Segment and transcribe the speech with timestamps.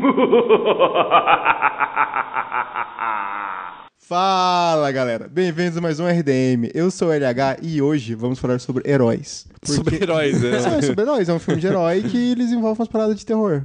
[3.98, 6.70] Fala galera, bem-vindos a mais um RDM.
[6.74, 9.46] Eu sou o LH e hoje vamos falar sobre heróis.
[9.60, 9.72] Porque...
[9.74, 10.56] Sobre heróis, é.
[10.56, 13.64] É, sobre heróis, é um filme de herói que eles envolvem umas paradas de terror.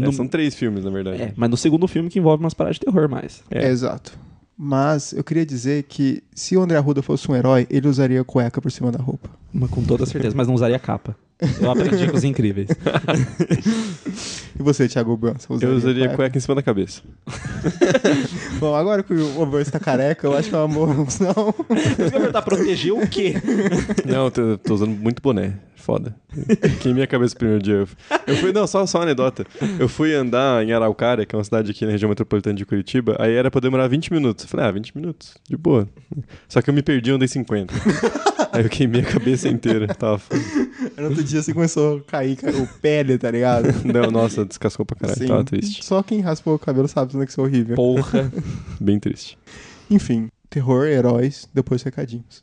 [0.00, 1.22] É, São três filmes, na verdade.
[1.22, 3.42] É, mas no segundo filme que envolve umas paradas de terror mais.
[3.50, 3.68] É.
[3.68, 4.18] Exato.
[4.60, 8.60] Mas eu queria dizer que se o André Arruda fosse um herói, ele usaria cueca
[8.60, 9.30] por cima da roupa.
[9.52, 11.16] Mas com toda certeza, mas não usaria capa.
[11.60, 12.68] Eu aprendi com os incríveis.
[14.58, 15.56] E você, Thiago Branson?
[15.60, 17.00] Eu usaria cueca em cima da cabeça.
[18.58, 21.32] Bom, agora que o Obama está careca, eu acho que é uma boa opção.
[21.96, 23.34] Você proteger o quê?
[24.04, 25.54] Não, eu tô, tô usando muito boné.
[25.78, 26.14] Foda.
[26.82, 27.86] Queimei a cabeça o primeiro dia.
[28.26, 29.46] Eu fui, não, só, só uma anedota.
[29.78, 33.16] Eu fui andar em Araucária, que é uma cidade aqui na região metropolitana de Curitiba,
[33.18, 34.44] aí era pra demorar 20 minutos.
[34.44, 35.88] Eu falei, ah, 20 minutos, de boa.
[36.48, 37.72] Só que eu me perdi, eu andei 50.
[38.50, 39.86] Aí eu queimei a cabeça inteira.
[39.94, 40.40] Tava foda.
[40.96, 43.68] No outro dia você começou a cair o pele, tá ligado?
[43.84, 45.28] Não, nossa, descascou pra caralho.
[45.28, 45.84] Tava triste.
[45.84, 47.76] Só quem raspou o cabelo sabe né, que isso é horrível.
[47.76, 48.32] Porra.
[48.80, 49.38] Bem triste.
[49.90, 52.42] Enfim, terror, heróis, depois recadinhos.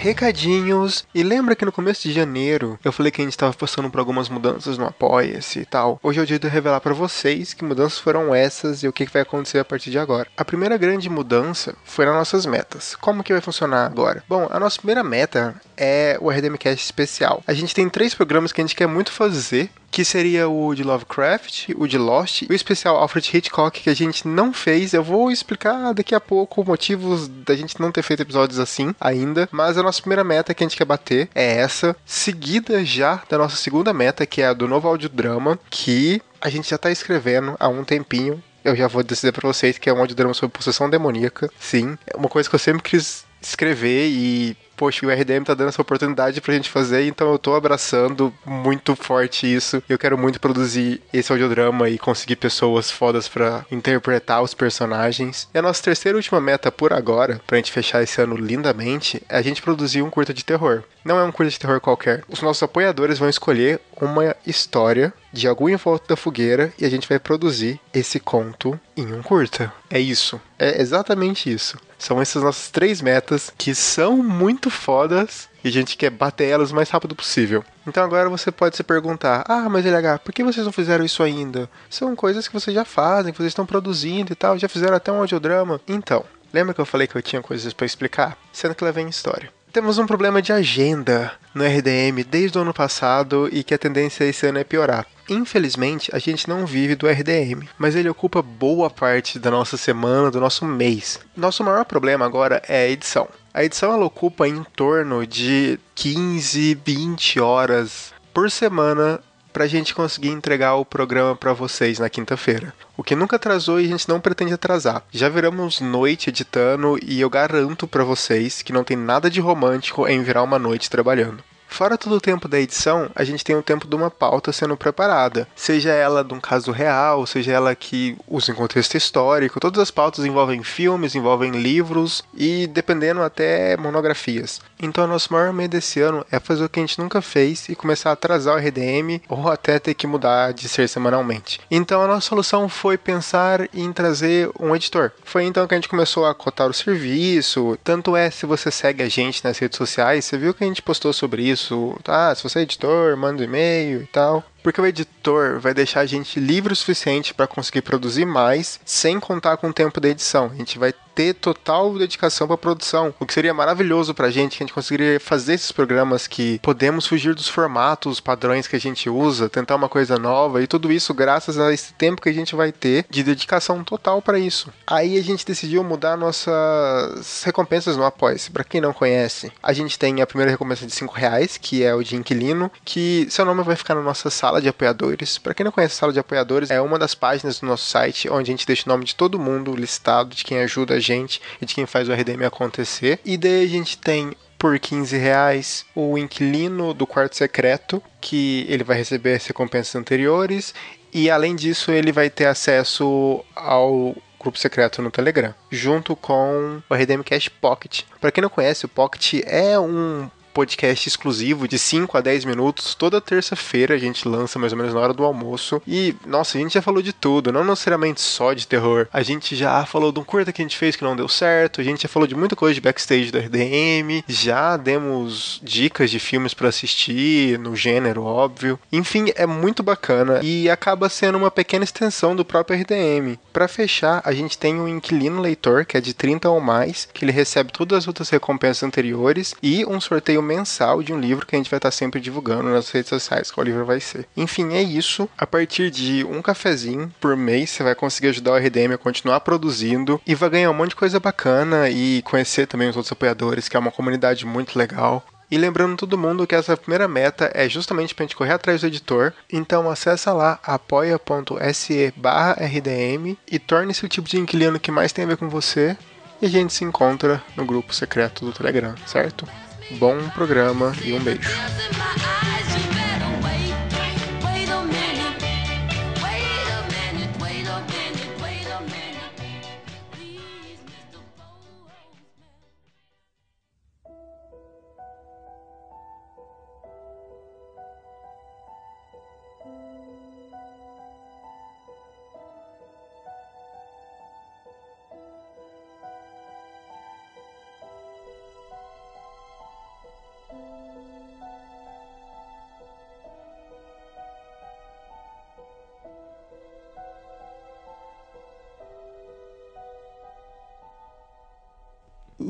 [0.00, 1.04] Recadinhos.
[1.14, 3.98] E lembra que no começo de janeiro eu falei que a gente estava passando por
[3.98, 6.00] algumas mudanças no Apoia-se e tal.
[6.02, 9.04] Hoje é o dia de revelar para vocês que mudanças foram essas e o que
[9.04, 10.26] vai acontecer a partir de agora.
[10.38, 12.96] A primeira grande mudança foi nas nossas metas.
[12.96, 14.24] Como que vai funcionar agora?
[14.26, 17.42] Bom, a nossa primeira meta é o RDMcast especial.
[17.46, 20.84] A gente tem três programas que a gente quer muito fazer que seria o de
[20.84, 24.94] Lovecraft, o de Lost e o especial Alfred Hitchcock que a gente não fez.
[24.94, 29.48] Eu vou explicar daqui a pouco motivos da gente não ter feito episódios assim ainda,
[29.50, 33.36] mas a nossa primeira meta que a gente quer bater é essa, seguida já da
[33.36, 37.56] nossa segunda meta, que é a do novo audiodrama, que a gente já tá escrevendo
[37.58, 38.40] há um tempinho.
[38.64, 41.50] Eu já vou dizer pra vocês que é um audiodrama sobre possessão demoníaca.
[41.58, 45.68] Sim, é uma coisa que eu sempre quis escrever e poxa, o RDM tá dando
[45.68, 49.82] essa oportunidade pra gente fazer, então eu tô abraçando muito forte isso.
[49.86, 55.46] Eu quero muito produzir esse audiodrama e conseguir pessoas fodas pra interpretar os personagens.
[55.52, 59.22] E a nossa terceira e última meta por agora, pra gente fechar esse ano lindamente,
[59.28, 60.82] é a gente produzir um curta de terror.
[61.04, 62.24] Não é um curta de terror qualquer.
[62.26, 66.90] Os nossos apoiadores vão escolher uma história de algum em volta da fogueira e a
[66.90, 69.72] gente vai produzir esse conto em um curta.
[69.88, 70.40] É isso.
[70.58, 71.78] É exatamente isso.
[71.98, 76.70] São essas nossas três metas que são muito fodas e a gente quer bater elas
[76.70, 77.64] o mais rápido possível.
[77.86, 81.22] Então agora você pode se perguntar: Ah, mas LH, por que vocês não fizeram isso
[81.22, 81.68] ainda?
[81.88, 85.12] São coisas que vocês já fazem, que vocês estão produzindo e tal, já fizeram até
[85.12, 85.80] um audiodrama.
[85.86, 88.38] Então, lembra que eu falei que eu tinha coisas para explicar?
[88.52, 89.52] Sendo que lá vem história.
[89.72, 94.24] Temos um problema de agenda no RDM desde o ano passado e que a tendência
[94.24, 95.06] esse ano é piorar.
[95.28, 100.28] Infelizmente, a gente não vive do RDM, mas ele ocupa boa parte da nossa semana,
[100.28, 101.20] do nosso mês.
[101.36, 103.28] Nosso maior problema agora é a edição.
[103.54, 109.20] A edição ela ocupa em torno de 15, 20 horas por semana
[109.52, 112.72] pra gente conseguir entregar o programa pra vocês na quinta-feira.
[112.96, 115.02] O que nunca atrasou e a gente não pretende atrasar.
[115.10, 120.06] Já viramos noite editando e eu garanto pra vocês que não tem nada de romântico
[120.06, 121.42] em virar uma noite trabalhando.
[121.70, 124.76] Fora todo o tempo da edição, a gente tem o tempo de uma pauta sendo
[124.76, 125.48] preparada.
[125.54, 129.60] Seja ela de um caso real, seja ela que usa em contexto histórico.
[129.60, 134.60] Todas as pautas envolvem filmes, envolvem livros e, dependendo, até monografias.
[134.82, 137.76] Então, nosso maior medo desse ano é fazer o que a gente nunca fez e
[137.76, 141.60] começar a atrasar o RDM ou até ter que mudar de ser semanalmente.
[141.70, 145.12] Então, a nossa solução foi pensar em trazer um editor.
[145.24, 147.78] Foi então que a gente começou a cotar o serviço.
[147.84, 150.82] Tanto é, se você segue a gente nas redes sociais, você viu que a gente
[150.82, 151.96] postou sobre isso isso.
[152.06, 154.42] Ah, se você é editor, manda um e-mail e tal.
[154.62, 159.18] Porque o editor vai deixar a gente livre o suficiente para conseguir produzir mais, sem
[159.18, 160.50] contar com o tempo da edição.
[160.52, 164.56] A gente vai ter total dedicação para produção, o que seria maravilhoso para a gente,
[164.56, 168.80] que a gente conseguiria fazer esses programas que podemos fugir dos formatos, padrões que a
[168.80, 172.32] gente usa, tentar uma coisa nova e tudo isso graças a esse tempo que a
[172.32, 174.72] gente vai ter de dedicação total para isso.
[174.86, 178.50] Aí a gente decidiu mudar nossas recompensas no Apoia-se.
[178.50, 181.94] Para quem não conhece, a gente tem a primeira recompensa de 5 reais, que é
[181.94, 185.36] o de inquilino, que seu nome vai ficar na nossa sala de apoiadores.
[185.36, 188.30] Para quem não conhece a sala de apoiadores, é uma das páginas do nosso site
[188.30, 191.42] onde a gente deixa o nome de todo mundo listado, de quem ajuda a gente
[191.60, 193.20] e de quem faz o RDM acontecer.
[193.22, 198.84] E daí a gente tem por 15 reais o inquilino do quarto secreto, que ele
[198.84, 200.74] vai receber as recompensas anteriores.
[201.12, 206.94] E além disso, ele vai ter acesso ao grupo secreto no Telegram, junto com o
[206.94, 208.02] RDM Cash Pocket.
[208.20, 212.94] Para quem não conhece, o Pocket é um podcast exclusivo de 5 a 10 minutos.
[212.94, 215.80] Toda terça-feira a gente lança mais ou menos na hora do almoço.
[215.86, 219.06] E, nossa, a gente já falou de tudo, não necessariamente só de terror.
[219.12, 221.80] A gente já falou de um curta que a gente fez que não deu certo,
[221.80, 226.18] a gente já falou de muita coisa de backstage do RDM, já demos dicas de
[226.18, 228.78] filmes pra assistir, no gênero, óbvio.
[228.92, 233.38] Enfim, é muito bacana e acaba sendo uma pequena extensão do próprio RDM.
[233.52, 237.24] Pra fechar, a gente tem um inquilino leitor, que é de 30 ou mais, que
[237.24, 241.54] ele recebe todas as outras recompensas anteriores e um sorteio mensal de um livro que
[241.54, 244.26] a gente vai estar sempre divulgando nas redes sociais qual livro vai ser.
[244.36, 245.28] Enfim, é isso.
[245.36, 249.40] A partir de um cafezinho por mês, você vai conseguir ajudar o RDM a continuar
[249.40, 253.68] produzindo e vai ganhar um monte de coisa bacana e conhecer também os outros apoiadores,
[253.68, 255.24] que é uma comunidade muito legal.
[255.50, 258.86] E lembrando todo mundo que essa primeira meta é justamente pra gente correr atrás do
[258.86, 259.32] editor.
[259.52, 265.28] Então acessa lá apoia.se RDM e torne-se o tipo de inquilino que mais tem a
[265.28, 265.96] ver com você.
[266.40, 269.44] E a gente se encontra no grupo secreto do Telegram, certo?
[269.92, 271.50] Bom programa e um beijo.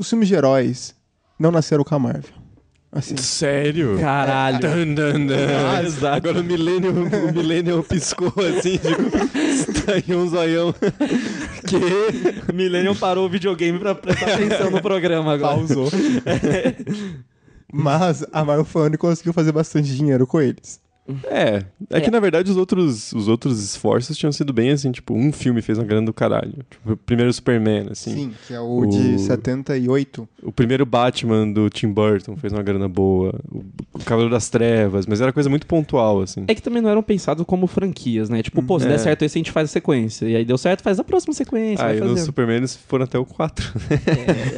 [0.01, 0.95] Os filmes de heróis
[1.37, 2.33] não nasceram com a Marvel.
[2.91, 3.15] Assim.
[3.17, 3.99] Sério?
[3.99, 4.57] Caralho.
[4.57, 5.35] Dun, dun, dun.
[5.75, 6.27] Ah, exato.
[6.27, 10.73] Agora o Millennium, o Millennium piscou assim, tipo, estranhou um zoião.
[11.67, 12.51] que?
[12.51, 15.55] Millennium parou o videogame pra prestar atenção no programa agora.
[15.55, 15.91] Pausou.
[17.71, 20.79] Mas a Marvel que conseguiu fazer bastante dinheiro com eles.
[21.25, 25.13] É, é que na verdade os outros, os outros esforços tinham sido bem assim, tipo,
[25.13, 26.53] um filme fez uma grana do caralho.
[26.69, 28.13] Tipo, o primeiro Superman, assim.
[28.13, 30.27] Sim, que é o, O- de 78.
[30.43, 33.33] O primeiro Batman do Tim Burton fez uma grana boa.
[33.51, 33.63] O,
[33.93, 36.43] o Cavaleiro das Trevas, mas era coisa muito pontual, assim.
[36.47, 38.41] É que também não eram pensados como franquias, né?
[38.41, 38.97] Tipo, pô, se der É.
[38.97, 40.25] certo esse, a gente faz a sequência.
[40.25, 41.85] E aí deu certo, faz a próxima sequência.
[41.85, 42.17] Aí fazendo.
[42.19, 43.71] Superman eles foram até o 4.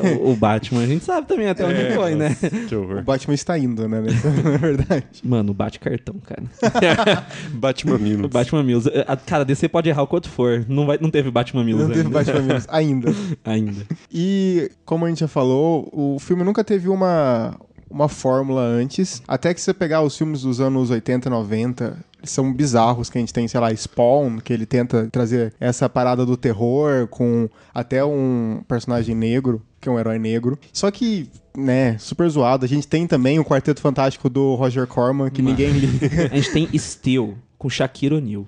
[0.03, 2.35] É, o, o Batman, a gente sabe também até onde É, foi, né?
[2.67, 3.01] Que O.
[3.01, 4.01] Batman está indo, né?
[4.43, 5.05] Na verdade.
[5.23, 6.42] Mano, bate cartão, cara.
[7.53, 8.29] Batman Milos.
[8.31, 8.89] Batman Mills.
[8.93, 10.65] eh, a- Cara, DC pode errar o quanto for.
[10.67, 12.19] Não, vai, não teve Batman Mills Não teve ainda.
[12.19, 13.13] Batman Mills ainda.
[13.43, 13.85] ainda.
[14.11, 17.55] E, como a gente já falou, o filme nunca teve uma,
[17.89, 19.21] uma fórmula antes.
[19.27, 23.33] Até que você pegar os filmes dos anos 80, 90, são bizarros que a gente
[23.33, 28.61] tem, sei lá, Spawn, que ele tenta trazer essa parada do terror com até um
[28.67, 30.57] personagem negro, que é um herói negro.
[30.71, 32.65] Só que, né, super zoado.
[32.65, 36.29] A gente tem também o Quarteto Fantástico do Roger Corman, que ninguém liga.
[36.31, 38.45] A gente tem Steel com Shaquille O'Neal.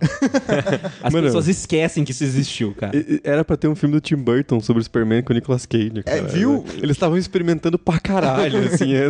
[1.02, 1.26] As Mano.
[1.26, 2.92] pessoas esquecem que isso existiu, cara.
[3.24, 6.04] Era pra ter um filme do Tim Burton sobre o Superman com o Nicolas Cage,
[6.04, 6.24] cara.
[6.24, 6.66] viu?
[6.76, 8.94] Eles estavam experimentando pra caralho, assim.
[8.94, 9.08] é,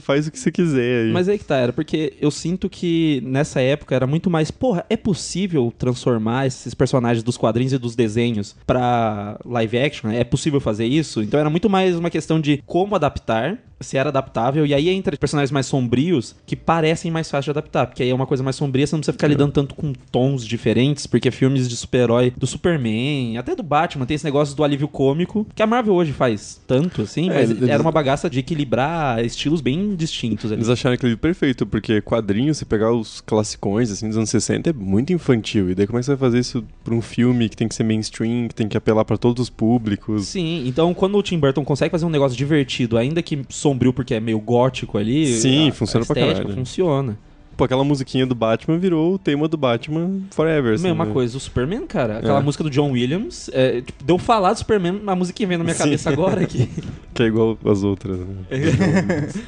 [0.00, 1.10] faz o que você quiser aí.
[1.10, 4.84] Mas aí que tá, era porque eu sinto que nessa época era muito mais, porra,
[4.90, 10.10] é possível transformar esses personagens dos quadrinhos e dos desenhos pra live action?
[10.10, 11.22] É possível fazer isso?
[11.22, 15.16] Então era muito mais uma questão de como adaptar, se era adaptável, e aí entra
[15.16, 18.56] personagens mais sombrios que parecem mais fáceis de adaptar, porque aí é uma coisa mais
[18.56, 22.46] sombria, você não precisa ficar lidando tanto com tons diferentes, porque filmes de super-herói, do
[22.46, 26.60] Superman, até do Batman, tem esse negócio do alívio cômico, que a Marvel hoje faz
[26.66, 30.60] tanto, assim, É, mas eles- era uma bagaça de equilibrar estilos bem distintos ali.
[30.60, 34.72] Eles acharam aquele perfeito, porque quadrinho, se pegar os classicões, assim, dos anos 60, é
[34.72, 35.70] muito infantil.
[35.70, 37.74] E daí como é que você vai fazer isso pra um filme que tem que
[37.74, 40.26] ser mainstream, que tem que apelar pra todos os públicos?
[40.26, 44.14] Sim, então quando o Tim Burton consegue fazer um negócio divertido, ainda que sombrio porque
[44.14, 46.54] é meio gótico ali, Sim, a- funciona a pra estética caralho.
[46.58, 47.18] funciona.
[47.56, 51.12] Pô, aquela musiquinha do Batman virou o tema do Batman Forever, assim, Mesma né?
[51.12, 52.42] coisa, o Superman, cara, aquela É.
[52.42, 55.74] música do John Williams, é, tipo, deu falar do Superman, a musiquinha vem na minha
[55.74, 55.84] Sim.
[55.84, 56.68] cabeça agora aqui.
[57.16, 58.26] Que é igual as outras, né?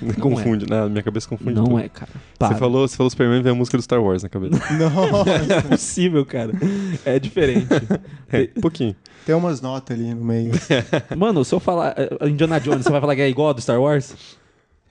[0.01, 1.79] Não confunde, na minha cabeça confunde Não tudo.
[1.81, 2.11] é, cara.
[2.39, 2.49] Para.
[2.49, 4.55] Você falou, você falou Superman, vem a música do Star Wars na cabeça.
[4.73, 4.89] Não,
[5.55, 6.53] É possível, cara.
[7.05, 7.67] É diferente.
[8.33, 8.97] é, um pouquinho.
[9.27, 10.53] tem umas notas ali no meio.
[11.15, 13.61] Mano, se eu falar é, Indiana Jones, você vai falar que é igual a do
[13.61, 14.15] Star Wars?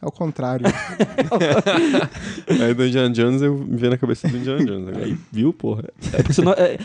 [0.01, 0.65] É o contrário.
[2.61, 5.05] Aí do Indiana Jones eu me veio na cabeça do Indiana Jones agora.
[5.05, 5.85] Aí, viu, porra?
[6.13, 6.77] É porque não- é,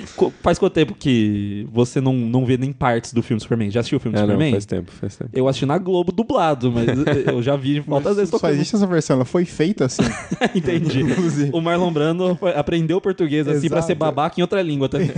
[0.42, 3.70] faz quanto tempo que você não, não vê nem partes do filme Superman?
[3.70, 4.52] Já assistiu o filme É, não, Superman?
[4.52, 5.30] faz tempo, faz tempo.
[5.34, 6.86] Eu assisti na Globo dublado, mas
[7.26, 8.54] eu já vi altas vezes Só tocando.
[8.54, 10.02] existe essa versão, ela foi feita assim.
[10.54, 11.02] Entendi.
[11.02, 11.50] Inclusive.
[11.52, 13.86] O Marlon Brando foi- aprendeu português assim pra Exato.
[13.88, 15.10] ser babaca em outra língua também.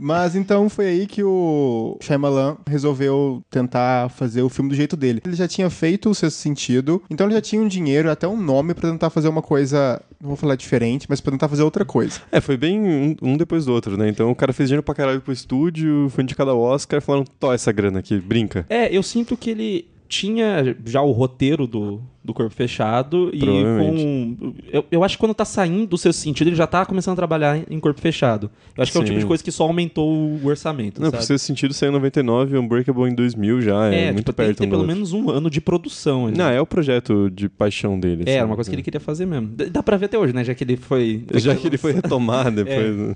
[0.00, 5.20] Mas então foi aí que o Shyamalan resolveu tentar fazer o filme do jeito dele.
[5.24, 6.67] Ele já tinha feito o Sexto sentido.
[7.10, 10.28] Então ele já tinha um dinheiro, até um nome pra tentar fazer uma coisa, não
[10.28, 12.20] vou falar diferente, mas pra tentar fazer outra coisa.
[12.30, 14.08] É, foi bem um, um depois do outro, né?
[14.08, 17.52] Então o cara fez dinheiro pra caralho pro estúdio, foi indicado ao Oscar, falaram, tó
[17.52, 18.66] essa grana aqui, brinca.
[18.68, 24.54] É, eu sinto que ele tinha já o roteiro do, do Corpo Fechado e com...
[24.72, 27.16] Eu, eu acho que quando tá saindo do seu sentido, ele já tá começando a
[27.16, 28.50] trabalhar em Corpo Fechado.
[28.76, 29.20] Eu acho que é o tipo Sim.
[29.20, 31.16] de coisa que só aumentou o orçamento, Não, sabe?
[31.18, 34.58] pra ser sentido, saiu em 99, Unbreakable em 2000 já, é, muito tipo, tem, perto
[34.58, 34.94] tem um pelo outro.
[34.96, 36.26] menos um ano de produção.
[36.26, 36.36] ali.
[36.38, 38.24] Não, é o projeto de paixão dele.
[38.26, 39.48] É, era uma coisa que ele queria fazer mesmo.
[39.70, 40.42] Dá pra ver até hoje, né?
[40.44, 41.24] Já que ele foi.
[41.34, 42.96] Já que ele foi retomar depois.
[42.96, 43.14] né?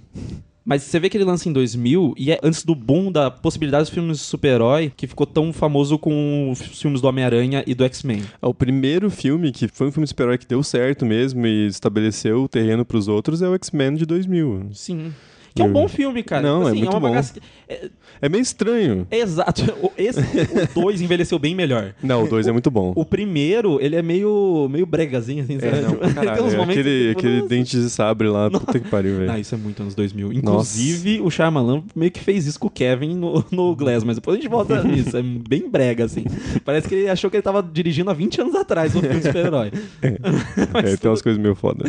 [0.64, 3.85] Mas você vê que ele lança em 2000 e é antes do boom da possibilidade
[3.85, 7.85] dos filmes de super-herói que ficou tão famoso com os filmes do Homem-Aranha e do
[7.85, 8.23] X-Men.
[8.40, 11.66] Ah, O primeiro filme que foi um filme de super-herói que deu certo mesmo e
[11.66, 14.69] estabeleceu o terreno pros outros é o X-Men de 2000.
[14.73, 15.12] Sim.
[15.54, 16.42] Que é um bom filme, cara.
[16.42, 17.09] Não, Tipo é assim, muito uma bom.
[17.11, 17.35] bagaça-
[17.68, 17.90] É,
[18.23, 19.06] É meio estranho.
[19.11, 19.62] é exato.
[19.82, 21.94] O- Esse, o 2 envelheceu bem melhor.
[22.02, 22.92] Não, o 2 é muito bom.
[22.97, 25.78] O primeiro, ele é meio, meio bregazinho, assim, sabe?
[25.78, 27.49] É, não, caralho, tem uns momentos aquele, que, tipo, aquele nossa.
[27.49, 29.30] dente de sabre lá, puta que pariu, velho.
[29.30, 30.32] Ah, isso é muito anos 2000.
[30.32, 34.38] Inclusive, o Shyamalan meio que fez isso com o Kevin no, no Glass, mas depois
[34.38, 35.16] a gente volta nisso.
[35.16, 36.25] É bem brega, assim.
[36.64, 39.26] Parece que ele achou que ele tava dirigindo há 20 anos atrás o filme de
[39.26, 39.71] super-herói.
[40.02, 41.85] É, tem umas coisas meio foda.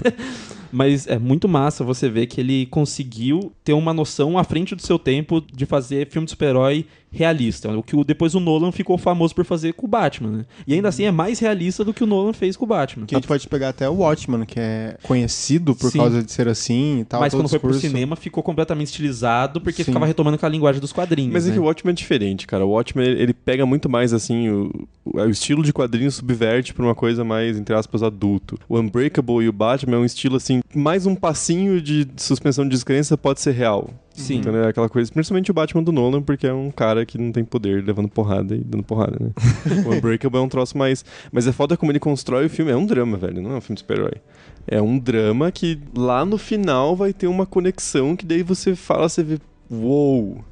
[0.72, 4.81] Mas é muito massa você ver que ele conseguiu ter uma noção à frente do
[4.81, 7.70] seu tempo de fazer filme de super-herói realista.
[7.77, 10.46] O que o- depois o Nolan ficou famoso por fazer com o Batman, né?
[10.67, 13.05] E ainda assim é mais realista do que o Nolan fez com o Batman.
[13.05, 16.00] Que a gente pode pegar até o Watchman, que é conhecido por Sim.
[16.00, 17.20] causa de ser assim e tal.
[17.22, 19.91] Mas quando foi pro cinema ficou completamente estilizado porque Sim.
[19.91, 21.32] ficava retomando aquela linguagem dos quadrinhos.
[21.32, 21.53] Mas é né?
[21.53, 22.65] que o Watchmen é diferente, cara.
[22.65, 26.84] O Watchmen, ele, pega muito mais, assim, o, o, o estilo de quadrinho subverte pra
[26.84, 28.58] uma coisa mais, entre aspas, adulto.
[28.67, 32.72] O Unbreakable e o Batman é um estilo, assim, mais um passinho de suspensão de
[32.72, 33.89] descrença pode ser real.
[34.13, 34.38] Sim.
[34.38, 34.63] Entendeu?
[34.63, 37.43] É aquela coisa, principalmente o Batman do Nolan, porque é um cara que não tem
[37.43, 39.32] poder levando porrada e dando porrada, né?
[39.86, 41.03] o Unbreakable é um troço mais.
[41.32, 42.72] Mas é foda como ele constrói o filme.
[42.72, 44.22] É um drama, velho, não é um filme de super-herói.
[44.67, 49.10] É um drama que lá no final vai ter uma conexão que daí você fala,
[49.10, 49.39] você vê.
[49.70, 50.43] Uou!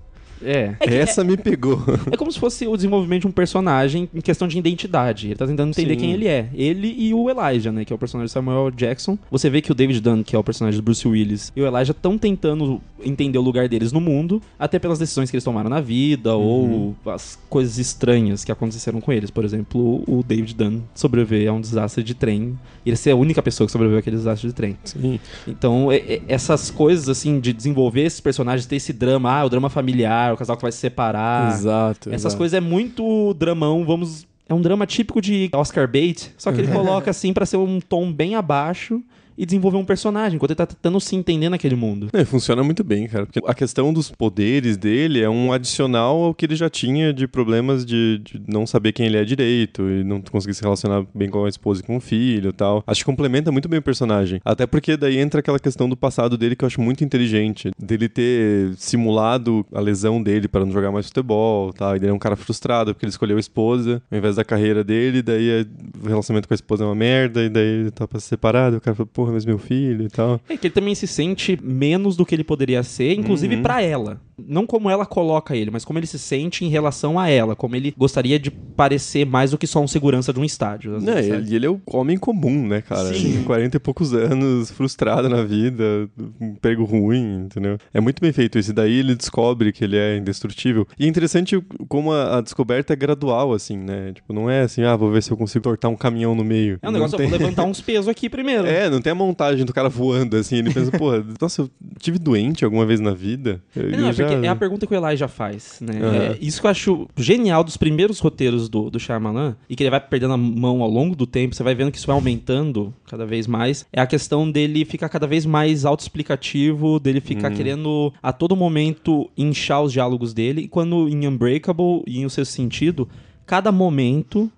[0.43, 0.75] É.
[0.79, 1.81] Essa me pegou.
[2.11, 5.27] É como se fosse o desenvolvimento de um personagem em questão de identidade.
[5.27, 5.99] Ele tá tentando entender Sim.
[5.99, 6.49] quem ele é.
[6.53, 7.85] Ele e o Elijah, né?
[7.85, 9.17] Que é o personagem de Samuel Jackson.
[9.29, 11.65] Você vê que o David Dunn, que é o personagem do Bruce Willis, e o
[11.67, 15.69] Elijah estão tentando entender o lugar deles no mundo, até pelas decisões que eles tomaram
[15.69, 16.95] na vida, Uhum.
[17.05, 19.29] ou as coisas estranhas que aconteceram com eles.
[19.31, 22.57] Por exemplo, o David Dunn sobreviver a um desastre de trem.
[22.85, 24.77] E ele ser a única pessoa que sobreviveu àquele desastre de trem.
[24.83, 25.19] Sim.
[25.47, 29.49] Então, é- é- essas coisas, assim, de desenvolver esses personagens, ter esse drama, ah, o
[29.49, 31.53] drama familiar, o casal que vai se separar.
[31.53, 32.09] exato.
[32.09, 32.37] Essas exato.
[32.37, 34.25] coisas é muito dramão, vamos.
[34.47, 37.79] É um drama típico de Oscar Bate, só que ele coloca assim pra ser um
[37.79, 39.01] tom bem abaixo
[39.41, 42.09] e desenvolver um personagem, enquanto ele tá tentando se entender naquele mundo.
[42.13, 43.25] É, funciona muito bem, cara.
[43.25, 47.27] Porque a questão dos poderes dele é um adicional ao que ele já tinha de
[47.27, 51.27] problemas de, de não saber quem ele é direito e não conseguir se relacionar bem
[51.27, 52.83] com a esposa e com o filho e tal.
[52.85, 54.39] Acho que complementa muito bem o personagem.
[54.45, 57.71] Até porque daí entra aquela questão do passado dele que eu acho muito inteligente.
[57.79, 61.95] Dele ter simulado a lesão dele para não jogar mais futebol tal.
[61.95, 64.83] E ele é um cara frustrado porque ele escolheu a esposa ao invés da carreira
[64.83, 65.23] dele.
[65.23, 65.65] Daí é-
[66.03, 67.43] o relacionamento com a esposa é uma merda.
[67.43, 68.73] E daí ele tá pra se separar.
[68.73, 70.39] O cara fala, porra, mas meu filho e tal.
[70.49, 73.61] É que ele também se sente menos do que ele poderia ser, inclusive Uhum.
[73.63, 74.19] pra ela.
[74.47, 77.75] Não como ela coloca ele, mas como ele se sente em relação a ela, como
[77.75, 80.93] ele gostaria de parecer mais do que só um segurança de um estádio.
[80.93, 83.13] Não, vezes, ele, ele é o homem comum, né, cara?
[83.13, 83.43] Sim.
[83.43, 87.77] 40 e poucos anos, frustrado na vida, um emprego ruim, entendeu?
[87.93, 88.71] É muito bem feito isso.
[88.71, 90.87] E daí ele descobre que ele é indestrutível.
[90.97, 94.11] E é interessante como a, a descoberta é gradual, assim, né?
[94.13, 96.79] Tipo, não é assim, ah, vou ver se eu consigo tortar um caminhão no meio.
[96.81, 97.25] É um negócio, tem...
[97.25, 98.65] eu vou levantar uns pesos aqui primeiro.
[98.65, 100.57] É, não tem a montagem do cara voando, assim.
[100.57, 101.69] Ele pensa, pô, nossa, eu
[101.99, 103.61] tive doente alguma vez na vida?
[103.75, 105.99] Eu, Não, eu é já- é a pergunta que o Elijah faz, né?
[106.01, 106.15] Aham.
[106.15, 109.89] É isso que eu acho genial dos primeiros roteiros do, do Shyamalan, e que ele
[109.89, 112.93] vai perdendo a mão ao longo do tempo, você vai vendo que isso vai aumentando
[113.07, 117.55] cada vez mais, é a questão dele ficar cada vez mais autoexplicativo, dele ficar Hum.
[117.55, 122.29] querendo a todo momento inchar os diálogos dele, e quando em Unbreakable e em O
[122.29, 123.07] Seu Sentido,
[123.45, 124.51] cada momento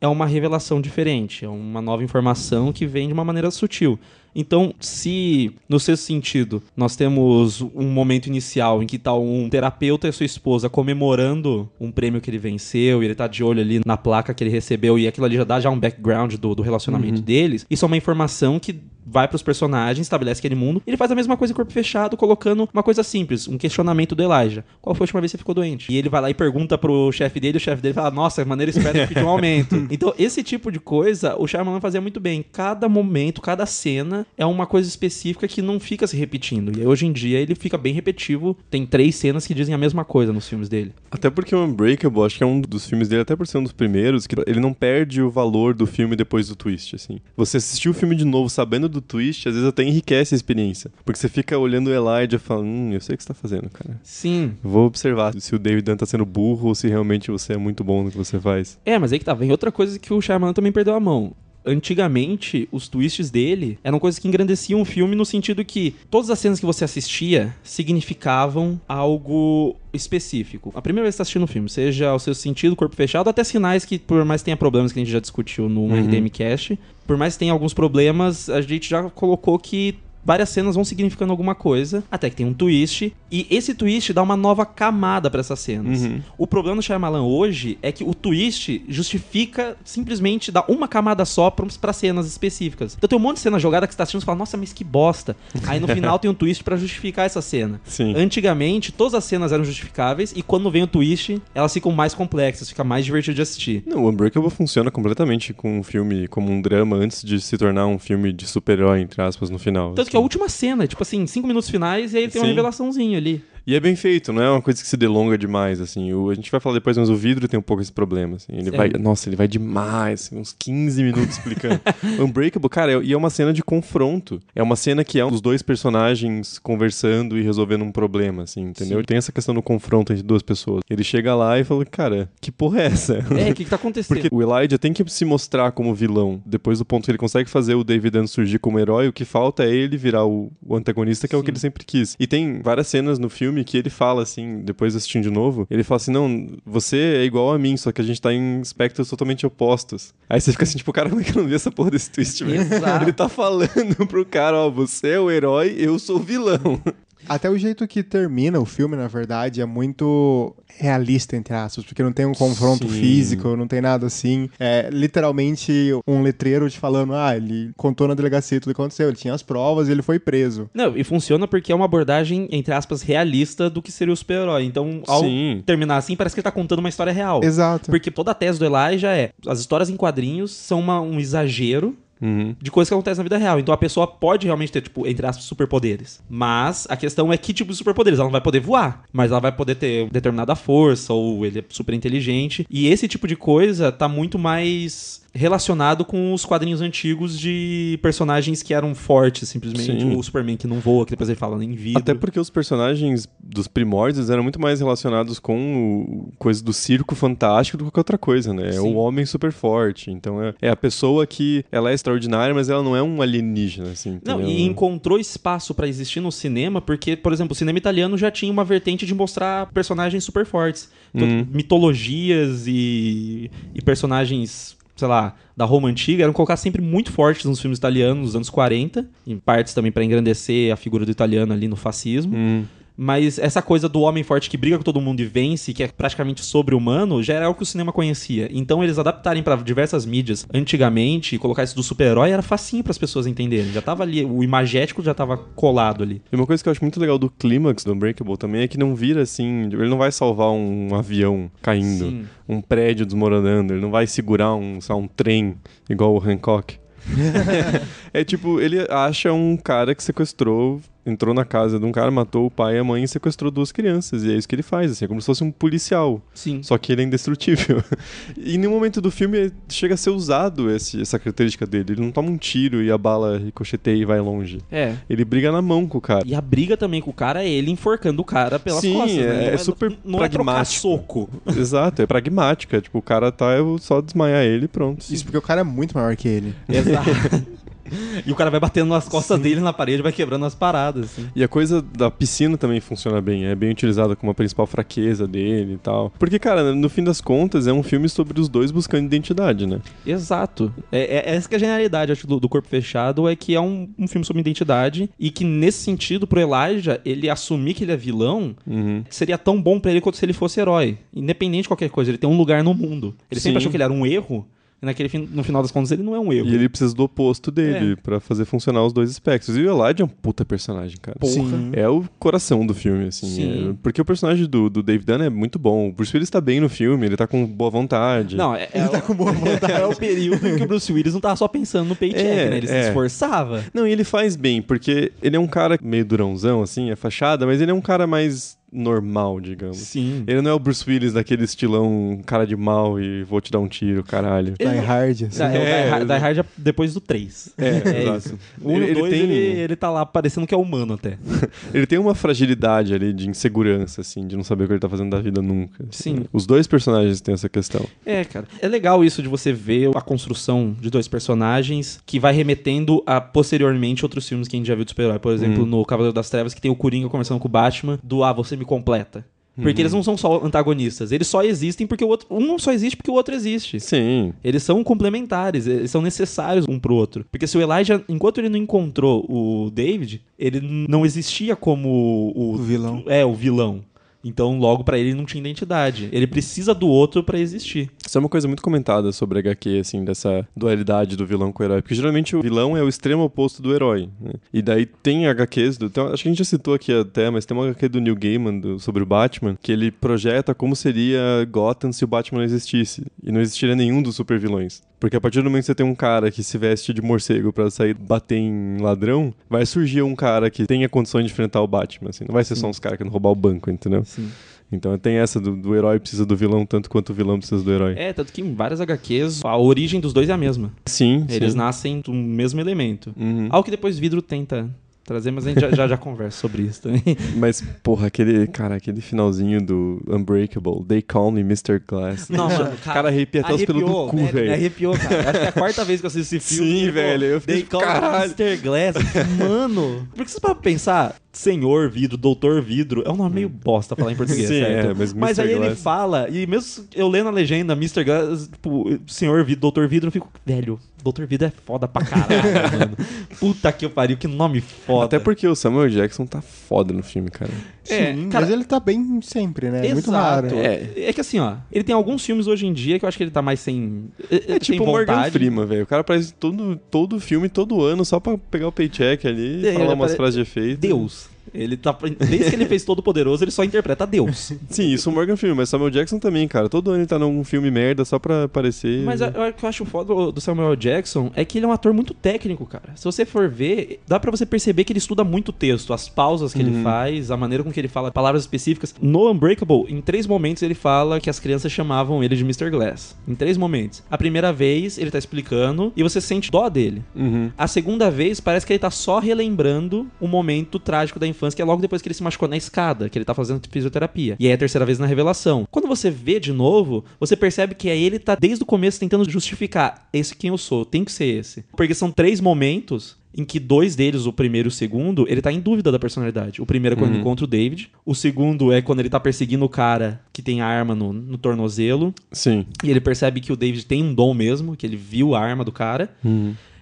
[0.00, 3.98] é uma revelação diferente, é uma nova informação que vem de uma maneira sutil.
[4.34, 10.08] Então, se no sexto sentido nós temos um momento inicial em que tá um terapeuta
[10.08, 13.80] e sua esposa comemorando um prêmio que ele venceu e ele tá de olho ali
[13.84, 16.62] na placa que ele recebeu e aquilo ali já dá já um background do, do
[16.62, 20.82] relacionamento deles, isso é uma informação que vai pros personagens, estabelece aquele mundo.
[20.86, 24.22] Ele faz a mesma coisa em corpo fechado, colocando uma coisa simples, um questionamento do
[24.22, 24.64] Elijah.
[24.82, 25.90] Qual foi a última vez que você ficou doente?
[25.90, 28.70] E ele vai lá e pergunta pro chefe dele, o chefe dele fala: "Nossa, maneira
[28.70, 29.76] esperta pedir um aumento".
[29.90, 32.44] então, esse tipo de coisa, o Shyamalan fazia muito bem.
[32.52, 36.78] Cada momento, cada cena cena é uma coisa específica que não fica se repetindo.
[36.78, 38.56] E hoje em dia ele fica bem repetitivo.
[38.70, 40.92] Tem três cenas que dizem a mesma coisa nos filmes dele.
[41.10, 43.62] Até porque o Unbreakable, acho que é um dos filmes dele, até por ser um
[43.62, 47.18] dos primeiros, que ele não perde o valor do filme depois do twist, assim.
[47.36, 50.90] Você assistiu o filme de novo sabendo do twist, às vezes até enriquece a experiência.
[51.04, 53.34] Porque você fica olhando o Elijah e fala, hum, eu sei o que você tá
[53.34, 53.98] fazendo, cara.
[54.02, 54.52] Sim.
[54.62, 57.82] Vou observar se o David Dunn tá sendo burro ou se realmente você é muito
[57.84, 58.78] bom no que você faz.
[58.84, 59.34] É, mas aí que tá.
[59.34, 61.34] Vem outra coisa que o Shyamalan também perdeu a mão.
[61.68, 66.38] Antigamente, os twists dele eram coisas que engrandeciam o filme no sentido que todas as
[66.38, 70.72] cenas que você assistia significavam algo específico.
[70.74, 73.28] A primeira vez que você tá assistindo um filme, seja o seu sentido, corpo fechado,
[73.28, 76.28] até sinais que, por mais que tenha problemas que a gente já discutiu no RDM
[76.30, 80.84] Cast, por mais que tenha alguns problemas, a gente já colocou que várias cenas vão
[80.84, 85.30] significando alguma coisa, até que tem um twist, e esse twist dá uma nova camada
[85.30, 86.02] pra essas cenas.
[86.02, 86.20] Uhum.
[86.36, 91.50] O problema do Shyamalan hoje é que o twist justifica simplesmente dar uma camada só
[91.50, 92.94] pra, pra cenas específicas.
[92.96, 94.72] Então tem um monte de cena jogada que você tá assistindo e fala, nossa, mas
[94.72, 95.36] que bosta.
[95.66, 97.80] Aí no final tem um twist pra justificar essa cena.
[97.84, 98.14] Sim.
[98.16, 102.68] Antigamente, todas as cenas eram justificáveis, e quando vem o twist, elas ficam mais complexas,
[102.68, 103.82] fica mais divertido de assistir.
[103.86, 107.86] Não, o Unbreakable funciona completamente com um filme, como um drama, antes de se tornar
[107.86, 109.94] um filme de super-herói, entre aspas, no final.
[109.94, 112.52] Tanto que a última cena, tipo assim, cinco minutos finais, e aí tem uma Sim.
[112.52, 113.44] revelaçãozinha ali.
[113.68, 116.10] E é bem feito, não é uma coisa que se delonga demais, assim.
[116.14, 118.50] O, a gente vai falar depois, mas o vidro tem um pouco esse problema, assim.
[118.50, 118.76] Ele Sim.
[118.78, 121.78] vai, nossa, ele vai demais, assim, uns 15 minutos explicando.
[122.18, 124.40] Unbreakable, cara, é, e é uma cena de confronto.
[124.54, 128.62] É uma cena que é um dos dois personagens conversando e resolvendo um problema, assim,
[128.62, 129.00] entendeu?
[129.00, 129.04] Sim.
[129.04, 130.80] Tem essa questão do confronto entre duas pessoas.
[130.88, 133.22] Ele chega lá e fala, cara, que porra é essa?
[133.38, 134.18] É, o que, que tá acontecendo?
[134.18, 136.40] Porque o Elijah tem que se mostrar como vilão.
[136.46, 139.26] Depois do ponto que ele consegue fazer o David Dunn surgir como herói, o que
[139.26, 141.52] falta é ele virar o, o antagonista, que é o que Sim.
[141.52, 142.16] ele sempre quis.
[142.18, 145.82] E tem várias cenas no filme que ele fala assim, depois assistindo de novo, ele
[145.82, 149.08] fala assim: não, você é igual a mim, só que a gente tá em espectros
[149.08, 150.14] totalmente opostos.
[150.28, 152.10] Aí você fica assim, tipo, cara, como é que eu não vi essa porra desse
[152.10, 152.62] twist, velho?
[153.02, 156.80] Ele tá falando pro cara, ó, você é o herói, eu sou o vilão.
[157.28, 162.02] Até o jeito que termina o filme, na verdade, é muito realista, entre aspas, porque
[162.02, 163.00] não tem um confronto Sim.
[163.00, 164.48] físico, não tem nada assim.
[164.60, 169.16] É literalmente um letreiro te falando, ah, ele contou na delegacia tudo que aconteceu, ele
[169.16, 170.70] tinha as provas e ele foi preso.
[170.72, 174.64] Não, e funciona porque é uma abordagem, entre aspas, realista do que seria o super-herói.
[174.64, 175.62] Então, ao Sim.
[175.66, 177.42] terminar assim, parece que ele tá contando uma história real.
[177.42, 177.90] Exato.
[177.90, 181.96] Porque toda a tese do Elijah é: as histórias em quadrinhos são uma- um exagero
[182.20, 182.54] Uhum.
[182.60, 183.58] de coisas que acontecem na vida real.
[183.58, 186.20] Então a pessoa pode realmente ter, tipo, entre aspas, superpoderes.
[186.28, 188.18] Mas a questão é que tipo de superpoderes.
[188.18, 191.64] Ela não vai poder voar, mas ela vai poder ter determinada força, ou ele é
[191.68, 192.66] super inteligente.
[192.70, 198.62] E esse tipo de coisa tá muito mais relacionado com os quadrinhos antigos de personagens
[198.62, 200.02] que eram fortes, simplesmente.
[200.02, 200.16] Sim.
[200.16, 202.00] O Superman que não voa, que depois ele fala em vidro.
[202.00, 207.14] Até porque os personagens dos primórdios eram muito mais relacionados com o, coisa do circo
[207.14, 208.68] fantástico do que qualquer outra coisa, né?
[208.68, 208.80] É Sim.
[208.80, 210.10] o homem super forte.
[210.10, 213.90] Então é, é a pessoa que ela é extraordinária, mas ela não é um alienígena,
[213.90, 214.20] assim.
[214.24, 214.56] Não, entendeu?
[214.56, 218.50] e encontrou espaço pra existir no cinema, porque, por exemplo, o cinema italiano já tinha
[218.50, 220.90] uma vertente de mostrar personagens super fortes.
[221.14, 221.46] Então, Uhum.
[221.52, 227.60] mitologias e, e personagens, sei lá, da Roma antiga eram colocados sempre muito fortes nos
[227.60, 231.68] filmes italianos dos anos 40, em partes também pra engrandecer a figura do italiano ali
[231.68, 232.36] no fascismo.
[232.36, 232.64] Hum.
[233.00, 235.86] Mas essa coisa do homem forte que briga com todo mundo e vence, que é
[235.86, 238.48] praticamente sobre-humano, já era algo que o cinema conhecia.
[238.50, 242.90] Então eles adaptarem pra diversas mídias antigamente e colocar isso do super-herói era facinho para
[242.90, 243.70] as pessoas entenderem.
[243.70, 246.20] Já tava ali, o imagético já tava colado ali.
[246.32, 248.76] E uma coisa que eu acho muito legal do clímax do Unbreakable também é que
[248.76, 249.66] não vira assim.
[249.66, 252.24] Ele não vai salvar um avião caindo, Sim.
[252.48, 255.54] um prédio desmoronando, ele não vai segurar um, lá, um trem
[255.88, 256.76] igual o Hancock.
[258.12, 260.80] é tipo, ele acha um cara que sequestrou,
[261.10, 263.72] entrou na casa de um cara, matou o pai e a mãe e sequestrou duas
[263.72, 264.24] crianças.
[264.24, 266.20] E é isso que ele faz, assim, é como se fosse um policial.
[266.34, 266.62] Sim.
[266.62, 267.82] Só que ele é indestrutível.
[268.36, 271.92] e em nenhum momento do filme chega a ser usado esse- essa característica dele.
[271.92, 274.58] Ele não toma um tiro e a bala ricocheteia e vai longe.
[274.70, 274.94] É.
[275.08, 276.22] Ele briga na mão com o cara.
[276.26, 279.16] E a briga também com o cara é ele enforcando o cara pelas Sim, costas.
[279.16, 279.22] né?
[279.44, 280.80] é- Não é super Não é trocar pragmático.
[280.82, 281.30] soco.
[281.56, 282.80] Exato, é pragmática.
[282.80, 285.04] Tipo, o cara tá, eu vou só desmaiar ele e pronto.
[285.10, 286.54] Isso porque o cara é muito maior que ele.
[286.68, 287.08] Exato.
[288.26, 291.28] e o cara vai batendo nas costas dele na parede, vai quebrando as paradas, assim.
[291.34, 295.26] E a coisa da piscina também funciona bem, é bem utilizada como a principal fraqueza
[295.26, 296.12] dele e tal.
[296.18, 299.80] Porque, cara, no fim das contas, é um filme sobre os dois buscando identidade, né?
[300.06, 300.72] Exato.
[300.90, 303.60] É, é- essa que é a genialidade acho, do, do Corpo Fechado, é que é
[303.60, 307.92] um, um filme sobre identidade e que, nesse sentido, pro Elijah, ele assumir que ele
[307.92, 309.02] é vilão Uhum.
[309.10, 310.98] seria tão bom pra ele quanto se ele fosse herói.
[311.14, 313.14] Independente de qualquer coisa, ele tem um lugar no mundo.
[313.30, 313.58] Ele sempre Sim.
[313.58, 314.46] achou que ele era um erro,
[314.80, 316.48] naquele no final das contas, ele não é um erro.
[316.48, 319.56] E ele precisa do oposto dele pra fazer funcionar os dois espectros.
[319.56, 321.18] E o Elijah é um puta personagem, cara.
[321.18, 321.32] Porra.
[321.32, 321.70] Sim.
[321.72, 323.26] É o coração do filme, assim.
[323.26, 323.70] Sim.
[323.70, 325.88] é- porque o personagem do, do Dave Dunn é muito bom.
[325.88, 328.36] O Bruce Willis tá bem no filme, ele tá com boa vontade.
[328.36, 329.72] Não, é, é, tá com boa vontade.
[329.72, 332.50] é o período em que o Bruce Willis não tava só pensando no paycheck, É,
[332.50, 332.56] né?
[332.58, 332.88] Ele se é.
[332.88, 333.64] esforçava.
[333.72, 337.46] Não, e ele faz bem, porque ele é um cara meio durãozão, assim, é fachada,
[337.46, 339.78] mas ele é um cara mais normal, digamos.
[339.78, 340.24] Sim.
[340.26, 343.58] Ele não é o Bruce Willis daquele estilão cara de mal e vou te dar
[343.60, 344.54] um tiro, caralho.
[344.58, 345.22] Die Hard.
[345.24, 345.42] assim.
[345.42, 347.54] É, o Die É, Hard- Die Hard é depois do 3.
[347.58, 347.68] É,
[348.02, 348.18] exato.
[348.18, 348.38] isso.
[348.60, 350.58] O 1 e Ele- o ele 2, tem- ele, ele tá lá parecendo que é
[350.58, 351.18] humano até.
[351.72, 354.88] Ele tem uma fragilidade ali de insegurança, assim, de não saber o que ele tá
[354.88, 355.84] fazendo da vida nunca.
[355.90, 356.24] Sim.
[356.32, 357.84] Os dois personagens têm essa questão.
[358.04, 358.46] É, cara.
[358.60, 363.20] É legal isso de você ver a construção de dois personagens que vai remetendo a
[363.20, 365.18] posteriormente outros filmes que a gente já viu de super-herói.
[365.18, 368.24] Por exemplo, no Cavaleiro das Trevas, que tem o Coringa conversando com o Batman, do
[368.24, 369.24] Ah, você me completa.
[369.62, 372.26] Porque eles não são só antagonistas, eles só existem porque o outro.
[372.30, 373.80] Um só existe porque o outro existe.
[373.80, 374.32] Sim.
[374.42, 377.26] Eles são complementares, eles são necessários um pro outro.
[377.30, 382.54] Porque se o Elijah, enquanto ele não encontrou o David, ele não existia como o,
[382.54, 383.02] O vilão.
[383.06, 383.82] É, o vilão.
[384.24, 386.08] Então, logo pra ele não tinha identidade.
[386.12, 387.88] Ele precisa do outro pra existir.
[388.04, 391.66] Isso é uma coisa muito comentada sobre HQ, assim, dessa dualidade do vilão com o
[391.66, 391.82] herói.
[391.82, 394.08] Porque geralmente o vilão é o extremo oposto do herói.
[394.20, 394.32] né?
[394.52, 397.46] E daí tem HQs, do, tem- acho que a gente já citou aqui até, mas
[397.46, 401.20] tem uma HQ do Neil Gaiman do- sobre o Batman, que ele projeta como seria
[401.50, 403.04] Gotham se o Batman não existisse.
[403.22, 404.82] E não existiria nenhum dos super vilões.
[405.00, 407.52] Porque a partir do momento que você tem um cara que se veste de morcego
[407.52, 411.66] pra sair bater em ladrão, vai surgir um cara que tenha condições de enfrentar o
[411.66, 412.24] Batman, assim.
[412.26, 414.04] Não vai ser só uns caras que não roubar o banco, entendeu?
[414.04, 414.28] Sim.
[414.70, 417.72] Então tem essa do, do herói precisa do vilão tanto quanto o vilão precisa do
[417.72, 417.94] herói.
[417.96, 420.72] É, tanto que em várias HQs a origem dos dois é a mesma.
[420.84, 421.58] Sim, Eles sim.
[421.58, 423.14] nascem do mesmo elemento.
[423.16, 423.48] Uhum.
[423.50, 424.68] Algo que depois vidro tenta
[425.08, 427.02] trazer, mas a gente já, já, já conversa sobre isso também.
[427.36, 431.80] Mas, porra, aquele, cara, aquele finalzinho do Unbreakable, They Call Me Mr.
[431.86, 432.28] Glass.
[432.28, 434.52] Não, mano, cara, arrepia até os pelos do cu, velho.
[434.52, 435.30] arrepiou, cara.
[435.30, 436.80] Acho que é a quarta vez que eu assisto esse filme.
[436.80, 438.24] Sim, pô, velho, eu fiquei They tipo, call me.
[438.24, 438.56] Mr.
[438.58, 438.96] Glass.
[439.38, 443.02] Mano, por que você para pensar Senhor Vidro, Doutor Vidro?
[443.06, 444.90] É um nome meio bosta falar em português, Sim, certo?
[444.90, 445.40] é, mas Mr.
[445.42, 448.02] aí ele Glass- fala, e mesmo eu lendo a legenda, Mr.
[448.02, 452.42] Glass, tipo, Senhor Vidro, Doutor Vidro, eu fico, velho, Doutor Vidro é foda pra caralho,
[452.76, 452.96] mano.
[453.38, 455.04] Puta que eu pariu, que nome foda.
[455.04, 457.52] Até porque o Samuel Jackson tá foda no filme, cara.
[457.88, 459.86] É, Sim, cara- mas ele tá bem sempre, né?
[459.86, 460.12] É muito Exato.
[460.54, 460.58] raro.
[460.58, 460.90] É.
[460.96, 463.22] é que assim, ó, ele tem alguns filmes hoje em dia que eu acho que
[463.22, 464.06] ele tá mais sem.
[464.28, 465.30] É sem tipo o Morgan.
[465.30, 465.84] Freeman, velho.
[465.84, 469.70] O cara aparece todo, todo filme, todo ano, só pra pegar o paycheck ali É,
[469.70, 470.80] e falar ele umas frases de efeito.
[470.80, 471.27] Deus.
[471.54, 471.96] Ele tá.
[472.28, 474.52] Desde que ele fez Todo Poderoso, ele só interpreta Deus.
[474.70, 476.68] Sim, isso o Morgan Freeman, mas Samuel Jackson também, cara.
[476.68, 479.02] Todo ano ele tá num filme merda só pra aparecer.
[479.04, 481.92] Mas o que eu acho foda do- Samuel Jackson é que ele é um ator
[481.92, 482.92] muito técnico, cara.
[482.96, 486.08] Se você for ver, dá pra você perceber que ele estuda muito o texto, as
[486.08, 488.94] pausas que ele faz, a maneira com que ele fala palavras específicas.
[489.00, 492.70] No Unbreakable, em três momentos ele fala que as crianças chamavam ele de Mr.
[492.70, 493.16] Glass.
[493.26, 494.02] Em três momentos.
[494.10, 497.02] A primeira vez, ele tá explicando e você sente dó dele.
[497.14, 497.50] Uhum.
[497.56, 501.62] A segunda vez, parece que ele tá só relembrando o momento trágico da infância, que
[501.62, 504.36] é logo depois que ele se machucou na escada, que ele tá fazendo fisioterapia.
[504.38, 505.66] E aí é a terceira vez na revelação.
[505.70, 509.28] Quando você vê de novo, você percebe que aí ele tá desde o começo tentando
[509.28, 511.64] justificar esse quem eu sou, tem que ser esse.
[511.76, 515.52] Porque são três momentos em que dois deles, o primeiro e o segundo, ele tá
[515.52, 516.60] em dúvida da personalidade.
[516.60, 517.90] O primeiro é quando ele encontra o David.
[518.04, 521.38] O segundo é quando ele tá perseguindo o cara que tem a arma no, no
[521.38, 522.12] tornozelo.
[522.32, 522.66] Sim.
[522.82, 525.64] E ele percebe que o David tem um dom mesmo, que ele viu a arma
[525.64, 526.10] do cara.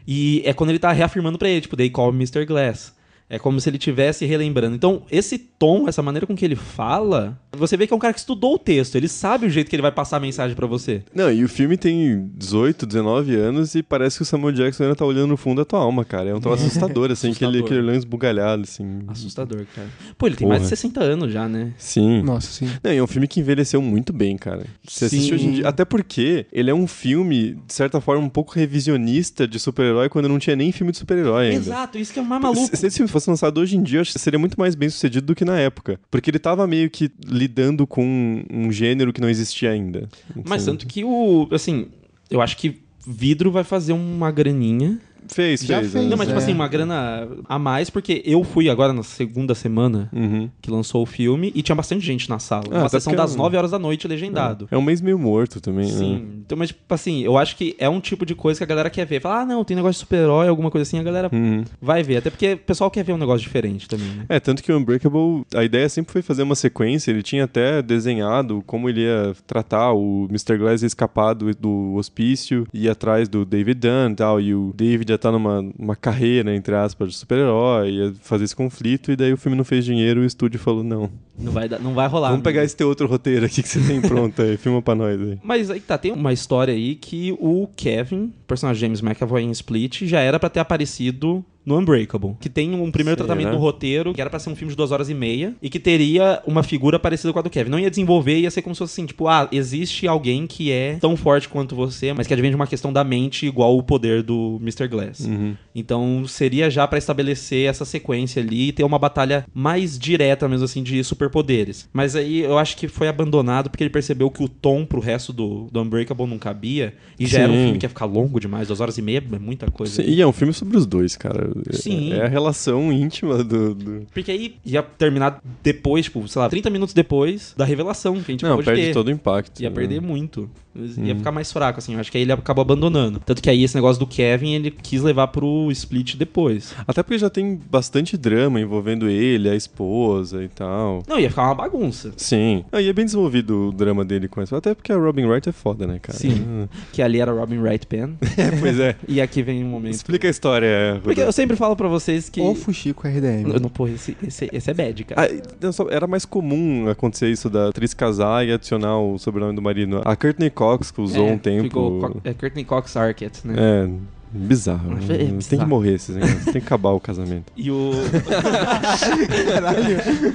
[0.07, 2.47] E é quando ele tá reafirmando pra ele, tipo, they call Mr.
[2.47, 2.95] Glass.
[3.29, 4.77] É como se ele estivesse relembrando.
[4.77, 8.13] Então, esse tom, essa maneira com que ele fala, você vê que é um cara
[8.15, 8.95] que estudou o texto.
[8.95, 11.03] Ele sabe o jeito que ele vai passar a mensagem pra você.
[11.13, 14.95] Não, e o filme tem 18, 19 anos e parece que o Samuel Jackson ainda
[14.95, 16.31] tá olhando no fundo da tua alma, cara.
[16.31, 17.55] É um troço assustador, assim, Assustador.
[17.55, 19.01] aquele, aquele olhão esbugalhado, assim.
[19.09, 19.89] Assustador, cara.
[20.17, 20.59] Pô, ele tem Porra.
[20.59, 21.73] mais de 60 anos já, né?
[21.79, 22.23] Sim.
[22.23, 22.71] Nossa, sim.
[22.83, 24.65] Não, e é um filme que envelheceu muito bem, cara.
[24.87, 25.35] Você assiste Sim.
[25.35, 25.69] hoje em dia.
[25.69, 30.29] Até porque ele é um filme, de certa forma, um pouco revisionista de super-herói quando
[30.29, 31.57] não tinha nem filme de super-herói ainda.
[31.57, 32.67] Exato, isso que é mais maluco.
[32.69, 34.75] Se se esse filme fosse lançado hoje em dia, eu acho que seria muito mais
[34.75, 35.99] bem sucedido do que na época.
[36.11, 40.09] Porque ele tava meio que lidando com um, gênero que não existia ainda.
[40.45, 41.49] Mas Assim, tanto que o.
[41.51, 41.89] Assim,
[42.31, 44.99] eu acho que vidro vai fazer uma graninha.
[45.29, 45.93] Fez, Já fez.
[45.93, 46.11] fez, né?
[46.11, 46.43] Não, mas tipo é.
[46.43, 50.49] assim, uma grana a mais, porque eu fui agora na segunda semana Uhum.
[50.61, 52.65] que lançou o filme e tinha bastante gente na sala.
[52.71, 54.69] Ah, uma até sessão porque é das um- 9 horas da noite legendado.
[54.71, 55.93] É um mês meio morto também, né?
[55.99, 56.27] Sim.
[56.45, 58.89] Então, mas, tipo assim, eu acho que é um tipo de coisa que a galera
[58.91, 59.21] quer ver.
[59.21, 61.65] Fala, ah, não, tem negócio de super-herói, alguma coisa assim, a galera Uhum.
[61.81, 62.19] vai ver.
[62.19, 64.27] Até porque o pessoal quer ver um negócio diferente também, né?
[64.29, 67.83] É, tanto que o Unbreakable, a ideia sempre foi fazer uma sequência, ele tinha até
[67.83, 70.57] desenhado como ele ia tratar o Mr.
[70.59, 74.73] Glass ia escapar do, do hospício, ir atrás do David Dunn e tal, e o
[74.77, 79.17] David ia estar numa uma carreira, entre aspas, de super-herói, ia fazer esse conflito, e
[79.17, 81.11] daí o filme não fez dinheiro e o estúdio falou, não.
[81.39, 82.31] Não vai, não vai rolar.
[82.31, 85.21] Vamos pegar esse teu outro roteiro aqui que você tem pronto aí, filma pra nós
[85.21, 85.39] aí.
[85.43, 90.05] Mas aí tá, tem uma história aí que o Kevin, personagem James McAvoy em Split,
[90.07, 92.37] já era pra ter aparecido no Unbreakable.
[92.41, 93.27] Que tem um primeiro Será?
[93.27, 95.69] tratamento no roteiro, que era pra ser um filme de duas horas e meia, e
[95.69, 97.71] que teria uma figura parecida com a do Kevin.
[97.71, 100.97] Não ia desenvolver, ia ser como se fosse assim, tipo, ah, existe alguém que é
[101.01, 104.23] tão forte quanto você, mas que advém de uma questão da mente igual o poder
[104.23, 104.87] do Mr.
[104.87, 105.29] Glass.
[105.75, 110.65] Então seria já pra estabelecer essa sequência ali e ter uma batalha mais direta mesmo
[110.65, 111.89] assim de superpoderes.
[111.93, 115.33] Mas aí eu acho que foi abandonado porque ele percebeu que o tom pro resto
[115.33, 117.63] do, do Unbreakable não cabia e já era um Sim.
[117.65, 120.03] filme que ia ficar longo demais, duas horas e meia é muita coisa.
[120.03, 121.51] Sim, e é um filme sobre os dois, cara.
[121.69, 122.13] É- Sim.
[122.13, 123.75] É a relação íntima do.
[123.75, 128.31] do- Porque aí ia terminar depois, tipo, sei lá, 30 minutos depois da revelação que
[128.31, 128.93] a gente Não, perde ter.
[128.93, 129.61] todo o impacto.
[129.63, 129.75] Ia né?
[129.75, 130.51] perder muito.
[130.99, 131.95] Ia ficar mais fraco, assim.
[131.95, 133.21] Eu acho que aí ele acabou abandonando.
[133.25, 136.75] Tanto que aí esse negócio do Kevin, ele quis levar pro Split depois.
[136.87, 141.03] Até porque já tem bastante drama envolvendo ele, a esposa e tal.
[141.09, 142.13] Não, ia ficar uma bagunça.
[142.17, 142.65] Sim.
[142.73, 144.55] Ah, e é bem desenvolvido o drama dele com isso.
[144.55, 146.19] Até porque a Robin Wright é foda, né, cara?
[146.19, 146.69] Sim.
[146.93, 148.17] Que ali era Robin Wright Pen.
[148.37, 148.95] É, pois é.
[149.09, 149.95] e aqui vem um momento.
[149.95, 151.33] Explica a história, Porque eu Rodolfo.
[151.33, 152.41] sempre falo pra vocês que.
[152.41, 153.51] Ou Fuxico RDM.
[153.55, 155.27] Eu não, pô, esse, esse, esse é bad, cara.
[155.27, 159.55] Ah, não, só- era mais comum acontecer isso da atriz casar e adicionar o sobrenome
[159.57, 160.03] do marido.
[160.05, 161.63] A Courtney Cox, que usou É, um tempo.
[161.65, 163.55] Ficou Co- é Courtney Cox Arquette, né?
[163.57, 163.89] É,
[164.37, 164.93] bizarro.
[164.93, 165.69] É Tem que bizarro.
[165.69, 166.45] morrer esses negócios.
[166.45, 167.53] Tem que acabar o casamento.
[167.57, 167.91] E o.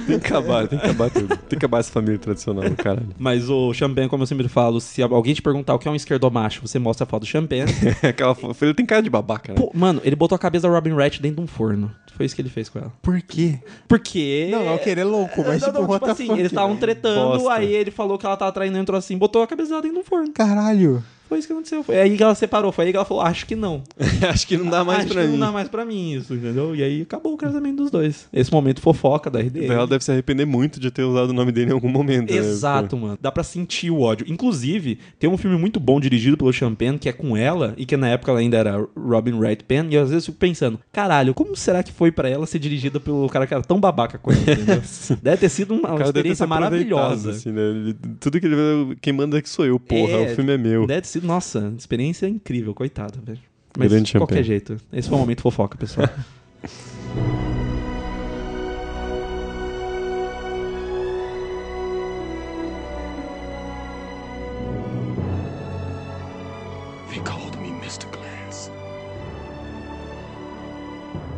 [0.06, 1.28] Tem que acabar, tem que acabar tudo.
[1.36, 3.08] Tem que acabar essa família tradicional do caralho.
[3.18, 5.94] Mas o Champagne, como eu sempre falo, se alguém te perguntar o que é um
[5.94, 7.72] esquerdomacho, você mostra a foto do Champagne.
[8.02, 9.58] Aquela fo- ele tem cara de babaca, né?
[9.58, 11.90] Pô, mano, ele botou a cabeça da Robin Wright dentro de um forno.
[12.14, 12.92] Foi isso que ele fez com ela.
[13.00, 13.58] Por quê?
[13.88, 14.48] Porque.
[14.50, 17.52] Não, não querer louco, mas Não, tipo, não, what the assim, eles estavam tretando, Bosta.
[17.54, 20.02] aí ele falou que ela tava traindo, entrou assim, botou a cabeça dela dentro de
[20.02, 20.30] um forno.
[20.32, 21.02] Caralho.
[21.32, 21.82] Foi isso que aconteceu.
[21.82, 23.82] Foi aí que ela separou, foi aí que ela falou, acho que não.
[24.28, 25.32] Acho que não dá mais acho pra que mim.
[25.32, 26.76] não dá mais pra mim isso, entendeu?
[26.76, 28.28] E aí acabou o casamento dos dois.
[28.32, 29.66] Esse momento fofoca da RD.
[29.66, 32.30] Ela deve se arrepender muito de ter usado o nome dele em algum momento.
[32.30, 32.36] né?
[32.36, 33.18] Exato, mano.
[33.20, 34.26] Dá pra sentir o ódio.
[34.28, 37.96] Inclusive, tem um filme muito bom dirigido pelo Champagne, que é com ela, e que
[37.96, 41.32] na época ela ainda era Robin Wright Penn, e às vezes eu fico pensando, caralho,
[41.32, 44.30] como será que foi pra ela ser dirigida pelo cara que era tão babaca com
[44.30, 44.82] ela, entendeu?
[45.22, 47.30] Deve ter sido uma, experiência maravilhosa.
[47.30, 47.94] Assim, né?
[48.20, 50.12] Tudo que ele vê, quem manda é que sou eu, porra.
[50.12, 50.86] É, o filme é meu.
[50.86, 53.40] Deve ter sido, nossa, experiência incrível, coitada, velho.
[53.78, 54.46] Mas Grande de qualquer Champagne.
[54.46, 54.76] jeito.
[54.92, 56.08] Esse foi o momento fofoca, pessoal.
[67.10, 68.06] They called me Mr.
[68.10, 68.70] Glass.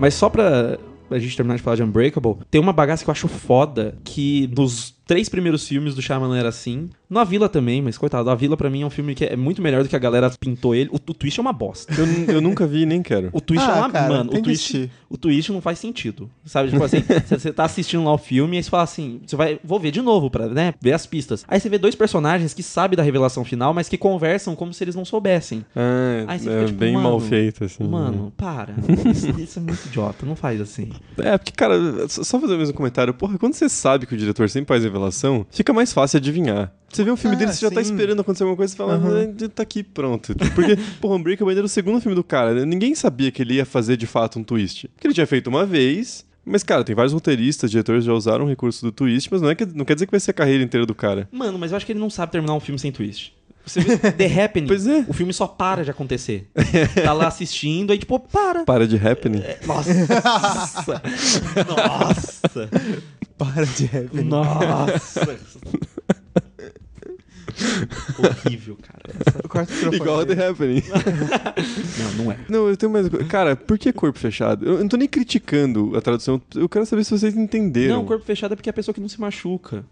[0.01, 0.79] Mas só pra
[1.11, 4.51] a gente terminar de falar de Unbreakable, tem uma bagaça que eu acho foda, que
[4.57, 6.89] nos três primeiros filmes do Shyamalan era assim.
[7.09, 9.37] No A Vila também, mas coitado, A Vila pra mim é um filme que é
[9.37, 10.91] muito melhor do que a galera pintou ele.
[10.91, 11.93] O, o twist é uma bosta.
[11.95, 13.31] Eu, eu nunca vi e nem quero.
[13.33, 13.91] O twist Ah, é uma...
[13.91, 16.31] cara, mano, o twist, o twist não faz sentido.
[16.45, 16.71] Sabe?
[16.71, 19.59] Tipo assim, você tá assistindo lá o filme e aí você fala assim, você vai,
[19.65, 21.45] vou ver de novo pra, né, ver as pistas.
[21.49, 24.83] Aí você vê dois personagens que sabem da revelação final, mas que conversam como se
[24.85, 25.65] eles não soubessem.
[25.75, 27.85] Ah, Aí você é fica tipo, bem mano, mal feito, assim.
[27.85, 28.75] Mano, para.
[29.11, 30.91] Isso, isso é muito idiota, não faz assim.
[31.19, 33.15] É, porque, cara, só só fazer o mesmo comentário.
[33.15, 36.73] Porra, quando você sabe que o diretor sempre faz revelação, fica mais fácil adivinhar.
[36.89, 37.91] Você vê um filme Ah, dele, você já tá sim.
[37.93, 40.35] esperando acontecer alguma coisa e fala, ah, tá aqui, pronto.
[40.55, 42.55] Porque, porra, Unbreakable era o segundo filme do cara.
[42.55, 42.65] né?
[42.65, 44.87] Ninguém sabia que ele ia fazer de fato um twist.
[44.95, 46.25] Porque ele tinha feito uma vez.
[46.47, 49.55] Mas, cara, tem vários roteiristas, diretores já usaram o recurso do twist, mas não, é
[49.55, 51.27] que, não quer dizer que vai ser a carreira inteira do cara.
[51.33, 53.33] Mano, mas eu acho que ele não sabe terminar um filme sem twist.
[53.67, 55.07] Você vê The Happening, Pois é.
[55.09, 56.47] o filme só para de acontecer.
[57.03, 58.63] Tá lá assistindo, aí tipo, para.
[58.67, 59.43] Para de happening.
[59.67, 59.91] Nossa.
[61.67, 62.71] Nossa.
[63.39, 64.15] Para de rap.
[64.23, 65.39] Nossa.
[68.19, 69.03] Horrível, cara.
[69.27, 69.97] Essa- Corta o microfone.
[69.97, 70.83] Igual a The Happening.
[72.17, 72.39] Não, não é.
[72.49, 73.09] Não, eu tenho mais.
[73.29, 74.65] Cara, por que corpo fechado?
[74.67, 76.41] Eu não tô nem criticando a tradução.
[76.55, 77.97] Eu quero saber se vocês entenderam.
[77.97, 79.85] Não, corpo fechado é porque é a pessoa que não se machuca.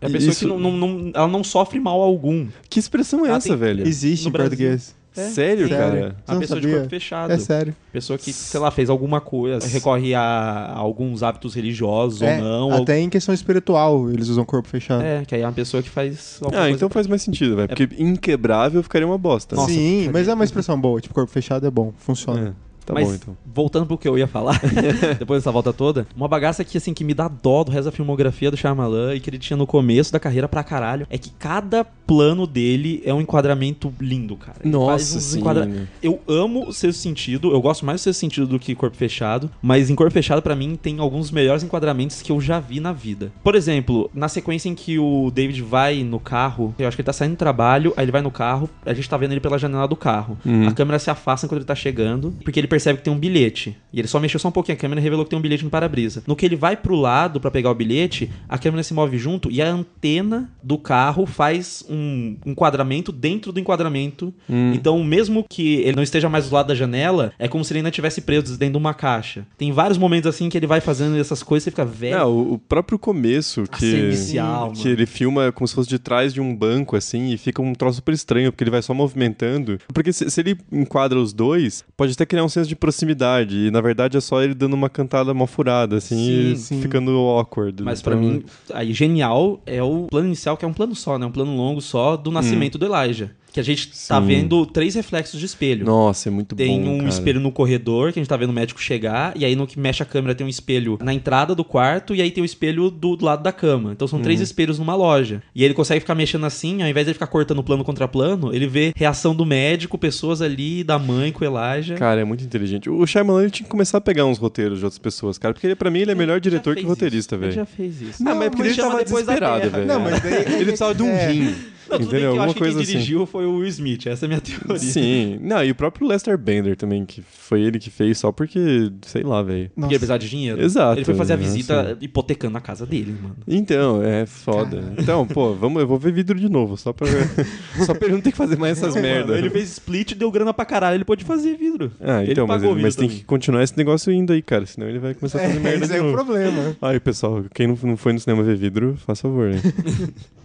[0.00, 2.48] É a pessoa Isso- que não, não, não- ela não sofre mal algum.
[2.68, 3.86] Que expressão é Ela essa, tem- velho?
[3.86, 4.50] Existe No em Brasil.
[4.50, 4.94] português.
[5.16, 5.22] É.
[5.28, 5.74] Sério, Sim.
[5.74, 6.14] cara?
[6.26, 6.78] A pessoa de sabia.
[6.78, 7.32] corpo fechado.
[7.32, 7.74] É sério.
[7.92, 12.82] Pessoa que, sei lá, fez alguma coisa, recorre a, alguns hábitos religiosos É, ou não.
[12.82, 15.02] até em questão espiritual, eles usam corpo fechado.
[15.02, 16.38] É, que aí é uma pessoa que faz.
[16.46, 17.68] Ah, coisa então faz mais sentido, velho.
[17.68, 19.56] Porque inquebrável ficaria uma bosta.
[19.56, 21.00] Nossa, Sim, ficaria- mas é uma expressão boa.
[21.00, 22.54] Tipo, corpo fechado é bom, funciona.
[22.90, 23.36] Tá Mas, bom, então.
[23.46, 24.60] voltando pro que eu ia falar,
[25.18, 27.92] depois dessa volta toda, uma bagaça que, assim, que me dá dó do resto da
[27.92, 31.30] filmografia do Shyamalan e que ele tinha no começo da carreira pra caralho, é que
[31.30, 34.58] cada plano dele é um enquadramento lindo, cara.
[34.64, 35.38] Ele Nossa, sim.
[35.38, 35.70] enquadra-
[36.02, 39.48] Eu amo o Sexto Sentido, eu gosto mais do Sexto Sentido do que Corpo Fechado,
[39.62, 42.80] mas em Corpo Fechado, pra mim, tem alguns dos melhores enquadramentos que eu já vi
[42.80, 43.30] na vida.
[43.44, 47.06] Por exemplo, na sequência em que o David vai no carro, eu acho que ele
[47.06, 49.58] tá saindo do trabalho, aí ele vai no carro, a gente tá vendo ele pela
[49.58, 50.36] janela do carro.
[50.44, 50.66] Uhum.
[50.66, 53.76] A câmera se afasta quando ele tá chegando, porque ele percebe que tem um bilhete.
[53.92, 55.64] E ele só mexeu só um pouquinho a câmera e revelou que tem um bilhete
[55.64, 56.22] no para-brisa.
[56.26, 59.50] No que ele vai pro lado pra pegar o bilhete, a câmera se move junto
[59.50, 64.32] e a antena do carro faz um enquadramento dentro do enquadramento.
[64.48, 64.72] Hum.
[64.74, 67.80] Então, mesmo que ele não esteja mais do lado da janela, é como se ele
[67.80, 69.46] ainda tivesse preso dentro de uma caixa.
[69.58, 72.16] Tem vários momentos assim que ele vai fazendo essas coisas e fica velho.
[72.16, 74.90] É, o, o próprio começo, que, inicial, que mano.
[74.90, 77.96] ele filma como se fosse de trás de um banco, assim, e fica um troço
[77.96, 79.78] super estranho, porque ele vai só movimentando.
[79.92, 83.70] Porque se, se ele enquadra os dois, pode até criar um senso de proximidade, e
[83.70, 87.82] na verdade é só ele dando uma cantada mal furada, assim, Sim, e ficando awkward.
[87.82, 91.18] Mas pra Então, mim, aí genial é o plano inicial, que é um plano só,
[91.18, 91.26] né?
[91.26, 93.30] Um plano longo só do nascimento do Elijah.
[93.52, 94.26] Que a gente tá Sim.
[94.26, 95.84] vendo três reflexos de espelho.
[95.84, 97.08] Nossa, é muito Tem bom, um cara.
[97.08, 99.78] espelho no corredor, que a gente tá vendo o médico chegar, e aí no que
[99.78, 102.90] mexe a câmera tem um espelho na entrada do quarto, e aí tem o espelho
[102.90, 103.92] do, do lado da cama.
[103.92, 104.22] Então são Uhum.
[104.22, 105.42] três espelhos numa loja.
[105.54, 108.54] E ele consegue ficar mexendo assim, ao invés de ele ficar cortando plano contra plano,
[108.54, 111.96] ele vê reação do médico, pessoas ali, da mãe com o Elijah.
[111.96, 112.88] Cara, é muito inteligente.
[112.88, 115.66] O Shyamalan ele tinha que começar a pegar uns roteiros de outras pessoas, cara, porque
[115.66, 117.44] ele, pra mim ele é melhor Ele diretor que roteirista, isso.
[117.44, 117.52] Ele velho.
[117.52, 118.22] já fez isso.
[118.22, 119.86] Não, mas é porque ele tava depois da desesperado, velho.
[119.86, 121.32] Não, mas daí- Ele precisava de um É.
[121.32, 121.54] rim.
[121.90, 122.92] Não, tudo bem que eu Alguma acho que quem coisa assim.
[122.92, 124.78] dirigiu foi o Will Smith, essa é a minha teoria.
[124.78, 125.38] Sim.
[125.42, 129.22] Não, e o próprio Lester Bender também, que foi ele que fez só porque, sei
[129.22, 129.70] lá, velho.
[129.74, 130.62] Porque ele precisava de dinheiro.
[130.62, 131.96] Exato, Ele foi fazer a né, visita assim.
[132.00, 133.36] hipotecando a casa dele, mano.
[133.46, 134.94] Então, é foda.
[134.98, 137.06] Então, pô, vamos, eu vou ver vidro de novo, só pra
[137.84, 139.36] só pra ele não ter que fazer mais essas merdas.
[139.38, 141.90] Ele fez split e deu grana pra caralho, ele pôde fazer vidro.
[142.00, 144.64] Ah, Ele então, mas, pagou ele- mas tem que continuar esse negócio indo aí, cara,
[144.66, 146.76] senão ele vai começar a fazer É, merda esse de é o problema.
[146.82, 149.60] Aí, pessoal, quem não, não foi no cinema ver vidro, faz favor, né?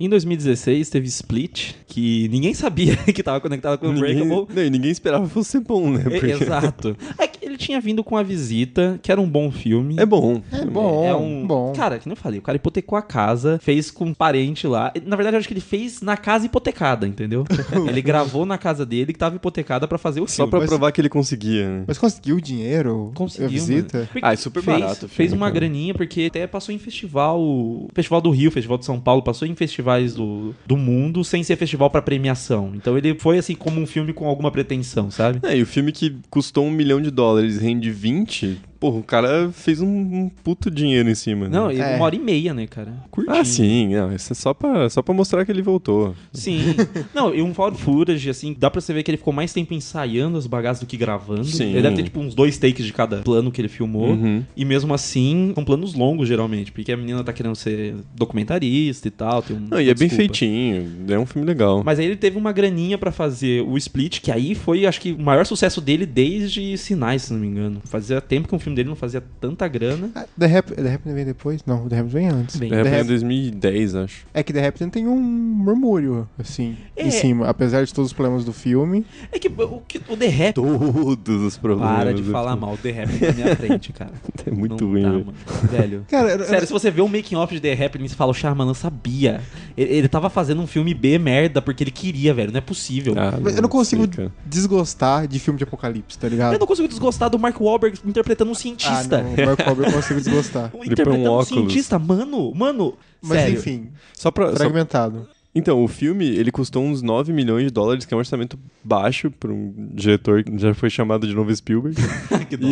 [0.00, 4.54] Em 2016 teve Split, que ninguém sabia que tava conectado com o ninguém, Unbreakable.
[4.54, 6.02] não, e ninguém esperava que fosse bom, né?
[6.06, 6.96] É, Porque Exato.
[7.18, 9.96] É que ele tinha vindo com a visita, que era um bom filme.
[9.98, 10.40] é bom.
[10.52, 11.46] É bom, É um.
[11.46, 11.72] bom.
[11.74, 14.92] Cara, que nem eu falei, o cara hipotecou a casa, fez com um parente lá.
[15.04, 17.44] Na verdade, eu acho que ele fez na casa hipotecada, entendeu?
[17.88, 20.50] ele gravou na casa dele que tava hipotecada pra fazer o Só filme.
[20.50, 21.84] pra Mas- provar que ele conseguia, né?
[21.88, 23.10] Mas conseguiu o dinheiro?
[23.14, 24.08] Conseguiu, A visita?
[24.22, 25.58] Ah, é super fez, barato o Fez filme, uma cara.
[25.60, 27.88] graninha, porque até passou em festival.
[27.94, 29.54] Festival do Rio, Festival de São Paulo, passou em
[29.88, 32.72] festivais do, do mundo sem ser festival pra premiação.
[32.74, 35.40] Então ele foi assim como um filme com alguma pretensão, sabe?
[35.42, 39.50] É, e o filme que custou um milhão de dólares rende 20, porra, o cara
[39.52, 41.48] fez um, um puto dinheiro em cima.
[41.48, 41.50] né?
[41.58, 41.96] Não, e É.
[41.96, 42.94] uma hora e meia, né, cara?
[43.10, 43.36] Curtinho.
[43.36, 46.14] Ah, sim, não, isso é só pra, só pra mostrar que ele voltou.
[46.32, 46.58] Sim.
[47.14, 49.74] Não, e um found footage, assim, dá pra você ver que ele ficou mais tempo
[49.74, 51.44] ensaiando as bagaças do que gravando.
[51.44, 51.70] Sim.
[51.72, 54.10] Ele deve ter, tipo, uns dois takes de cada plano que ele filmou.
[54.10, 54.44] Uhum.
[54.56, 56.70] E mesmo assim, são planos longos, geralmente.
[56.72, 59.42] Porque a menina tá querendo ser documentarista e tal.
[59.42, 61.82] Tem um, Não, e é bem feitinho, é um filme legal.
[61.84, 65.12] Mas aí ele teve uma graninha pra fazer o Split, que aí foi, acho que,
[65.12, 67.80] o maior sucesso dele desde Sinais, se não me engano.
[67.84, 70.10] Fazia tempo que um filme dele não fazia tanta grana.
[70.14, 71.62] Ah, The Rap, The Rapid vem depois?
[71.66, 72.56] Não, o The Rapid vem antes.
[72.56, 74.26] Bem, É, The em Rap- 2010, acho.
[74.34, 77.06] É que The Rapid tem um murmúrio, assim, É.
[77.06, 77.46] em cima.
[77.48, 79.04] Apesar de todos os problemas do filme.
[79.32, 80.54] É que o, que- o The Rap...
[80.54, 81.96] Todos os problemas.
[81.96, 82.60] Para de falar filme.
[82.66, 84.12] mal, o The Rap na minha frente, cara.
[84.46, 85.26] É muito Não ruim, dá, velho.
[85.26, 85.38] mano.
[85.70, 86.04] Velho.
[86.08, 88.34] Cara, eu- Sério, se você vê o making off de The Happening, você fala, o
[88.34, 89.40] Shyamalan sabia.
[89.76, 92.50] Ele, ele tava fazendo um filme B merda porque ele queria, velho.
[92.52, 93.14] Não é possível.
[93.16, 96.54] Ah, eu não consigo sei, desgostar de filme de apocalipse, tá ligado?
[96.54, 99.22] Eu não consigo desgostar do Mark Wahlberg interpretando um Ah, cientista.
[99.22, 100.70] não, o Mark Wahlberg eu consigo desgostar.
[100.72, 101.48] põe um interpretando um óculos.
[101.48, 102.94] cientista, mano, mano.
[103.22, 103.58] Mas sério.
[103.58, 105.28] enfim, Só pra, só- fragmentado.
[105.58, 109.30] Então, o filme, ele custou uns 9 milhões de dólares, que é um orçamento baixo
[109.30, 111.96] para um diretor que já foi chamado de novo Spielberg.
[112.48, 112.68] que dó.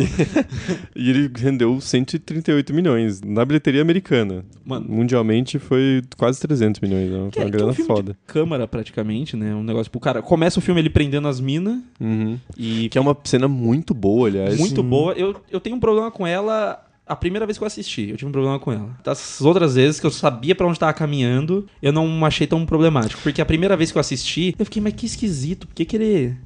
[0.95, 4.43] e ele rendeu 138 milhões na bilheteria americana.
[4.65, 4.85] Mano.
[4.89, 7.17] Mundialmente foi quase 300 milhões, né?
[7.17, 8.13] Que uma que é um grana filme foda.
[8.13, 9.53] de câmara, praticamente, né?
[9.53, 10.21] Um negócio pro cara.
[10.21, 12.37] Começa o filme ele prendendo as minas Uhum.
[12.57, 14.57] e Que é uma cena muito boa, aliás.
[14.57, 15.13] muito boa.
[15.13, 18.09] Eu, eu tenho um problema com ela a primeira vez que eu assisti.
[18.09, 18.97] Eu tive um problema com ela.
[19.03, 23.21] Das outras vezes que eu sabia pra onde tava caminhando, eu não achei tão problemático.
[23.21, 25.67] Porque a primeira vez que eu assisti, eu fiquei, mas que esquisito.
[25.67, 26.37] Por que, que ele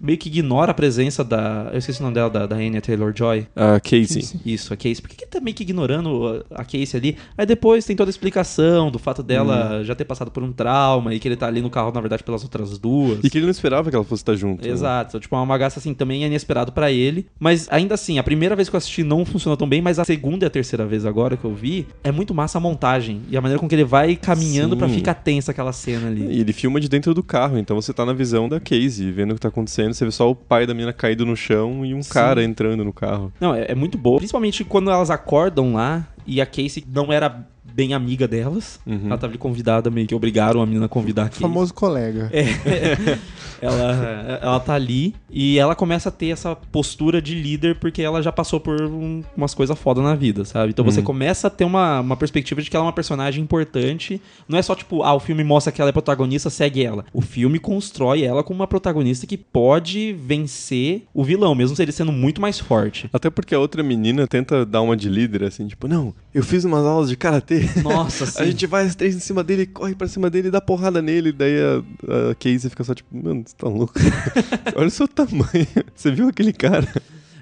[0.00, 1.68] meio que ignora a presença da.
[1.72, 3.46] Eu esqueci o nome dela, da, da Anya Taylor Joy.
[3.54, 4.40] A Casey.
[4.44, 5.00] Isso, a Casey.
[5.00, 7.16] Por que, que tá meio que ignorando a Casey ali?
[7.36, 9.84] Aí depois tem toda a explicação do fato dela Uhum.
[9.84, 12.22] já ter passado por um trauma e que ele tá ali no carro, na verdade,
[12.24, 13.20] pelas outras duas.
[13.22, 14.64] E que ele não esperava que ela fosse estar junto.
[14.66, 14.72] né?
[14.72, 18.18] Exato, então, tipo, é uma gasta assim também é inesperado pra ele, mas ainda assim,
[18.18, 20.50] a primeira vez que eu assisti não funcionou tão bem, mas a segunda e a
[20.50, 23.68] terceira vez agora que eu vi, é muito massa a montagem e a maneira com
[23.68, 26.24] que ele vai caminhando pra ficar tensa aquela cena ali.
[26.26, 29.32] E ele filma de dentro do carro, então você tá na visão da Casey, vendo
[29.32, 29.71] o que tá acontecendo.
[29.72, 32.92] Você vê só o pai da menina caído no chão e um cara entrando no
[32.92, 33.32] carro.
[33.40, 37.46] Não, é, é muito boa, principalmente quando elas acordam lá e a Casey não era
[37.74, 38.78] bem amiga delas.
[38.86, 39.06] Uhum.
[39.06, 41.38] Ela tava ali convidada, meio que obrigaram a menina a convidar aqui.
[41.40, 42.30] Famoso colega.
[42.32, 42.42] É.
[43.60, 48.22] ela, ela tá ali e ela começa a ter essa postura de líder porque ela
[48.22, 50.70] já passou por um- umas coisas foda na vida, sabe?
[50.70, 54.20] Então você começa a ter uma, uma perspectiva de que ela é uma personagem importante.
[54.48, 57.04] Não é só tipo, ah, o filme mostra que ela é protagonista, segue ela.
[57.12, 62.12] O filme constrói ela como uma protagonista que pode vencer o vilão, mesmo ele sendo
[62.12, 63.08] muito mais forte.
[63.12, 66.64] Até porque a outra menina tenta dar uma de líder, assim, tipo, não, eu fiz
[66.64, 67.61] umas aulas de karatê.
[67.82, 68.46] Nossa, A sim.
[68.46, 71.32] gente vai as três em cima dele, corre pra cima dele e dá porrada nele.
[71.32, 73.94] Daí a, a Casey fica só tipo, mano, você tá louco?
[74.76, 75.42] Olha o seu tamanho.
[75.94, 76.86] Você viu aquele cara?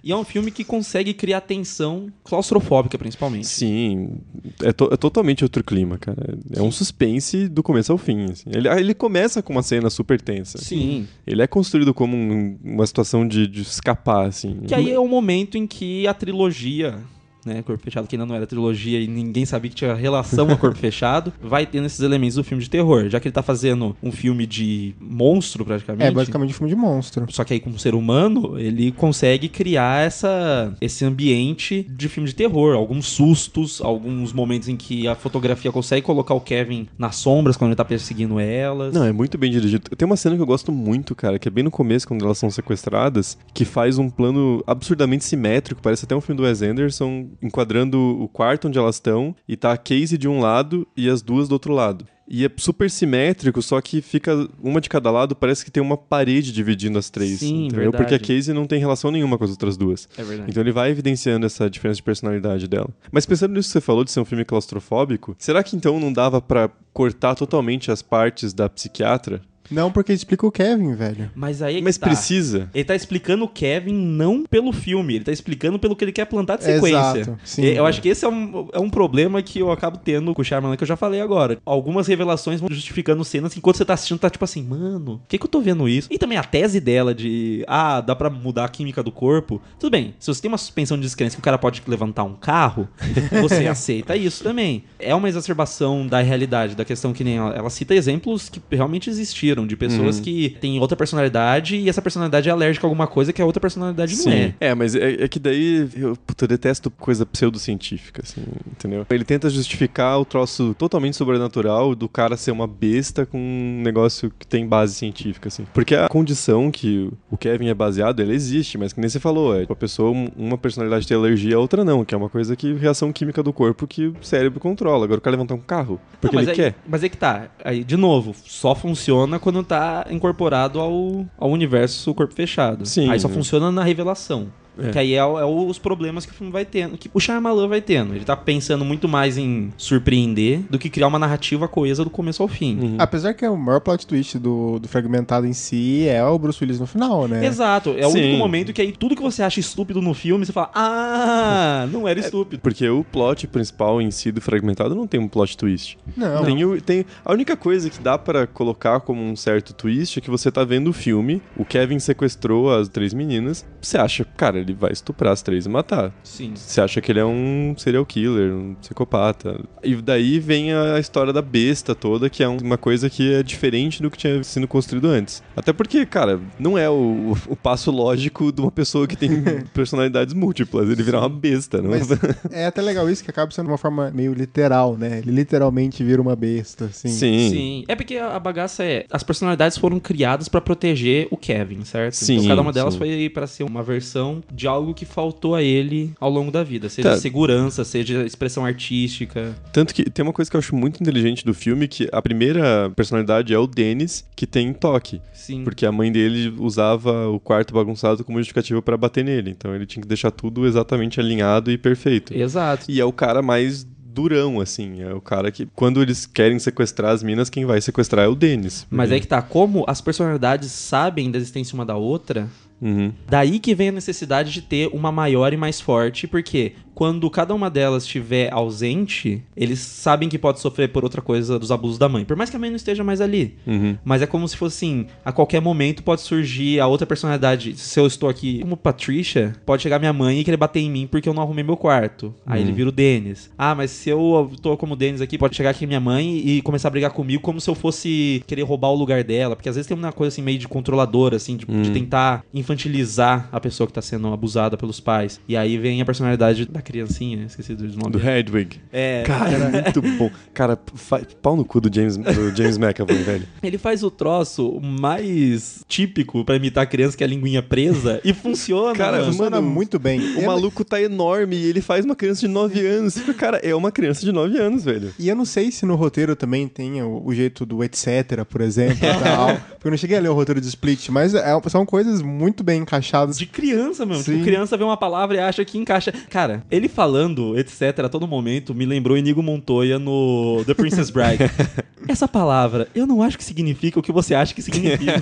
[0.02, 3.46] E é um filme que consegue criar tensão claustrofóbica, principalmente.
[3.46, 4.16] Sim,
[4.62, 6.38] é, to- é totalmente outro clima, cara.
[6.56, 8.24] É um suspense do começo ao fim.
[8.24, 8.48] assim.
[8.50, 10.56] Ele, ele começa com uma cena super tensa.
[10.56, 11.06] Sim.
[11.26, 14.60] Ele é construído como um- uma situação de, de escapar, assim.
[14.66, 16.98] Que aí é o momento em que a trilogia,
[17.44, 20.56] né, Corpo Fechado, que ainda não era trilogia e ninguém sabia que tinha relação a
[20.56, 23.08] Corpo Fechado, vai tendo esses elementos do filme de terror.
[23.08, 26.08] Já que ele tá fazendo um filme de monstro, praticamente.
[26.08, 27.26] É basicamente um filme de monstro.
[27.30, 32.34] Só que aí, como ser humano, ele consegue criar essa, esse ambiente de filme de
[32.34, 32.74] terror.
[32.74, 37.70] Alguns sustos, alguns momentos em que a fotografia consegue colocar o Kevin nas sombras quando
[37.70, 38.92] ele tá perseguindo elas.
[38.92, 39.90] Não, é muito bem dirigido.
[39.96, 42.38] Tem uma cena que eu gosto muito, cara, que é bem no começo, quando elas
[42.38, 47.29] são sequestradas, que faz um plano absurdamente simétrico, parece até um filme do Wes Anderson,
[47.42, 51.22] enquadrando o quarto onde elas estão, e tá a Casey de um lado e as
[51.22, 52.06] duas do outro lado.
[52.32, 55.96] E é super simétrico, só que fica uma de cada lado, parece que tem uma
[55.96, 57.40] parede dividindo as três.
[57.40, 57.90] Sim, entendeu?
[57.90, 57.96] verdade.
[57.96, 60.08] Porque a Casey não tem relação nenhuma com as outras duas.
[60.16, 60.48] É verdade.
[60.48, 62.88] Então ele vai evidenciando essa diferença de personalidade dela.
[63.10, 66.12] Mas pensando nisso que você falou de ser um filme claustrofóbico, será que então não
[66.12, 69.42] dava pra cortar totalmente as partes da psiquiatra?
[69.70, 71.30] Não, porque explica o Kevin, velho.
[71.34, 72.06] Mas aí é que Mas tá.
[72.06, 72.68] precisa?
[72.74, 76.24] Ele tá explicando o Kevin não pelo filme, ele tá explicando pelo que ele quer
[76.24, 77.20] plantar de sequência.
[77.20, 77.62] Exato, sim.
[77.62, 80.42] E Eu acho que esse é um, é um problema que eu acabo tendo com
[80.42, 81.58] o Shyamalan, que eu já falei agora.
[81.64, 85.38] Algumas revelações vão justificando cenas, enquanto você tá assistindo, tá tipo assim, mano, por que,
[85.38, 86.08] que eu tô vendo isso?
[86.10, 89.60] E também a tese dela de, ah, dá pra mudar a química do corpo.
[89.78, 92.34] Tudo bem, se você tem uma suspensão de descrença que o cara pode levantar um
[92.34, 92.88] carro,
[93.40, 94.84] você aceita isso também.
[94.98, 99.08] É uma exacerbação da realidade, da questão que nem ela, ela cita exemplos que realmente
[99.08, 100.22] existiram, de pessoas Uhum.
[100.24, 103.60] que têm outra personalidade e essa personalidade é alérgica a alguma coisa que a outra
[103.60, 104.54] personalidade não é.
[104.60, 109.06] É, mas é, é que daí eu, puta, eu detesto coisa pseudocientífica, assim, entendeu?
[109.10, 114.32] Ele tenta justificar o troço totalmente sobrenatural do cara ser uma besta com um negócio
[114.38, 115.66] que tem base científica, assim.
[115.74, 119.56] Porque a condição que o Kevin é baseado, ela existe, mas que nem você falou,
[119.56, 122.28] é tipo, a pessoa, um- uma personalidade tem alergia, a outra não, que é uma
[122.28, 125.04] coisa que reação química do corpo que o cérebro controla.
[125.04, 126.74] Agora o cara levantar um carro, porque Não, ele aí, quer.
[126.88, 127.48] Mas é que tá.
[127.64, 132.86] Aí, de novo, só funciona quando tá incorporado ao, ao universo corpo fechado.
[132.86, 133.10] Sim.
[133.10, 134.48] Aí só funciona na revelação.
[134.82, 134.90] É.
[134.90, 136.96] Que aí é, é os problemas que o filme vai tendo.
[136.96, 138.14] Que o Shyamalan vai tendo.
[138.14, 142.42] Ele tá pensando muito mais em surpreender do que criar uma narrativa coesa do começo
[142.42, 142.78] ao fim.
[142.80, 142.96] Uhum.
[142.98, 146.80] Apesar que o maior plot twist do, do fragmentado em si é o Bruce Willis
[146.80, 147.44] no final, né?
[147.44, 147.94] Exato.
[147.98, 148.18] É o Sim.
[148.20, 152.06] único momento que aí tudo que você acha estúpido no filme, você fala, ah, não
[152.08, 152.60] era estúpido.
[152.62, 155.98] Porque o plot principal em si do fragmentado não tem um plot twist.
[156.16, 156.44] Não.
[156.44, 160.22] Tem, o- tem a única coisa que dá pra colocar como um certo twist é
[160.22, 164.58] que você tá vendo o filme, o Kevin sequestrou as três meninas, você acha, cara,
[164.70, 166.12] ele vai estuprar as três e matar.
[166.22, 166.52] Sim.
[166.54, 169.60] Você acha que ele é um serial killer, um psicopata.
[169.82, 173.42] E daí vem a história da besta toda, que é um- uma coisa que é
[173.42, 175.42] diferente do que tinha sido construído antes.
[175.56, 179.30] Até porque, cara, não é o, o passo lógico de uma pessoa que tem
[179.74, 181.98] personalidades múltiplas, ele virar uma besta, não é?
[181.98, 182.08] Mas
[182.52, 185.18] é até legal isso, que acaba sendo uma forma meio literal, né?
[185.18, 187.08] Ele literalmente vira uma besta, assim.
[187.08, 187.50] Sim.
[187.50, 187.84] Sim.
[187.88, 189.04] É porque a bagaça é.
[189.10, 192.14] As personalidades foram criadas pra proteger o Kevin, certo?
[192.14, 192.98] Sim, então cada uma delas sim.
[192.98, 196.88] foi pra ser uma versão de algo que faltou a ele ao longo da vida.
[196.88, 197.16] Seja Tá.
[197.16, 199.54] segurança, seja expressão artística.
[199.72, 202.90] Tanto que tem uma coisa que eu acho muito inteligente do filme, que a primeira
[202.96, 205.20] personalidade é o Dennis, que tem toque.
[205.32, 205.64] Sim.
[205.64, 209.50] Porque a mãe dele usava o quarto bagunçado como justificativa pra bater nele.
[209.50, 212.34] Então ele tinha que deixar tudo exatamente alinhado e perfeito.
[212.36, 212.86] Exato.
[212.88, 215.00] E é o cara mais durão, assim.
[215.02, 218.34] É o cara que, quando eles querem sequestrar as minas, quem vai sequestrar é o
[218.34, 218.86] Dennis.
[218.90, 222.48] Mas aí que tá, como as personalidades sabem da existência uma da outra,
[222.80, 223.12] Uhum.
[223.28, 227.54] daí que vem a necessidade de ter uma maior e mais forte, porque quando cada
[227.54, 232.10] uma delas estiver ausente, eles sabem que pode sofrer por outra coisa dos abusos da
[232.10, 232.26] mãe.
[232.26, 233.56] Por mais que a mãe não esteja mais ali.
[233.66, 233.96] Uhum.
[234.04, 237.74] Mas é como se fosse assim, a qualquer momento pode surgir a outra personalidade.
[237.78, 241.06] Se eu estou aqui como Patricia, pode chegar minha mãe e querer bater em mim
[241.06, 242.34] porque eu não arrumei meu quarto.
[242.44, 243.50] Aí ele vira o Denis.
[243.56, 246.88] Ah, mas se eu tô como Denis aqui, pode chegar aqui minha mãe e começar
[246.88, 249.56] a brigar comigo como se eu fosse querer roubar o lugar dela.
[249.56, 253.48] Porque às vezes tem uma coisa assim meio de controladora, assim, de, de tentar infantilizar
[253.52, 255.40] a pessoa que tá sendo abusada pelos pais.
[255.48, 258.10] E aí vem a personalidade da criancinha, esqueci do nome.
[258.12, 258.80] Do Hedwig.
[258.92, 260.30] É, Cara, é muito bom.
[260.54, 263.46] Cara, fa- pau no cu do James, do James McAvoy, velho.
[263.62, 268.20] ele faz o troço mais típico pra imitar a criança, que é a linguinha presa,
[268.24, 268.94] e funciona.
[268.96, 269.32] Cara, mano.
[269.32, 270.36] Funciona muito bem.
[270.36, 273.14] O maluco tá enorme e ele faz uma criança de 9 anos.
[273.36, 275.12] Cara, é uma criança de 9 anos, velho.
[275.18, 278.60] E eu não sei se no roteiro também tem o, o jeito do etc, por
[278.60, 279.56] exemplo, e tal.
[279.70, 282.59] Porque eu não cheguei a ler o roteiro de Split, mas é- são coisas muito
[282.62, 283.38] bem encaixadas.
[283.38, 284.22] De criança mesmo.
[284.22, 284.32] Sim.
[284.32, 286.12] Tipo, criança vê uma palavra e acha que encaixa.
[286.28, 291.50] Cara, ele falando, etc., a todo momento, me lembrou Inigo Montoya no The Princess Bride.
[292.08, 295.20] Essa palavra, eu não acho que significa o que você acha que significa.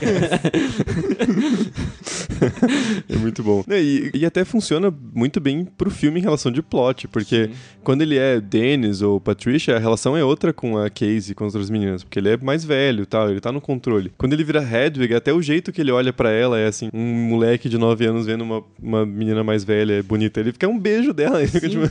[3.09, 3.65] É muito bom.
[3.69, 7.51] E, e até funciona muito bem pro filme em relação de plot, porque
[7.83, 11.55] quando ele é Dennis ou Patricia, a relação é outra com a Casey, com as
[11.55, 14.13] outras meninas, porque ele é mais velho e tal, ele tá no controle.
[14.17, 17.28] Quando ele vira Hedwig, até o jeito que ele olha pra ela é assim, um
[17.29, 21.13] moleque de 9 anos vendo uma, uma menina mais velha, bonita, ele fica um beijo
[21.13, 21.47] dela.
[21.47, 21.61] Sim.
[21.61, 21.83] tipo,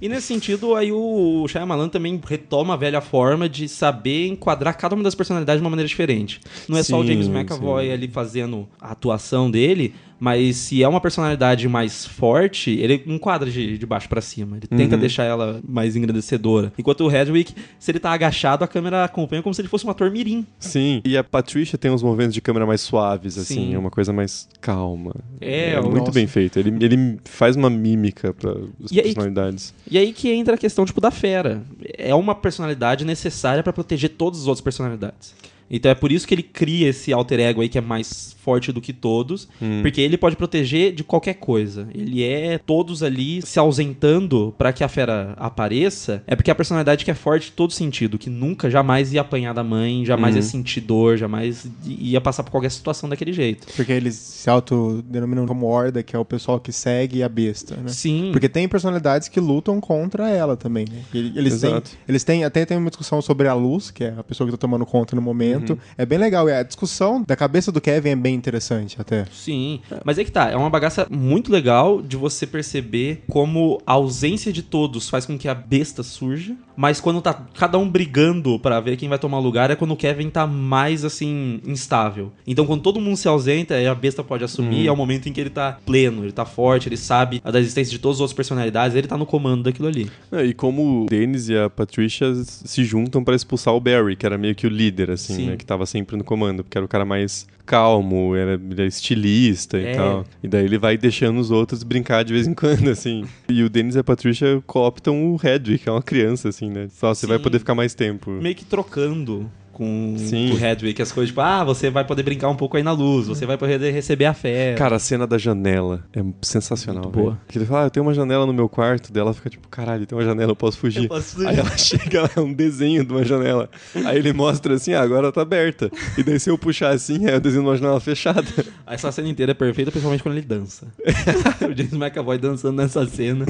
[0.00, 4.94] E nesse sentido, aí o Shyamalan também retoma a velha forma de saber enquadrar cada
[4.94, 6.40] uma das personalidades de uma maneira diferente.
[6.68, 7.92] Não é só o Sim, James McAvoy sim.
[7.92, 13.76] ali fazendo a atuação dele, mas se é uma personalidade mais forte, ele enquadra de,
[13.78, 14.56] de baixo pra cima.
[14.56, 14.76] Ele Uhum.
[14.78, 16.72] tenta deixar ela mais engrandecedora.
[16.78, 19.90] Enquanto o Hedwig, se ele tá agachado, a câmera acompanha como se ele fosse um
[19.90, 20.46] ator mirim.
[20.58, 21.00] Sim.
[21.04, 23.74] E a Patricia tem uns movimentos de câmera mais suaves, assim, Sim.
[23.74, 25.14] é uma coisa mais calma.
[25.40, 26.12] É, o- muito Nossa.
[26.12, 26.58] bem feito.
[26.58, 28.50] Ele, ele faz uma mímica para
[28.82, 29.74] as E aí- personalidades.
[29.90, 31.62] E aí que entra a questão, tipo, da fera.
[31.98, 35.34] É uma personalidade necessária pra proteger todas as outras personalidades.
[35.74, 38.70] Então é por isso que ele cria esse alter ego aí que é mais forte
[38.70, 39.48] do que todos,
[39.80, 41.88] porque ele pode proteger de qualquer coisa.
[41.94, 47.04] Ele é todos ali se ausentando pra que a fera apareça, é porque a personalidade
[47.04, 50.42] que é forte em todo sentido, que nunca, jamais ia apanhar da mãe, jamais ia
[50.42, 53.66] sentir dor, jamais ia passar por qualquer situação daquele jeito.
[53.74, 57.88] Porque eles se autodenominam como horda, que é o pessoal que segue a besta, né?
[57.88, 58.28] Sim.
[58.30, 61.02] Porque tem personalidades que lutam contra ela também, né?
[61.14, 61.90] Eles têm, Exato.
[62.06, 64.58] eles têm, até tem uma discussão sobre a luz, que é a pessoa que tá
[64.58, 65.63] tomando conta no momento.
[65.96, 66.48] É bem legal.
[66.48, 69.24] E a discussão da cabeça do Kevin é bem interessante até.
[69.32, 73.92] Sim, mas é que tá, é uma bagaça muito legal de você perceber como a
[73.92, 78.58] ausência de todos faz com que a besta surja, mas quando tá cada um brigando
[78.58, 82.32] pra ver quem vai tomar lugar é quando o Kevin tá mais assim instável.
[82.46, 85.32] Então quando todo mundo se ausenta, aí a besta pode assumir, é o momento em
[85.32, 88.34] que ele tá pleno, ele tá forte, ele sabe da existência de todas as outras
[88.36, 90.10] personalidades, ele tá no comando daquilo ali.
[90.32, 94.26] É, E como o Dennis e a Patricia se juntam pra expulsar o Barry, que
[94.26, 95.46] era meio que o líder, assim, Sim.
[95.46, 95.56] né?
[95.56, 99.78] Que tava sempre no comando, porque era o cara mais calmo, era, ele é estilista
[99.78, 99.92] É.
[99.92, 100.24] e tal.
[100.42, 103.24] E daí ele vai deixando os outros brincar de vez em quando, assim.
[103.48, 106.88] E o Dennis e a Patricia cooptam o Hedwig, que é uma criança, assim, né?
[106.90, 108.30] Só você vai poder ficar mais tempo.
[108.30, 110.52] Meio que trocando com Sim.
[110.52, 113.26] o Hedwig, as coisas tipo, ah, você vai poder brincar um pouco aí na luz,
[113.26, 114.74] você vai poder receber a fé.
[114.74, 117.40] Cara, a cena da janela é sensacional, Muito boa.
[117.48, 120.06] Que ele fala, ah, eu tenho uma janela no meu quarto, dela fica tipo, caralho,
[120.06, 121.02] tem uma janela, eu posso fugir.
[121.02, 121.48] Eu posso fugir.
[121.48, 123.68] Aí ela chega, é um desenho de uma janela.
[124.06, 125.90] Aí ele mostra assim, ah, agora tá aberta.
[126.16, 128.44] E daí se eu puxar assim, é o desenho de uma janela fechada.
[128.86, 130.86] Essa cena inteira é perfeita, principalmente quando ele dança.
[131.60, 133.44] o James McAvoy dançando nessa cena.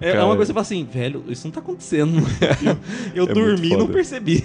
[0.00, 0.26] É, é Cara.
[0.26, 2.20] uma coisa que você fala assim, velho, isso não tá acontecendo.
[2.62, 4.44] Eu, eu É dormi e não percebi.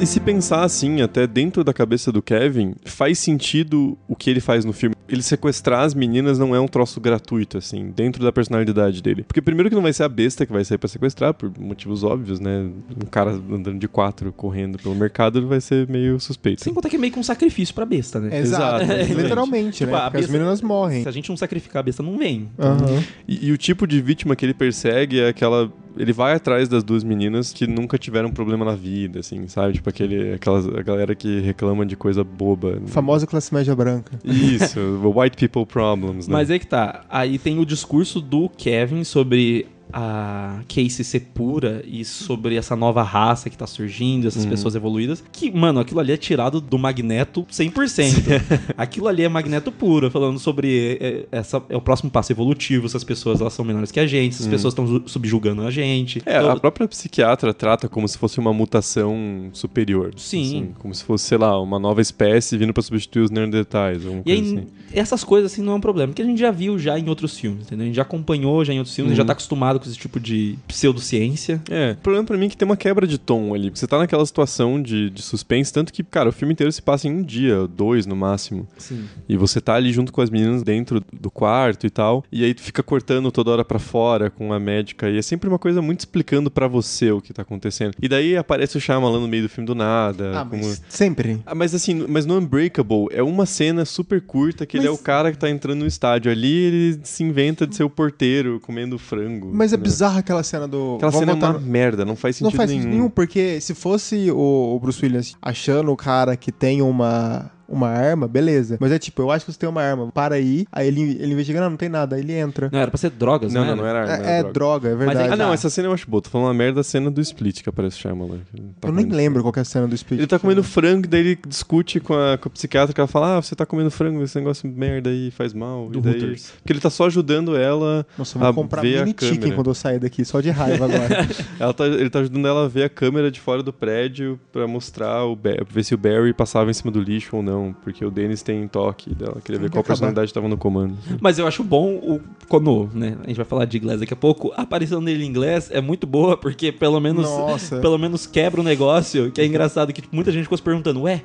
[0.00, 4.40] E se pensar assim, até dentro da cabeça do Kevin, faz sentido o que ele
[4.40, 4.96] faz no filme.
[5.06, 9.24] Ele sequestrar as meninas não é um troço gratuito, assim, dentro da personalidade dele.
[9.24, 12.02] Porque primeiro que não vai ser a besta que vai sair pra sequestrar, por motivos
[12.02, 12.70] óbvios, né?
[12.96, 16.62] Um cara andando de quatro, correndo pelo mercado, vai ser meio suspeito.
[16.64, 18.38] Sem contar que é meio que um sacrifício pra besta, né?
[18.38, 18.84] Exato.
[18.84, 19.12] exatamente.
[19.14, 20.00] Literalmente, Tipo, né?
[20.02, 21.02] Porque as besta- meninas morrem.
[21.02, 22.48] Se a gente não sacrificar a besta, não vem.
[22.58, 23.02] Aham.
[23.28, 25.70] E, e o tipo de vítima que ele persegue é aquela.
[25.96, 29.74] Ele vai atrás das duas meninas que nunca tiveram problema na vida, assim, sabe?
[29.74, 32.80] Tipo aquele, aquelas, a galera que reclama de coisa boba.
[32.86, 34.18] Famosa classe média branca.
[34.24, 34.80] Isso,
[35.14, 36.32] white people problems, né?
[36.32, 37.04] Mas aí que tá.
[37.08, 43.02] Aí tem o discurso do Kevin sobre a Casey ser pura e sobre essa nova
[43.02, 45.22] raça que tá surgindo, essas pessoas evoluídas.
[45.32, 48.42] Que, mano, aquilo ali é tirado do Magneto 100%.
[48.76, 53.04] aquilo ali é Magneto puro, falando sobre é, essa é o próximo passo evolutivo, essas
[53.04, 56.22] pessoas elas são menores que a gente, essas pessoas estão subjugando a gente.
[56.26, 60.12] É, Então, a própria psiquiatra trata como se fosse uma mutação superior.
[60.16, 60.42] Sim.
[60.42, 64.02] assim, como se fosse, sei lá, uma nova espécie vindo pra substituir os Neandertais.
[64.24, 64.66] E aí, assim.
[64.92, 67.38] essas coisas assim não é um problema, porque a gente já viu já em outros
[67.38, 67.84] filmes, entendeu?
[67.84, 70.20] A gente já acompanhou já em outros filmes, gente já tá acostumado com esse tipo
[70.20, 71.60] de pseudociência.
[71.70, 73.70] É, o problema pra mim é que tem uma quebra de tom ali.
[73.70, 77.08] Você tá naquela situação de, de suspense, tanto que, cara, o filme inteiro se passa
[77.08, 78.66] em um dia, dois no máximo.
[78.76, 79.04] Sim.
[79.28, 82.24] E você tá ali junto com as meninas dentro do quarto e tal.
[82.30, 85.08] E aí tu fica cortando toda hora pra fora com a médica.
[85.08, 87.94] E é sempre uma coisa muito explicando pra você o que tá acontecendo.
[88.00, 90.40] E daí aparece o Shyamalan no meio do filme do nada.
[90.40, 91.40] Ah, como- mas sempre.
[91.46, 94.94] Ah, mas assim, mas no Unbreakable é uma cena super curta que ele é o
[94.94, 96.30] Mas- cara que tá entrando no estádio.
[96.30, 99.50] Ali ele se inventa de ser o porteiro comendo frango.
[99.52, 99.82] Mas é né?
[99.82, 100.96] bizarra aquela cena do.
[100.96, 102.82] Aquela Vamos cena é voltar uma merda, não faz Não sentido faz nenhum.
[102.82, 107.50] sentido nenhum, porque se fosse o, o Bruce Williams achando o cara que tem uma,
[107.70, 108.76] uma arma, beleza.
[108.80, 111.32] Mas é tipo, eu acho que você tem uma arma, para aí, aí ele, ele
[111.32, 112.68] investiga, não, não tem nada, aí ele entra.
[112.72, 113.68] Não, era pra ser drogas, Não, né?
[113.68, 114.26] não, não era arma.
[114.26, 114.52] É, é era droga.
[114.52, 115.32] droga, é aí verdade.
[115.32, 115.54] Ah, não, tá.
[115.54, 116.20] essa cena eu acho boa.
[116.20, 118.38] Tô falando uma merda a cena do Split que aparece o Shyamalan.
[118.80, 120.20] tá eu nem comendo lembro qual que é a cena do Split.
[120.20, 123.38] Ele tá comendo frango, daí ele discute com a, com a psiquiatra, que ela fala,
[123.38, 125.88] ah, você tá comendo frango, esse negócio de merda aí faz mal.
[125.88, 126.14] Do e daí...
[126.14, 126.52] Hooters.
[126.62, 129.38] Porque ele tá só ajudando ela, Nossa, eu vou a comprar ver a mini chicken
[129.38, 129.54] câmera.
[129.54, 131.28] quando eu sair daqui, só de raiva agora.
[131.58, 134.66] ela tá- ele tá ajudando ela a ver a câmera de fora do prédio pra
[134.66, 135.38] mostrar, o
[135.70, 138.66] ver se o Barry passava em cima do lixo ou não, porque o Dennis tem
[138.66, 139.88] toque dela, queria ver qual acabar.
[139.88, 140.96] personalidade tava no comando.
[141.20, 144.16] Mas eu acho bom o, quando, né, a gente vai falar de inglês daqui a
[144.16, 147.78] pouco, a aparição dele em inglês é muito boa, porque pelo menos, Nossa.
[147.80, 151.02] pelo menos quebra o negócio, que é engraçado que tipo, muita gente ficou se perguntando,
[151.02, 151.22] ué,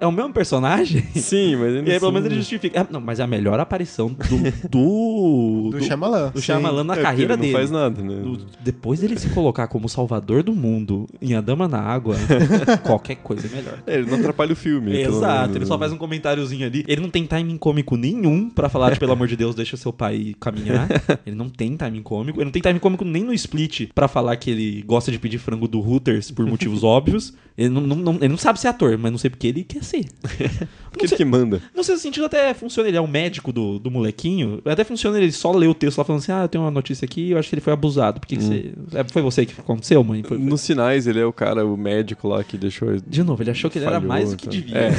[0.00, 1.02] é o mesmo personagem?
[1.14, 2.80] Sim, mas ainda E aí pelo menos assim- ele justifica.
[2.80, 4.68] Ah, não, mas é a melhor aparição do.
[4.68, 6.30] Do, Do Shyamalan.
[6.30, 6.40] do.
[6.40, 7.52] Shyamalan na É, porque carreira ele dele.
[7.52, 8.14] não faz nada, né?
[8.22, 12.16] Do- depois dele se colocar como salvador do mundo em A Dama na Água,
[12.82, 13.78] qualquer coisa é melhor.
[13.86, 14.92] É, ele não atrapalha o filme.
[14.92, 15.78] pelo Exato, menos, ele só né?
[15.80, 16.84] faz um comentáriozinho ali.
[16.88, 19.92] Ele não tem timing cômico nenhum pra falar, tipo, pelo amor de Deus, deixa seu
[19.92, 20.88] pai caminhar.
[21.26, 22.38] Ele não tem timing cômico.
[22.38, 25.38] Ele não tem timing cômico nem no split pra falar que ele gosta de pedir
[25.38, 27.34] frango do Hooters por motivos óbvios.
[27.56, 29.82] Ele não, não- não- ele não sabe ser ator, mas não sei porque ele quer
[29.90, 30.04] ser.
[30.90, 31.60] Porque ele que manda.
[31.74, 34.60] Não sei se sentido até funciona, ele é o médico do, do molequinho.
[34.64, 37.04] Até funciona ele só ler o texto lá falando assim: ah, eu tenho uma notícia
[37.04, 38.20] aqui eu acho que ele foi abusado.
[38.20, 38.72] Por que, que você.
[38.94, 40.22] É, foi você que aconteceu, mãe?
[40.22, 42.96] Foi- foi- Nos sinais, ele é o cara, o médico lá que deixou.
[43.06, 44.58] De novo, ele achou que ele era falhou, mais do que então.
[44.60, 44.76] devia.
[44.78, 44.90] É,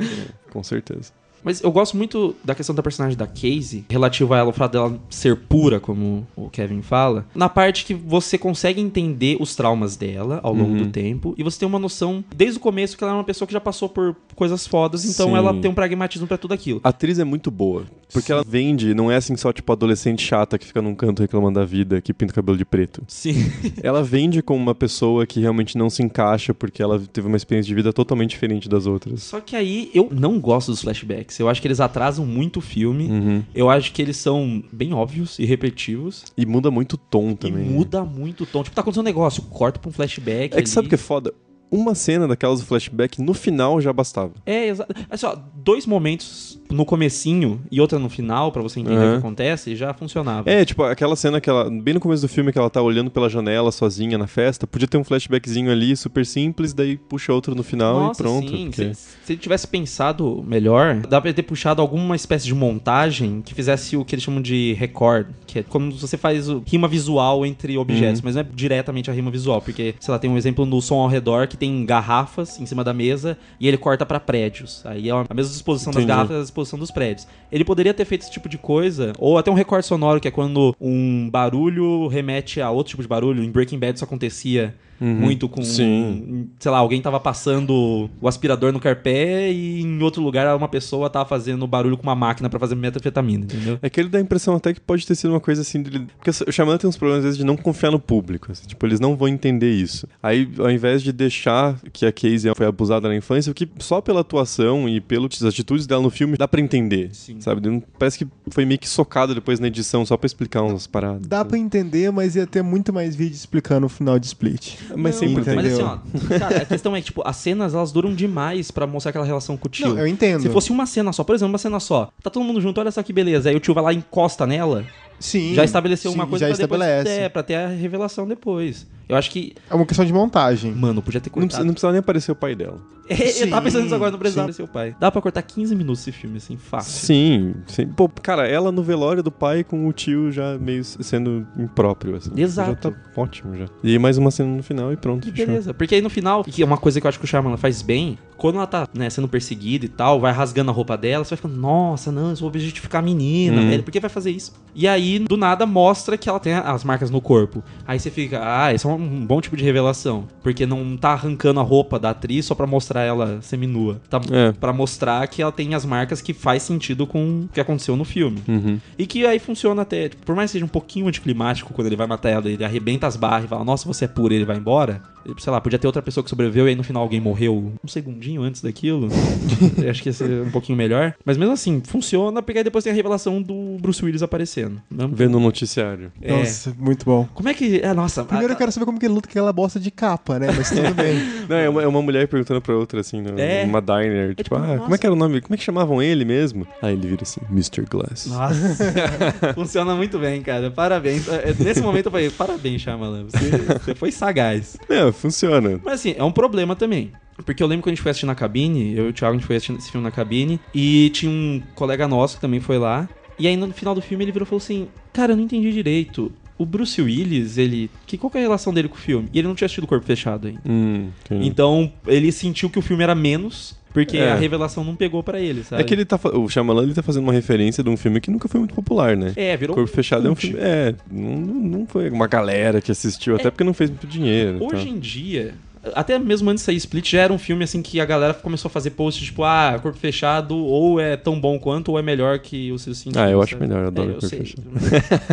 [0.52, 1.12] com certeza.
[1.42, 4.72] Mas eu gosto muito da questão da personagem da Casey, relativa a ela, o fato
[4.72, 9.96] dela ser pura, como o Kevin fala, na parte que você consegue entender os traumas
[9.96, 10.78] dela ao longo Uhum.
[10.84, 13.46] do tempo, e você tem uma noção, desde o começo, que ela é uma pessoa
[13.46, 15.36] que já passou por coisas fodas, então Sim.
[15.36, 16.80] ela tem um pragmatismo pra tudo aquilo.
[16.84, 17.84] A atriz é muito boa.
[18.12, 21.60] Porque ela vende, não é assim só tipo adolescente chata que fica num canto reclamando
[21.60, 23.02] da vida, que pinta o cabelo de preto.
[23.06, 23.34] Sim.
[23.84, 27.68] Ela vende como uma pessoa que realmente não se encaixa porque ela teve uma experiência
[27.68, 29.22] de vida totalmente diferente das outras.
[29.22, 31.29] Só que aí eu não gosto dos flashbacks.
[31.38, 33.08] Eu acho que eles atrasam muito o filme.
[33.08, 33.42] Uhum.
[33.54, 36.24] Eu acho que eles são bem óbvios e repetitivos.
[36.36, 37.66] E muda muito o tom também.
[37.66, 38.62] E muda muito o tom.
[38.62, 40.56] Tipo, tá acontecendo um negócio, corta pra um flashback.
[40.56, 41.32] É que sabe o que é foda?
[41.70, 44.32] Uma cena daquelas do flashback no final já bastava.
[44.44, 44.94] É, exato.
[45.08, 49.12] Assim, ó, dois momentos no comecinho e outra no final, pra você entender o Aham.
[49.12, 50.48] que acontece, já funcionava.
[50.50, 53.10] É, tipo, aquela cena que ela, bem no começo do filme, que ela tá olhando
[53.10, 57.54] pela janela sozinha na festa, podia ter um flashbackzinho ali, super simples, daí puxa outro
[57.54, 58.48] no final Nossa, e pronto.
[58.50, 58.66] sim.
[58.66, 63.42] porque- Se, se ele tivesse pensado melhor, dá pra ter puxado alguma espécie de montagem
[63.42, 66.88] que fizesse o que eles chamam de record, que é quando você faz o, rima
[66.88, 70.36] visual entre objetos, mas não é diretamente a rima visual, porque, sei lá, tem um
[70.38, 74.06] exemplo no som ao redor que tem garrafas em cima da mesa e ele corta
[74.06, 74.82] pra prédios.
[74.86, 76.08] Aí é a mesma disposição das Entendi.
[76.08, 77.28] garrafas e a disposição dos prédios.
[77.52, 80.30] Ele poderia ter feito esse tipo de coisa, ou até um recorde sonoro, que é
[80.30, 83.44] quando um barulho remete a outro tipo de barulho.
[83.44, 85.62] Em Breaking Bad isso acontecia muito com.
[85.62, 86.48] Sim.
[86.58, 91.08] Sei lá, alguém tava passando o aspirador no carpé e em outro lugar uma pessoa
[91.08, 93.78] tava fazendo barulho com uma máquina pra fazer metanfetamina, entendeu?
[93.82, 96.06] É que ele dá a impressão até que pode ter sido uma coisa assim dele.
[96.16, 98.50] Porque o Xamã tem uns problemas, às vezes, de não confiar no público.
[98.52, 100.06] assim, tipo, eles não vão entender isso.
[100.22, 104.00] Aí, ao invés de deixar que a Casey foi abusada na infância, o que só
[104.00, 107.10] pela atuação e pelas atitudes dela no filme dá pra entender.
[107.12, 107.40] Sim.
[107.40, 107.66] Sabe?
[107.68, 111.26] Não- Parece que foi meio que socado depois na edição, só pra explicar umas paradas.
[111.26, 114.74] Dá pra entender, mas ia ter muito mais vídeo explicando o final de Split.
[114.96, 115.42] Mas sempre.
[115.54, 115.86] Mas assim, Entendeu?
[115.86, 119.24] ó, cara, a questão é que, tipo, as cenas elas duram demais pra mostrar aquela
[119.24, 119.88] relação com o tio.
[119.88, 120.42] Não, eu entendo.
[120.42, 122.90] Se fosse uma cena só, por exemplo, uma cena só, tá todo mundo junto, olha
[122.90, 123.50] só que beleza.
[123.50, 124.84] Aí o tio vai lá e encosta nela,
[125.18, 127.20] Sim, já estabeleceu sim, uma coisa já pra depois, estabelece.
[127.22, 128.86] é, pra ter a revelação depois.
[129.10, 130.72] Eu acho que, É uma questão de montagem.
[130.72, 131.48] mano, podia ter Não, cortado.
[131.48, 132.78] precisa, não precisava nem aparecer o pai dela.
[133.08, 134.56] É, eu tava pensando Sim, nisso agora, não precisava sim.
[134.58, 134.94] ser o pai.
[135.00, 136.92] Dá pra cortar 15 minutos esse filme, assim, fácil.
[136.92, 137.86] Sim, sim.
[137.88, 142.30] Pô, cara, ela no velório do pai com o tio já meio sendo impróprio, assim.
[142.36, 142.70] Exato.
[142.70, 143.66] Já tá ótimo já.
[143.82, 145.26] E aí mais uma cena no final e pronto.
[145.28, 145.74] E beleza.
[145.74, 147.82] Porque aí no final, que é uma coisa que eu acho que o Shyamalan faz
[147.82, 151.30] bem, quando ela tá, né, sendo perseguida e tal, vai rasgando a roupa dela, você
[151.30, 154.54] vai ficando, nossa, não, eu vou objetificar a menina, velho, por que vai fazer isso?
[154.74, 157.62] E aí, do nada, mostra que ela tem as marcas no corpo.
[157.86, 160.24] Aí você fica, ah, esse é um bom tipo de revelação.
[160.42, 164.00] Porque não tá arrancando a roupa da atriz só pra mostrar ela seminua.
[164.08, 164.52] Tá É.
[164.52, 168.04] pra mostrar que ela tem as marcas que faz sentido com o que aconteceu no
[168.04, 168.42] filme.
[168.48, 168.78] Uhum.
[168.98, 171.96] E que aí funciona até, tipo, por mais que seja um pouquinho anticlimático quando ele
[171.96, 174.56] vai matar ela, ele arrebenta as barras e fala, nossa, você é pura, ele vai
[174.56, 175.02] embora.
[175.38, 177.88] Sei lá, podia ter outra pessoa que sobreviveu e aí no final alguém morreu um
[177.88, 179.08] segundinho antes daquilo.
[179.88, 181.14] Acho que ia ser um pouquinho melhor.
[181.24, 184.80] Mas mesmo assim, funciona, porque aí depois tem a revelação do Bruce Willis aparecendo.
[184.90, 186.12] Não- Vendo o noticiário.
[186.22, 186.32] É.
[186.32, 187.28] Nossa, muito bom.
[187.34, 187.80] Como é que.
[187.80, 188.24] É, nossa.
[188.24, 190.48] Primeiro a- eu quero saber como que ele luta com aquela bosta de capa, né?
[190.56, 191.18] Mas tudo bem.
[191.48, 193.64] Não, é uma, é uma mulher perguntando pra outra, assim, no- É.
[193.66, 194.28] numa diner.
[194.30, 194.94] tipo, tipo, ah, como nossa.
[194.94, 195.40] é que era o nome?
[195.40, 196.66] Como é que chamavam ele mesmo?
[196.80, 197.82] Aí ele vira assim, Mr.
[197.88, 198.26] Glass.
[198.26, 198.92] Nossa,
[199.54, 200.70] funciona muito bem, cara.
[200.70, 201.28] Parabéns.
[201.28, 203.24] É, Nesse momento eu falei, parabéns, Shyamalan.
[203.24, 203.50] Você,
[203.84, 204.76] você foi sagaz.
[204.88, 205.80] É, funciona.
[205.84, 207.12] Mas assim, é um problema também.
[207.44, 209.38] Porque eu lembro quando a gente foi assistir na cabine, eu e o Thiago, a
[209.38, 212.78] gente foi assistir esse filme na cabine, e tinha um colega nosso que também foi
[212.78, 213.08] lá.
[213.38, 215.72] E aí no final do filme ele virou e falou assim: Cara, eu não entendi
[215.72, 216.30] direito.
[216.58, 217.90] O Bruce Willis, ele.
[218.06, 219.30] Que, qual que é a relação dele com o filme?
[219.32, 220.60] E ele não tinha assistido o corpo fechado ainda.
[220.68, 221.08] Hum.
[221.30, 224.30] Então ele sentiu que o filme era menos, porque É.
[224.32, 225.82] a revelação não pegou pra ele, sabe?
[225.82, 226.18] É que ele tá.
[226.34, 229.16] O Shyamalan ele tá fazendo uma referência de um filme que nunca foi muito popular,
[229.16, 229.32] né?
[229.36, 229.74] É, virou.
[229.74, 230.58] Corpo Fechado é um filme.
[230.60, 231.36] É, não,
[231.80, 234.58] não foi uma galera que assistiu, até porque não fez muito dinheiro.
[234.60, 234.64] É.
[234.64, 234.96] Hoje então.
[234.96, 235.54] em dia,
[235.94, 238.68] até mesmo antes de sair Split, já era um filme assim que a galera começou
[238.68, 242.38] a fazer posts tipo, ah, corpo fechado, ou é tão bom quanto, ou é melhor
[242.38, 243.18] que o seu sentido.
[243.18, 243.66] Ah, eu acho sabe?
[243.66, 244.38] melhor, eu adoro é, eu Corpo sei.
[244.40, 244.62] Fechado.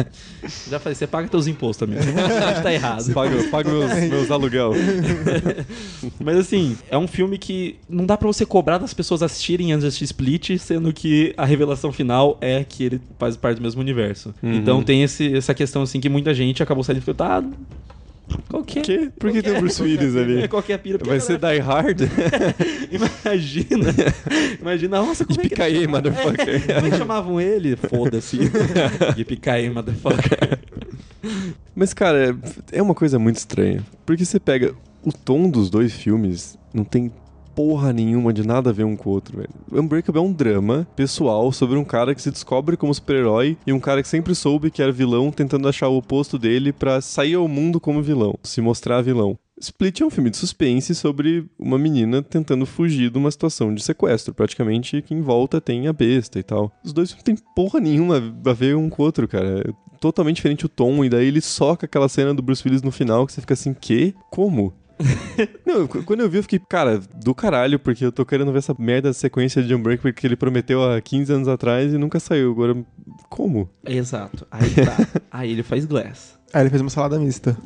[0.70, 2.02] já falei, você paga teus impostos, amigo.
[2.02, 3.14] Gente tá errado.
[3.14, 4.72] Paga, paga meus, meus aluguel.
[6.20, 9.82] Mas assim, é um filme que não dá pra você cobrar das pessoas assistirem antes
[9.82, 13.82] de assistir Split, sendo que a revelação final é que ele faz parte do mesmo
[13.82, 14.34] universo.
[14.42, 14.54] Uhum.
[14.54, 17.44] Então tem esse, essa questão assim que muita gente acabou saindo e falou, tá.
[18.50, 18.82] Qual que é?
[18.82, 19.10] Que?
[19.18, 20.48] Por que tem o Bruce Willis ali?
[20.48, 20.98] Qual que é a pira?
[21.04, 22.02] Vai ser Die Hard?
[22.92, 23.94] Imagina.
[24.60, 26.70] Imagina, nossa, como é que motherfucker.
[26.70, 27.76] É, como é que chamavam ele?
[27.76, 28.40] Foda-se.
[29.18, 30.60] Yippee-ki-yay, motherfucker.
[31.76, 32.38] Mas, cara,
[32.72, 33.84] é uma coisa muito estranha.
[34.06, 34.74] Porque você pega
[35.04, 37.12] o tom dos dois filmes, não tem
[37.58, 39.50] porra nenhuma de nada a ver um com o outro, velho.
[39.74, 43.80] Unbreakable é um drama pessoal sobre um cara que se descobre como super-herói e um
[43.80, 47.48] cara que sempre soube que era vilão tentando achar o oposto dele pra sair ao
[47.48, 49.40] mundo como vilão, se mostrar vilão.
[49.60, 53.82] Split é um filme de suspense sobre uma menina tentando fugir de uma situação de
[53.82, 56.72] sequestro, praticamente que em volta tem a besta e tal.
[56.86, 59.64] Os dois não tem porra nenhuma a ver um com o outro, cara.
[59.68, 62.92] É totalmente diferente o tom, e daí ele soca aquela cena do Bruce Willis no
[62.92, 64.14] final que você fica assim, que?
[64.30, 64.76] Como?
[65.66, 68.60] Não, qu- quando eu vi, eu fiquei, cara, do caralho, porque eu tô querendo ver
[68.60, 72.20] essa merda de sequência de Unbreakable que ele prometeu há 15 anos atrás e nunca
[72.20, 72.52] saiu.
[72.52, 72.76] Agora,
[73.30, 73.70] como?
[73.86, 74.46] Exato.
[74.52, 74.98] Aí tá.
[75.32, 76.38] Aí ele faz Glass.
[76.54, 77.58] Aí ele fez uma salada mista.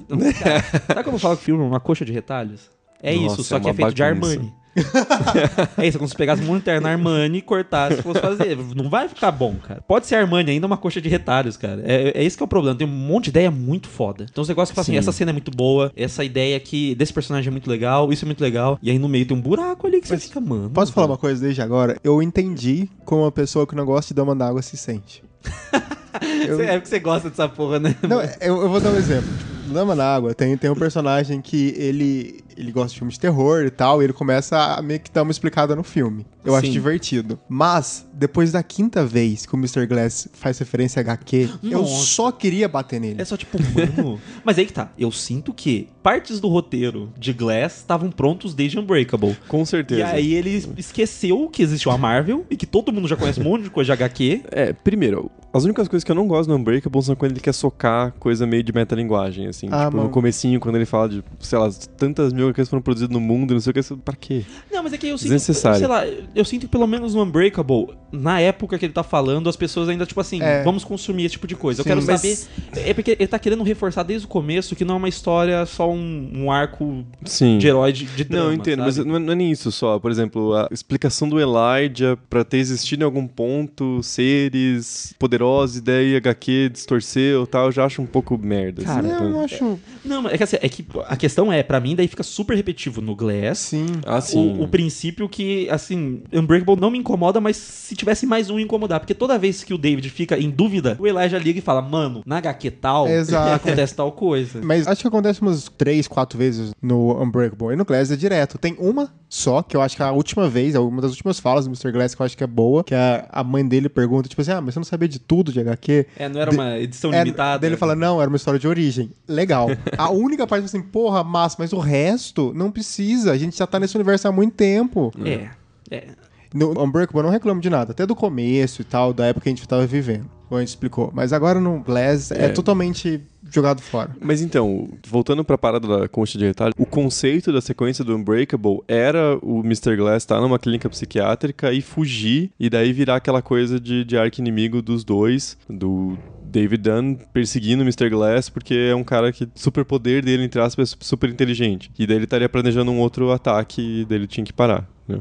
[0.44, 2.70] Cara, sabe quando eu falo que o filme é uma coxa de retalhos?
[3.02, 4.04] É Nossa, isso, só é que é feito de.
[4.04, 4.54] Armani.
[5.78, 8.58] é isso, é como se pegasse um terno Armani e cortasse e fosse fazer.
[8.76, 9.82] Não vai ficar bom, cara.
[9.82, 11.82] Pode ser Armani ainda uma coxa de retalhos, cara.
[11.86, 12.78] É, é esse que é o problema.
[12.78, 14.26] Tem um monte de ideia muito foda.
[14.30, 14.98] Então os negócios que assim, Sim.
[14.98, 18.28] essa cena é muito boa, essa ideia aqui desse personagem é muito legal, isso é
[18.28, 18.80] muito legal.
[18.82, 20.70] E aí no meio tem um buraco ali que você fica, mano.
[20.70, 21.98] Posso falar uma coisa desde agora?
[22.04, 25.24] Eu entendi como uma pessoa que não gosta de dama d'água se sente.
[26.48, 27.96] Eu- É porque você gosta dessa porra, né?
[28.08, 29.30] Não, eu, eu vou dar um exemplo.
[29.72, 33.64] Dama na Água tem, tem um personagem que ele, ele gosta de filmes de terror
[33.64, 36.26] e tal, e ele começa a meio que dar uma explicada no filme.
[36.44, 36.72] Eu acho Sim.
[36.72, 37.40] divertido.
[37.48, 39.86] Mas, depois da quinta vez que o Mr.
[39.86, 42.06] Glass faz referência a HQ, eu Nossa.
[42.06, 43.22] só queria bater nele.
[43.22, 44.20] É só tipo, mano.
[44.44, 44.92] Mas aí que tá.
[44.98, 49.38] Eu sinto que partes do roteiro de Glass estavam prontos desde Unbreakable.
[49.48, 50.02] Com certeza.
[50.02, 53.44] E aí ele esqueceu que existiu a Marvel e que todo mundo já conhece um
[53.44, 54.42] monte de coisa de HQ.
[54.52, 57.54] É, primeiro, as únicas coisas que eu não gosto no Unbreakable são quando ele quer
[57.54, 59.61] socar coisa meio de metalinguagem, assim.
[59.72, 60.04] Ah, tipo, mano.
[60.08, 63.54] no comecinho, quando ele fala de, sei lá, tantas mil HQs foram produzidas no mundo,
[63.54, 64.44] não sei o que, pra quê?
[64.72, 65.24] Não, mas é que eu sinto.
[65.30, 65.80] Desnecessário.
[65.80, 66.04] Sei lá,
[66.36, 69.90] eu sinto que pelo menos no Unbreakable, na época que ele tá falando, as pessoas
[69.90, 70.64] ainda, tipo assim, É.
[70.64, 71.84] vamos consumir esse tipo de coisa.
[71.84, 72.82] Sim, eu quero mas- saber.
[72.90, 75.90] É porque ele tá querendo reforçar desde o começo que não é uma história só
[75.92, 77.58] um, um arco Sim.
[77.58, 78.46] de herói de, de drama.
[78.46, 79.08] Não, eu entendo, mas sabe?
[79.08, 80.00] não é, não é nem isso só.
[80.00, 85.82] Por exemplo, a explicação do Elijah pra ter existido em algum ponto seres poderosos e
[85.82, 88.84] daí HQ distorceu e tal, eu já acho um pouco merda.
[88.84, 90.01] Cara, assim, eu não então- acho.
[90.04, 92.56] Não, mas é que, assim, é que a questão é, pra mim, daí fica super
[92.56, 93.60] repetitivo no Glass.
[93.60, 93.86] Sim.
[94.06, 94.58] Ah, sim.
[94.60, 99.00] O, o princípio que, assim, Unbreakable não me incomoda, mas se tivesse mais um incomodar.
[99.00, 102.22] Porque toda vez que o David fica em dúvida, o Elijah liga e fala, mano,
[102.26, 103.56] na HQ tal, Exato.
[103.68, 104.60] acontece tal coisa.
[104.64, 107.74] Mas acho que acontece umas três, quatro vezes no Unbreakable.
[107.74, 108.58] E no Glass é direto.
[108.58, 111.40] Tem uma só, que eu acho que é a última vez, é uma das últimas
[111.40, 111.92] falas do Mr.
[111.92, 114.52] Glass que eu acho que é boa, que a, a mãe dele pergunta, tipo assim,
[114.52, 116.06] ah, mas você não sabia de tudo de HQ?
[116.18, 117.60] É, não era De- uma edição É, limitada.
[117.60, 119.10] daí ele fala, não, era uma história de origem.
[119.28, 119.68] Legal.
[119.98, 123.32] A única parte assim, porra, massa, mas o resto não precisa.
[123.32, 125.12] A gente já tá nesse universo há muito tempo.
[125.26, 125.50] É.
[125.90, 126.08] É.
[126.54, 129.50] No Unbreakable eu não reclamo de nada, até do começo e tal, da época que
[129.50, 131.10] a gente tava vivendo, como a gente explicou.
[131.14, 132.50] Mas agora no Glass é, É.
[132.50, 134.14] totalmente jogado fora.
[134.20, 138.80] Mas então, voltando pra parada da concha de retalho, o conceito da sequência do Unbreakable
[138.86, 139.96] era o Mr.
[139.96, 144.82] Glass estar numa clínica psiquiátrica e fugir, e daí virar aquela coisa de, de arco-inimigo
[144.82, 146.18] dos dois, do
[146.52, 148.10] David Dunn perseguindo o Mr.
[148.10, 151.92] Glass, porque é um cara que superpoder dele, entre aspas, é super inteligente.
[151.98, 154.88] E daí ele estaria planejando um outro ataque e daí ele tinha que parar.
[155.12, 155.20] Né?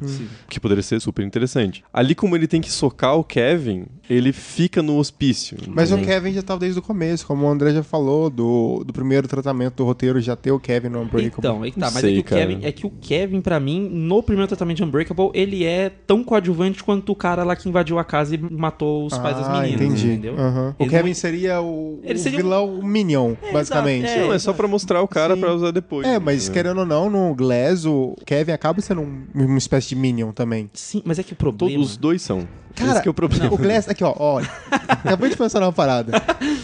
[0.49, 1.83] Que poderia ser super interessante.
[1.93, 5.57] Ali, como ele tem que socar o Kevin, ele fica no hospício.
[5.69, 8.93] Mas o Kevin já tava desde o começo, como o André já falou, do, do
[8.93, 11.39] primeiro tratamento do roteiro já ter o Kevin no Unbreakable.
[11.39, 11.87] Então, aí que tá.
[11.87, 12.47] Não Mas sei, é, que o cara.
[12.47, 16.23] Kevin, é que o Kevin, pra mim, no primeiro tratamento de Unbreakable, ele é tão
[16.25, 19.61] coadjuvante quanto o cara lá que invadiu a casa e matou os pais das Ah,
[19.63, 19.81] meninas.
[19.83, 20.09] entendi.
[20.11, 20.35] Entendeu?
[20.35, 24.05] O Ele Kevin não- seria o, Ele o seria um- vilão o Minion, É, basicamente.
[24.07, 25.41] exato, Não, é só pra mostrar o cara Sim.
[25.41, 26.07] pra usar depois.
[26.07, 26.55] É, mas né?
[26.55, 30.71] querendo ou não, no Glass, o Kevin acaba sendo um- uma espécie de Minion também.
[30.73, 31.73] Sim, mas é que o problema...
[31.73, 32.47] Todos os dois são.
[32.75, 33.53] Cara, Esse que é o problema.
[33.53, 34.51] O Glass, aqui ó, olha.
[34.89, 36.13] Acabei de pensar numa parada.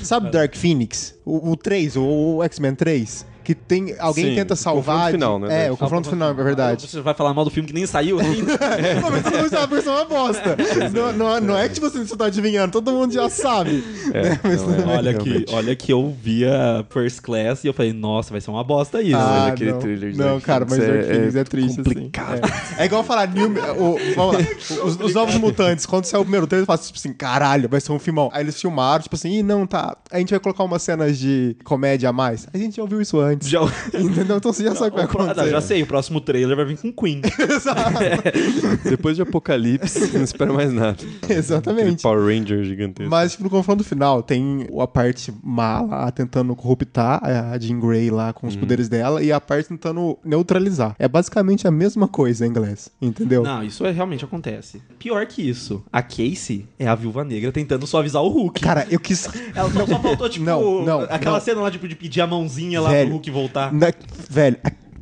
[0.03, 1.15] Sabe Dark Phoenix?
[1.25, 3.27] O, o 3, o, o X-Men 3?
[3.47, 3.95] Que tem.
[4.01, 4.97] Alguém Sim, tenta o salvar.
[4.97, 5.67] confronto final, né?
[5.67, 6.89] É, o confronto final, é verdade.
[6.89, 8.59] Você vai falar mal do filme que nem saiu ainda?
[9.01, 10.57] Não, mas todo mundo sabe, é uma bosta.
[10.93, 13.85] Não, não, não é que tipo assim, você tá adivinhando, todo mundo já sabe.
[14.13, 14.31] É,
[14.85, 18.41] não, é, olha, que, olha que eu via First Class e eu falei, nossa, vai
[18.41, 19.17] ser uma bosta isso.
[19.17, 19.79] Ah, olha aquele não.
[19.79, 22.41] trailer de Não, cara, mas é- Phoenix é, é triste, complicado.
[22.43, 22.75] assim.
[22.79, 22.83] É.
[22.83, 24.41] É igual falar, New, o, vamos lá,
[24.85, 27.81] os, os Novos Mutantes, quando saiu o primeiro trailer, eu faço tipo assim, caralho, vai
[27.81, 28.31] ser um filmão.
[28.33, 31.57] Aí eles filmaram, tipo assim, ih, não, tá, a gente vai colocar umas cenas de
[31.65, 32.49] comédia a mais.
[32.53, 33.36] A gente já ouviu isso antes.
[33.43, 33.61] Já,
[33.95, 34.37] Entendeu?
[34.37, 35.51] Então você já sabe o que vai Ah, não, acontecer.
[35.51, 37.21] já sei, o próximo trailer vai vir com Queen.
[38.85, 40.97] Depois de Apocalipse, não espera mais nada.
[41.23, 42.03] Aquele Exatamente.
[42.03, 43.11] Power Ranger gigantesco.
[43.11, 48.11] Mas tipo, no confronto final tem a parte má lá tentando corruptar a Jean Grey
[48.11, 48.61] lá com os Uhum.
[48.61, 50.95] poderes dela e a parte tentando neutralizar.
[50.99, 53.43] É basicamente a mesma coisa em inglês, entendeu?
[53.43, 54.81] Não, isso é, realmente acontece.
[54.99, 58.61] Pior que isso, a Casey é a viúva negra tentando suavizar o Hulk.
[58.61, 59.29] Cara, eu quis.
[59.55, 61.45] Ela só, só faltou, tipo, Não, não, aquela não.
[61.45, 63.73] cena lá, tipo, de pedir a mãozinha lá Velho, pro Hulk voltar.
[63.73, 63.93] Na-
[64.29, 64.57] velho,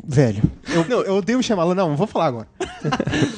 [0.07, 0.43] velho.
[0.69, 1.75] Eu, não, eu odeio chamá-la.
[1.75, 2.49] Não, vou falar agora.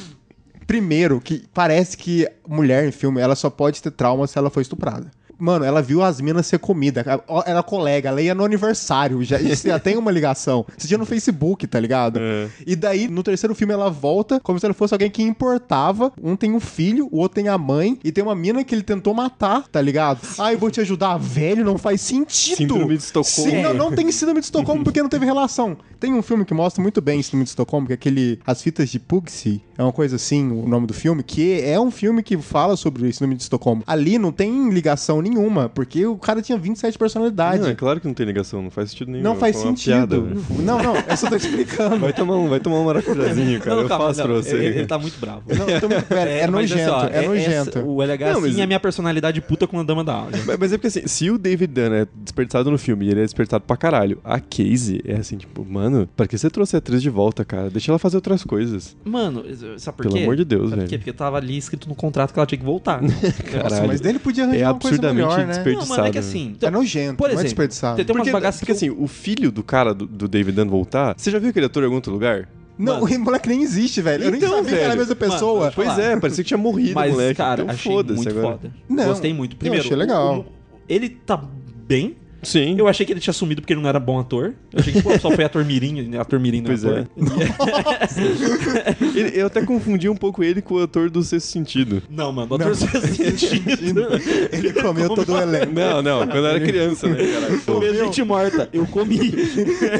[0.67, 4.61] Primeiro, que parece que mulher em filme, ela só pode ter trauma se ela foi
[4.63, 5.09] estuprada.
[5.39, 7.05] Mano, ela viu as minas ser comida.
[7.45, 9.23] Era colega, ela ia no aniversário.
[9.23, 10.65] Já, já tem uma ligação.
[10.77, 12.19] Esse dia no Facebook, tá ligado?
[12.19, 12.47] É.
[12.65, 16.11] E daí, no terceiro filme, ela volta como se ela fosse alguém que importava.
[16.21, 17.99] Um tem um filho, o outro tem a mãe.
[18.03, 20.19] E tem uma mina que ele tentou matar, tá ligado?
[20.37, 21.17] Ah, eu vou te ajudar.
[21.17, 22.57] Velho, não faz sentido.
[22.57, 23.51] Síndrome de Estocolmo.
[23.51, 25.77] Sim, não, não tem síndrome de Estocolmo porque não teve relação.
[25.99, 28.89] Tem um filme que mostra muito bem síndrome de Estocolmo, que é aquele As Fitas
[28.89, 29.61] de Pugsy.
[29.77, 33.11] É uma coisa assim, o nome do filme, que é um filme que fala sobre
[33.13, 33.83] síndrome de Estocolmo.
[33.85, 37.61] Ali não tem ligação nenhuma, porque o cara tinha 27 personalidades.
[37.61, 39.23] Não, é claro que não tem ligação, não faz sentido nenhum.
[39.23, 39.93] Não é faz sentido.
[39.93, 40.45] piada, velho.
[40.63, 41.97] não, não, eu só tô explicando.
[41.99, 43.75] vai, tomar um, vai tomar um maracujazinho, cara.
[43.75, 44.55] Não, eu calma, faço não, pra você.
[44.55, 45.43] Ele, ele tá muito bravo.
[45.47, 47.69] Não, eu tô muito- velho, é, mas nojento, assim, ó, é, nojento.
[47.79, 50.13] essa- o LH Não, sim mas- é a minha personalidade puta com a dama da
[50.13, 50.31] aula.
[50.45, 53.19] Mas, mas é porque assim, se o David Dunn é desperdiçado no filme e ele
[53.21, 56.79] é desperdiçado pra caralho, a Casey é assim, tipo, mano, pra que você trouxe a
[56.79, 57.69] atriz de volta, cara?
[57.69, 58.95] Deixa ela fazer outras coisas.
[59.05, 59.43] Mano,
[59.77, 60.23] sabe por Pelo quê?
[60.23, 60.89] amor de Deus, Sabe por quê?
[60.91, 60.99] velho.
[61.01, 63.01] Porque tava ali escrito no contrato que ela tinha que voltar.
[63.03, 63.87] Nossa, Caralho.
[63.87, 65.53] mas dele podia arranjar É uma coisa absurdamente melhor, né?
[65.53, 65.89] desperdiçado.
[65.89, 66.25] não, mano, é que né?
[66.25, 66.55] assim...
[66.61, 67.95] É nojento, Por não é exemplo, desperdiçado.
[67.97, 70.27] tem- tem umas Porque, bagaças porque que eu- assim, o filho do cara do, do
[70.27, 72.47] David Dunn voltar, você já viu aquele ator em algum outro lugar?
[72.77, 74.23] Não, o moleque nem existe, velho.
[74.25, 74.99] Eu nem Então, sabia que era a velho.
[74.99, 75.59] mesma pessoa.
[75.61, 77.35] Mano, Pois é, parecia que tinha morrido Mas, moleque.
[77.35, 78.57] cara, então achei foda-se muito agora.
[78.57, 78.71] foda.
[78.87, 79.55] Não, Gostei muito.
[79.55, 80.35] Primeiro, achei legal.
[80.37, 80.45] o- o-
[80.87, 81.43] ele tá
[81.87, 82.15] bem.
[82.43, 82.75] Sim.
[82.77, 84.53] Eu achei que ele tinha sumido porque ele não era bom ator.
[84.71, 87.07] Eu achei que pô, só foi ator mirim, ator mirim não é Pois ator.
[89.15, 92.01] Ele- eu até confundi um pouco ele com o ator do Sexto Sentido.
[92.09, 94.07] Não, mano, ator sentido.
[94.51, 95.73] Ele comeu todo o elenco.
[95.73, 97.57] Não, não, quando eu era criança, né, cara?
[97.65, 98.69] Pô, Comer gente morta.
[98.71, 99.17] Eu comi.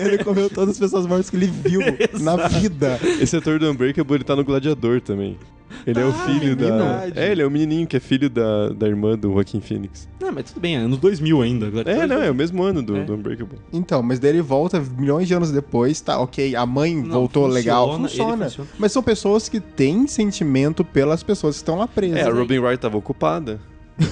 [0.06, 1.82] Ele comeu todas as pessoas mortas que ele viu
[2.20, 3.00] na vida.
[3.20, 5.38] Esse ator do Unbreakable, ele tá no Gladiador também.
[5.86, 7.04] Ele é o Ah, filho da...
[7.16, 10.08] É, ele é o menininho que é filho da, da irmã do Joaquim Phoenix.
[10.20, 11.72] Não, mas tudo bem, é anos 2000 ainda.
[11.90, 13.04] É, não, é o mesmo ano do, É.
[13.04, 13.60] do Unbreakable.
[13.72, 16.20] Então, mas daí ele volta milhões de anos depois, tá?
[16.20, 17.98] Ok, a mãe Não, voltou funciona, legal.
[17.98, 18.46] Funciona.
[18.46, 18.70] funciona.
[18.78, 22.18] Mas são pessoas que têm sentimento pelas pessoas que estão lá presas.
[22.20, 23.60] É, a Robin Wright tava ocupada.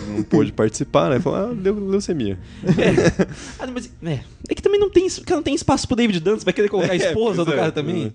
[0.09, 1.19] Não pôde participar, né?
[1.19, 2.39] Falou, ah, deu leucemia.
[3.59, 6.53] Ah, mas é, é que também não tem, não tem espaço pro David você vai
[6.53, 8.11] querer colocar a É, esposa pois do é, cara também.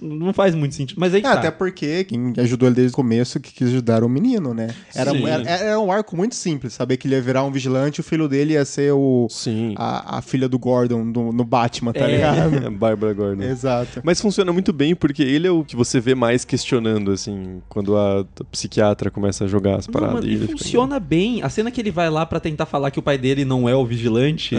[0.00, 0.98] Não faz muito sentido.
[0.98, 1.32] Mas aí É, tá.
[1.34, 4.68] Até porque quem ajudou ele desde o começo que quis ajudar o menino, né?
[4.94, 8.02] Era, era, era um arco muito simples, saber que ele ia virar um vigilante o
[8.04, 9.74] filho dele ia ser o, Sim.
[9.76, 12.14] a, a filha do Gordon do- no Batman, tá É.
[12.16, 12.66] ligado?
[12.66, 13.42] É Bárbara Gordon.
[13.44, 14.00] Exato.
[14.04, 17.96] Mas funciona muito bem porque ele é o que você vê mais questionando, assim, quando
[17.96, 20.14] a psiquiatra começa a jogar as Não, paradas.
[20.16, 21.42] mano, e e ele fica- funciona bem.
[21.42, 23.74] A cena que ele vai lá pra tentar falar que o pai dele não é
[23.74, 24.56] o vigilante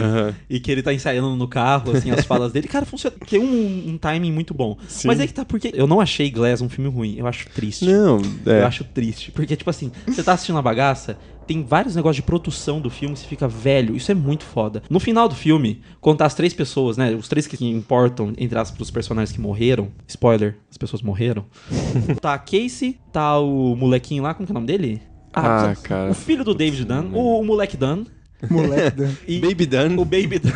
[0.48, 3.14] e que ele tá ensaiando no carro, assim, as falas dele, cara, funciona.
[3.28, 4.76] Tem um, um timing muito bom.
[4.88, 5.08] Sim.
[5.08, 7.14] Mas é que tá, porque eu não achei Glass um filme ruim.
[7.18, 7.84] Eu acho triste.
[7.84, 8.60] Não, é.
[8.62, 9.30] Eu acho triste.
[9.32, 13.16] Porque, tipo assim, você tá assistindo a bagaça, tem vários negócios de produção do filme,
[13.16, 13.94] você fica velho.
[13.96, 14.82] Isso é muito foda.
[14.90, 17.14] No final do filme, contar as três pessoas, né?
[17.14, 19.88] Os três que importam, entre aspas, pros personagens que morreram.
[20.08, 21.44] Spoiler, as pessoas morreram.
[22.20, 25.00] tá a Casey, tá o molequinho lá, como que é o nome dele?
[25.32, 26.10] Ah, o- cara.
[26.10, 28.04] O filho do David Dunn, o, o moleque Dunn.
[28.50, 28.96] Moleque.
[28.98, 29.92] da- E Baby Dan.
[29.96, 30.50] o Baby Dunn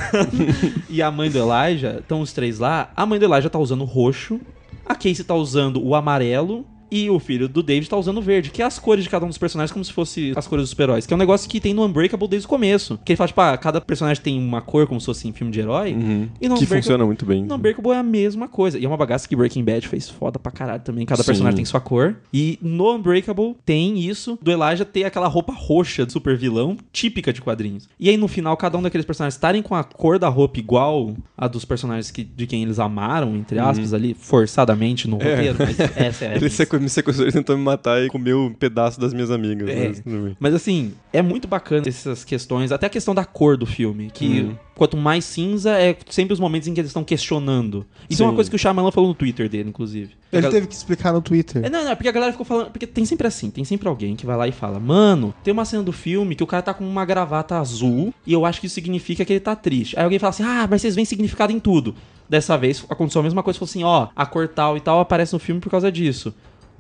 [0.91, 2.91] e a mãe do Elijah, estão os três lá.
[2.95, 4.39] A mãe do Elijah tá usando o roxo,
[4.87, 6.65] a Casey tá usando o amarelo.
[6.91, 9.29] E o filho do David tá usando verde, que é as cores de cada um
[9.29, 11.07] dos personagens, como se fosse as cores dos super-heróis.
[11.07, 12.99] Que é um negócio que tem no Unbreakable desde o começo.
[13.05, 15.53] Que ele fala, tipo, ah, cada personagem tem uma cor, como se fosse em filme
[15.53, 15.93] de herói.
[15.93, 16.29] Uhum.
[16.41, 17.45] E no que funciona muito bem.
[17.45, 18.79] No Unbreakable é a mesma coisa.
[18.79, 21.07] E é uma bagaça que Breaking Bad fez foda pra caralho também.
[21.07, 21.27] Cada Sim.
[21.27, 22.17] personagem tem sua cor.
[22.33, 27.33] E no Unbreakable tem isso do Elijah ter aquela roupa roxa de super vilão, típica
[27.33, 27.89] de quadrinhos.
[27.99, 31.15] E aí no final, cada um daqueles personagens estarem com a cor da roupa igual
[31.37, 35.57] a dos personagens que, de quem eles amaram, entre aspas, ali, forçadamente no roteiro.
[35.59, 36.39] Mas essa é a
[36.81, 39.69] me sequestrou e tentou me matar e comeu um pedaço das minhas amigas.
[39.69, 39.89] É.
[40.05, 40.37] mas.
[40.39, 44.41] Mas assim, é muito bacana essas questões, até a questão da cor do filme, que
[44.43, 44.57] Uhum.
[44.75, 47.87] quanto mais cinza é sempre os momentos em que eles estão questionando.
[48.09, 48.37] Isso é uma Sim.
[48.37, 50.13] coisa que o Shyamalan falou no Twitter dele, inclusive.
[50.33, 51.65] Ele gal- teve que explicar no Twitter.
[51.65, 52.71] É, não, não, é porque a galera ficou falando.
[52.71, 55.65] Porque tem sempre assim, tem sempre alguém que vai lá e fala: Mano, tem uma
[55.65, 58.67] cena do filme que o cara tá com uma gravata azul e eu acho que
[58.67, 59.97] isso significa que ele tá triste.
[59.99, 61.95] Aí alguém fala assim: Ah, mas vocês veem significado em tudo.
[62.29, 65.33] Dessa vez aconteceu a mesma coisa, falou assim: Ó, a cor tal e tal aparece
[65.33, 66.33] no filme por causa disso.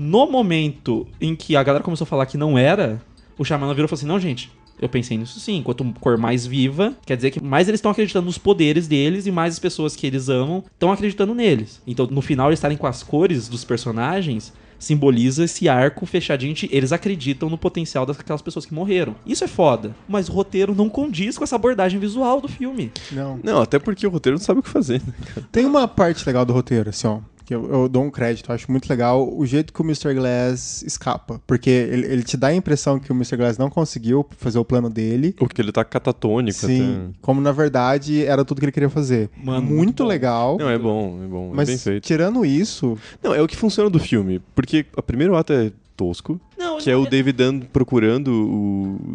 [0.02, 3.02] No momento em que a galera começou a falar que não era,
[3.36, 4.50] o Shyamalan virou e falou assim: Não, gente.
[4.80, 5.60] Eu pensei nisso sim.
[5.62, 9.30] Quanto cor mais viva, quer dizer que mais eles estão acreditando nos poderes deles e
[9.30, 11.82] mais as pessoas que eles amam estão acreditando neles.
[11.86, 16.54] Então, no final, eles estarem com as cores dos personagens simboliza esse arco fechadinho.
[16.54, 19.14] de Eles acreditam no potencial daquelas pessoas que morreram.
[19.26, 19.94] Isso é foda.
[20.08, 22.90] Mas o roteiro não condiz com essa abordagem visual do filme.
[23.12, 23.38] Não.
[23.44, 25.02] Não, até porque o roteiro não sabe o que fazer.
[25.06, 25.12] né?
[25.52, 27.18] Tem uma parte legal do roteiro, assim, ó.
[27.50, 30.14] Que eu, eu dou um crédito, eu acho muito legal o jeito que o Mr.
[30.14, 31.42] Glass escapa.
[31.48, 33.36] Porque ele, ele te dá a impressão que o Mr.
[33.36, 35.32] Glass não conseguiu fazer o plano dele.
[35.32, 39.28] Porque ele tá catatônico Sim, como na verdade era tudo que ele queria fazer.
[39.42, 40.54] Mano, muito muito legal.
[40.54, 40.62] até.
[40.62, 41.50] Não, é bom, é bom.
[41.52, 42.04] mas é bem feito.
[42.04, 44.40] tirando isso, Não, é o que funciona do filme.
[44.54, 46.40] Porque o primeiro ato é tosco.
[46.60, 48.28] Não, Que é o David Dunn procurando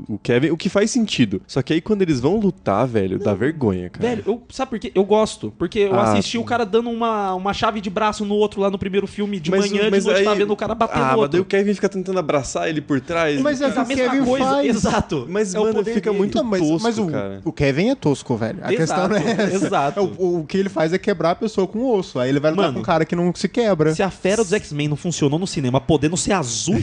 [0.07, 1.41] o, o Kevin, o que faz sentido.
[1.47, 4.07] Só que aí quando eles vão lutar, velho, dá vergonha, cara.
[4.09, 4.91] Velho, eu, sabe por quê?
[4.95, 5.53] Eu gosto.
[5.57, 6.37] Porque eu Ah, assisti sim.
[6.39, 9.51] o cara dando uma, uma chave de braço no outro lá no primeiro filme de
[9.51, 11.21] Mas- manhã, mas de noite, aí- tá vendo o cara bater ah, no mas daí
[11.21, 11.41] outro.
[11.41, 13.39] o Kevin fica tentando abraçar ele por trás.
[13.41, 14.67] Mas é Mas a o que o mesma Kevin coisa, faz.
[14.69, 15.25] exato.
[15.29, 16.17] Mas, É o mano, fica dele.
[16.17, 17.41] muito Não, mas, tosco, mas o, cara.
[17.45, 18.59] o Kevin é tosco, velho.
[18.63, 19.55] A Exato, questão não é essa.
[19.67, 19.99] exato.
[19.99, 22.17] É O, o que ele faz é quebrar a pessoa com o osso.
[22.19, 23.93] Aí ele vai lutar Mano, com um cara que não se quebra.
[23.93, 26.75] Se a fera dos X-Men não funcionou no cinema, podendo ser azul,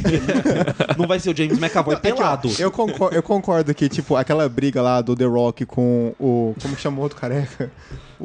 [0.98, 2.50] não vai ser o James McAvoy ó, pelado.
[2.58, 6.54] eu, concordo, eu concordo que, tipo, aquela briga lá do The Rock com o.
[6.60, 7.70] Como que chamou o outro careca?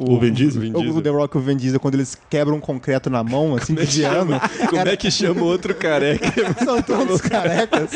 [0.00, 0.62] O Vin Diesel?
[0.74, 3.56] O, o The Rock e o Vin Diesel, quando eles quebram um concreto na mão,
[3.56, 4.38] assim, desviando.
[4.70, 6.28] Como é que chama o outro careca?
[6.64, 7.90] São todos carecas.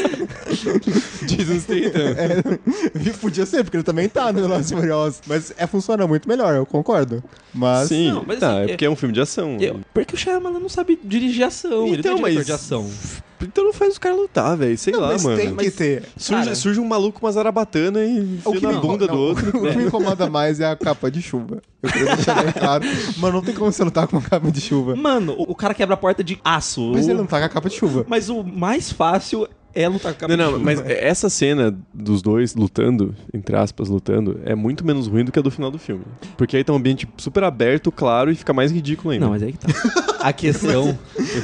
[1.22, 2.14] Jason Statham.
[2.16, 5.20] É, podia ser, porque ele também tá no Velozes Furiosos.
[5.26, 7.22] Mas é, funciona muito melhor, eu concordo.
[7.54, 7.88] Mas.
[7.88, 9.56] Sim, Não, mas tá, assim, é porque é um filme de ação.
[9.60, 12.52] Eu- porque o Shyamalan não sabe dirigir ação, ele Então, não é diretor mas- de
[12.52, 12.90] ação.
[13.42, 14.76] Então não faz os caras lutar, velho.
[14.78, 15.36] Sei Não, lá, mas mano.
[15.36, 16.04] tem que ter.
[16.16, 16.54] Surge, Cara.
[16.56, 19.20] surge um maluco com uma zarabatana e O enfia que, na me, bunda não, do
[19.20, 19.48] outro.
[19.48, 21.60] o que me incomoda mais é a capa de chuva.
[21.82, 22.84] Eu queria deixar bem claro.
[23.18, 24.94] Mas não tem como você lutar com uma capa de chuva.
[24.96, 26.92] Mano, o, o cara quebra a porta de aço.
[26.92, 28.04] Mas O- ele não tá com a capa de chuva.
[28.08, 30.64] Mas o mais fácil é lutar com capa Não, de não, chuva.
[30.64, 35.38] mas essa cena dos dois lutando, entre aspas, lutando, é muito menos ruim do que
[35.38, 36.04] a do final do filme.
[36.36, 39.26] Porque aí tá um ambiente super aberto, claro, e fica mais ridículo ainda.
[39.26, 39.68] Não, mas aí que tá.
[40.20, 40.86] A questão.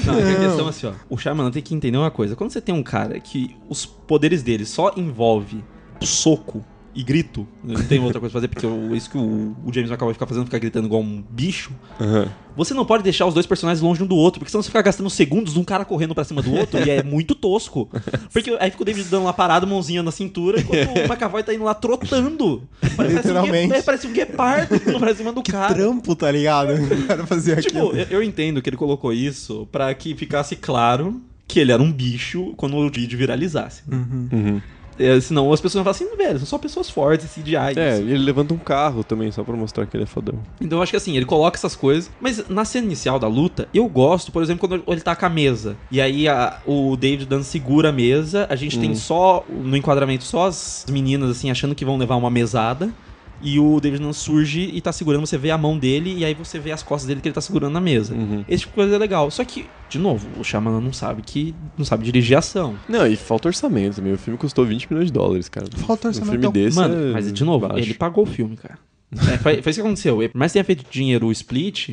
[0.04, 0.92] Não, a questão é assim, ó.
[1.08, 2.36] O Shyamalan tem que entender uma coisa.
[2.36, 5.62] Quando você tem um cara que os poderes dele só envolve
[6.00, 6.64] soco
[6.94, 9.90] e grito, não tem outra coisa pra fazer, porque o- isso que o, o James
[9.90, 11.70] McAvoy fica fazendo, ficar gritando igual um bicho.
[12.00, 12.28] Aham.
[12.56, 14.82] Você não pode deixar os dois personagens longe um do outro, porque senão você fica
[14.82, 17.88] gastando segundos de um cara correndo pra cima do outro e é muito tosco.
[18.32, 21.54] Porque aí fica o David dando lá parado, mãozinha na cintura, enquanto o McAvoy tá
[21.54, 22.62] indo lá trotando.
[22.96, 23.66] Parece Literalmente.
[23.66, 25.72] Um, gue- é, parece um guepardo indo pra cima do cara.
[25.72, 26.70] Trampo, tá ligado?
[26.98, 27.96] O cara fazer Tipo, aquilo.
[27.96, 31.92] eu, eu entendo que ele colocou isso pra que ficasse claro que ele era um
[31.92, 33.82] bicho quando o vídeo viralizasse.
[33.90, 34.60] Uhum.
[34.98, 37.78] É, senão as pessoas vão falar assim, velho, são só pessoas fortes, CGI.
[37.78, 40.34] É, e ele levanta um carro também, só pra mostrar que ele é fodão.
[40.60, 42.10] Então eu acho que assim, ele coloca essas coisas.
[42.20, 45.28] Mas na cena inicial da luta, eu gosto, por exemplo, quando ele tá com a
[45.28, 45.76] mesa.
[45.90, 48.46] E aí a- o David Dunn segura a mesa.
[48.50, 52.30] A gente tem só, no enquadramento, só as meninas, assim, achando que vão levar uma
[52.30, 52.90] mesada.
[53.40, 56.34] E o David Dunn surge e tá segurando, você vê a mão dele e aí
[56.34, 58.14] você vê as costas dele que ele tá segurando na mesa.
[58.14, 58.44] Uhum.
[58.48, 59.30] Esse tipo de coisa é legal.
[59.30, 62.74] Só que, de novo, o Shyamalan não sabe que não sabe dirigir ação.
[62.88, 64.12] Não, e falta orçamento também.
[64.12, 65.66] O filme custou 20 milhões de dólares, cara.
[65.76, 66.30] Falta Um orçamento.
[66.40, 67.80] filme desse Mano, é mas de novo, baixo.
[67.84, 68.78] ele pagou o filme, cara.
[69.32, 70.16] É, foi, foi isso que aconteceu.
[70.16, 71.90] Por mais que tenha feito dinheiro o Split,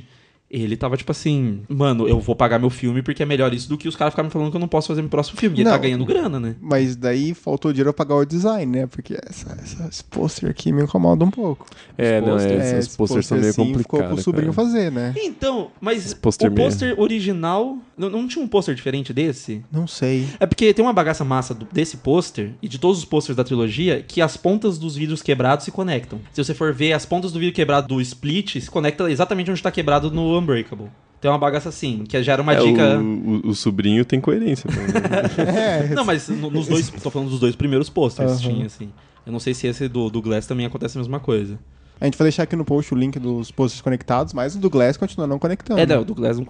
[0.50, 3.78] ele tava tipo assim, mano, eu vou pagar meu filme porque é melhor isso do
[3.78, 5.58] que os caras ficarem me falando que eu não posso fazer meu próximo filme.
[5.58, 5.72] E ele Não.
[5.72, 6.56] tá ganhando grana, né?
[6.62, 8.88] Mas daí faltou dinheiro pra pagar o design, né?
[8.88, 11.66] Porque essa, essa, esse pôster aqui me incomoda um pouco.
[11.98, 12.52] É, não, é, posters.
[12.52, 14.14] É, esses esse posters são meio assim Ficou complicados.
[14.16, 14.68] pro sobrinho cara.
[14.68, 15.14] fazer, né?
[15.18, 17.78] Então, mas o pôster original.
[17.98, 19.64] Não, não tinha um pôster diferente desse?
[19.72, 20.28] Não sei.
[20.38, 23.44] É porque tem uma bagaça massa do- desse pôster e de todos os pôsteres da
[23.44, 26.20] trilogia que as pontas dos vidros quebrados se conectam.
[26.34, 29.64] Se você for ver, as pontas do vidro quebrado do Split se conectam exatamente onde
[29.64, 30.88] tá quebrado no Unbreakable.
[31.22, 33.00] Tem uma bagaça assim, que já era uma É, dica.
[33.00, 34.70] o, o- o sobrinho tem coerência.
[35.38, 36.90] É, Não, mas no- nos dois.
[36.90, 38.40] tô falando dos dois primeiros posters, Aham.
[38.40, 38.90] tinha assim.
[39.26, 41.58] Eu não sei se esse do, do Glass também acontece a mesma coisa.
[42.00, 44.70] a gente vai deixar aqui no post o link dos posters conectados, mas o do
[44.70, 45.80] Glass continua não conectando.
[45.80, 46.46] É, não, o do Glass não.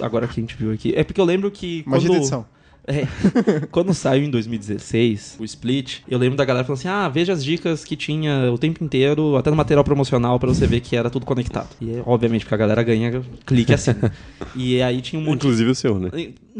[0.00, 0.92] Agora que a gente viu aqui.
[0.94, 1.82] É porque eu lembro que.
[1.82, 2.46] Quando- da edição.
[2.90, 3.06] É.
[3.70, 7.44] Quando saiu em 2016, o Split, eu lembro da galera falando assim: ah, veja as
[7.44, 11.08] dicas que tinha o tempo inteiro, até no material promocional, pra você ver que era
[11.08, 11.68] tudo conectado.
[11.80, 13.92] E obviamente, porque a galera ganha clique assim.
[14.56, 16.10] e aí tinha um monte Inclusive o seu, né?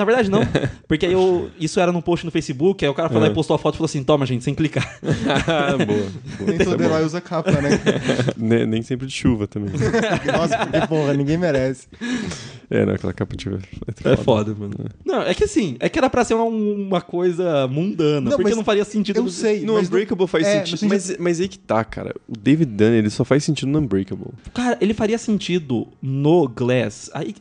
[0.01, 0.41] Na verdade, não.
[0.89, 3.31] Porque aí eu, isso era num post no Facebook, aí o cara foi lá É.
[3.31, 4.99] e postou a foto e falou assim: toma, gente, sem clicar.
[5.47, 5.87] Ah, boa.
[6.39, 6.51] boa.
[6.51, 7.69] Nem é todo herói usa capa, né?
[8.39, 9.71] Ne- Nem sempre de chuva também.
[10.35, 11.87] Nossa, porque porra, ninguém merece.
[12.71, 13.59] É, não, aquela capa de chuva.
[14.05, 14.75] É foda, mano.
[15.05, 18.45] Não, é que assim, é que era pra ser uma, uma coisa mundana, Não, porque
[18.45, 19.19] mas não faria sentido.
[19.19, 20.89] Eu sei, No mas não- Unbreakable faz é, sentido.
[20.89, 22.15] Mas, mas aí que tá, cara.
[22.27, 24.29] O David Dunn, ele só faz sentido no Unbreakable.
[24.55, 27.11] Cara, ele faria sentido no Glass.
[27.13, 27.35] Aí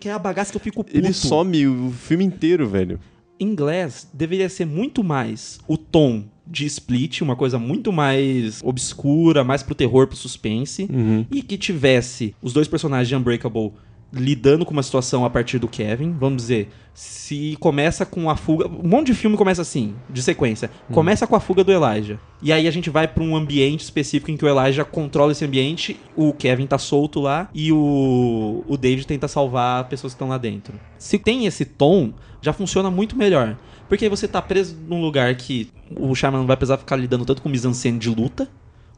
[0.00, 0.96] que é a bagaça que eu fico puto.
[0.96, 2.98] Ele some o filme inteiro, velho.
[3.38, 9.42] Em Glass, deveria ser muito mais o tom de Split, uma coisa muito mais obscura,
[9.42, 10.88] mais pro terror, pro suspense.
[11.30, 13.72] E que tivesse os dois personagens de Unbreakable
[14.12, 16.12] lidando com uma situação a partir do Kevin.
[16.12, 18.66] Vamos dizer, se começa com a fuga.
[18.68, 20.70] Um monte de filme começa assim, de sequência.
[20.90, 22.18] Começa com a fuga do Elijah.
[22.42, 25.44] E aí a gente vai pra um ambiente específico em que o Elijah controla esse
[25.44, 30.28] ambiente, o Kevin tá solto lá e o, o David tenta salvar pessoas que estão
[30.28, 30.78] lá dentro.
[30.98, 33.56] Se tem esse tom, já funciona muito melhor.
[33.88, 37.24] Porque aí você tá preso num lugar que o Shyamalan não vai precisar ficar lidando
[37.24, 38.48] tanto com mise-en-scène de luta.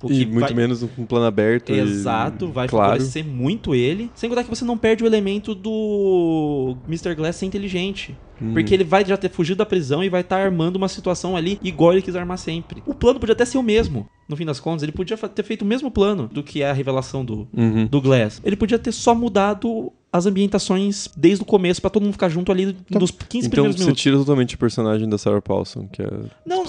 [0.09, 1.71] E muito vai- menos um plano aberto.
[1.73, 2.93] e- Exato, vai claro.
[2.93, 4.11] favorecer muito ele.
[4.15, 7.15] Sem contar que você não perde o elemento do Mr.
[7.15, 8.17] Glass ser inteligente.
[8.41, 8.53] Uhum.
[8.53, 11.59] Porque ele vai já ter fugido da prisão e vai estar armando uma situação ali
[11.63, 12.81] igual ele quis armar sempre.
[12.87, 14.09] O plano podia até ser o mesmo.
[14.29, 16.73] No fim das contas, ele podia ter feito o mesmo plano do que é a
[16.73, 17.87] revelação do, Uhum.
[17.87, 18.41] do Glass.
[18.45, 22.53] Ele podia ter só mudado as ambientações desde o começo pra todo mundo ficar junto
[22.53, 24.03] ali nos 15 Então primeiros você minutos.
[24.03, 26.09] tira totalmente o personagem da Sarah Paulson, que é.
[26.47, 26.63] Não,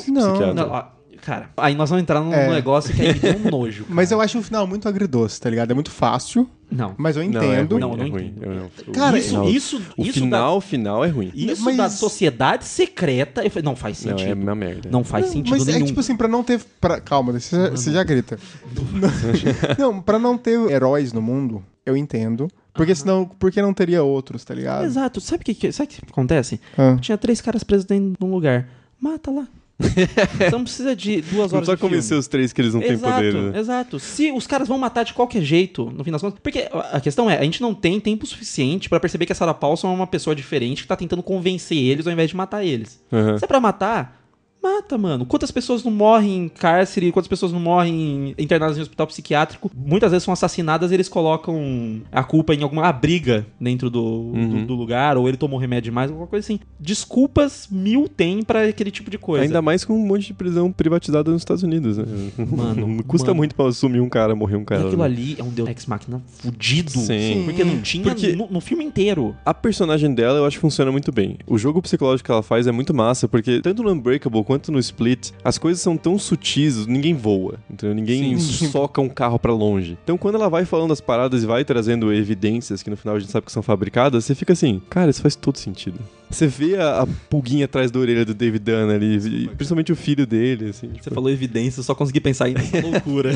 [0.56, 0.90] Não.
[1.22, 2.50] Cara, aí nós vamos entrar num É.
[2.50, 3.86] negócio que aí me deu um nojo.
[3.90, 5.72] Mas eu acho o final muito agridoce, tá ligado?
[5.72, 6.96] É muito fácil, Não.
[6.98, 7.72] mas eu Não, é entendo.
[7.74, 8.26] ruim, Não, eu não é ruim.
[8.28, 8.44] entendo.
[8.46, 8.56] Eu
[8.88, 11.32] não- Cara, o isso, final- isso, O isso final, o final é ruim.
[11.36, 13.44] Isso Mas- da sociedade secreta.
[13.44, 14.32] eu falei, não faz Não, sentido.
[14.32, 15.04] é Não, uma merda.
[15.04, 15.84] faz sentido Mas nenhum.
[15.84, 16.60] é tipo assim, pra não ter.
[16.82, 17.00] Pra...
[17.02, 18.40] Calma, você já, você já grita.
[19.78, 22.48] não, pra não ter heróis no mundo, eu entendo.
[22.74, 24.86] Porque senão, por que não teria outros, tá ligado?
[24.86, 25.20] Exato.
[25.20, 26.62] Sabe o que, que- sabe o que acontece?
[26.78, 26.96] Ah.
[27.02, 28.68] Tinha três caras presos dentro de um lugar.
[29.02, 29.48] Mata lá.
[30.38, 31.96] Você não precisa de duas Não horas precisa de filme.
[31.96, 33.60] convencer os três que eles não têm exato, poder, né?
[33.60, 34.00] exato.
[34.00, 36.40] Se os caras vão matar de qualquer jeito, no fim das contas.
[36.44, 39.54] Porque a questão é, a gente não tem tempo suficiente pra perceber que a Sarah
[39.54, 43.02] Paulson é uma pessoa diferente que tá tentando convencer eles ao invés de matar eles.
[43.12, 43.38] Aham.
[43.38, 44.19] Se é pra matar,
[44.62, 45.26] mata, mano.
[45.26, 49.72] Quantas pessoas não morrem em cárcere, quantas pessoas não morrem internadas em hospital psiquiátrico?
[49.76, 54.50] Muitas vezes são assassinadas e eles colocam a culpa em alguma briga dentro do, Uhum.
[54.62, 56.60] do, do lugar, ou ele tomou remédio demais, alguma coisa assim.
[56.80, 59.44] Desculpas mil tem pra aquele tipo de coisa.
[59.46, 62.06] Ainda mais com um monte de prisão privatizada nos Estados Unidos, né?
[62.38, 63.38] Mano, Custa mano.
[63.38, 64.82] muito pra assumir um cara, morrer um E cara.
[64.86, 65.06] aquilo né?
[65.06, 66.92] ali é um Deus Ex Machina fudido.
[66.92, 67.44] Sim.
[67.46, 69.36] Porque não tinha Porque- no, no filme inteiro.
[69.46, 71.38] A personagem dela eu acho que funciona muito bem.
[71.48, 74.80] O jogo psicológico que ela faz é muito massa, porque tanto no Unbreakable quanto no
[74.80, 77.94] Split, as coisas são tão sutis, ninguém voa, entendeu?
[77.94, 79.96] Ninguém soca um carro pra longe.
[80.04, 83.20] Então quando ela vai falando as paradas e vai trazendo evidências que no final a
[83.20, 86.00] gente sabe que são fabricadas, você fica assim, cara, isso faz todo sentido.
[86.32, 89.96] Você vê a, a pulguinha atrás da orelha do David Dunn ali, e principalmente o
[89.96, 90.88] filho dele, assim.
[90.90, 93.32] Você tipo, falou evidência, eu só consegui pensar em loucura.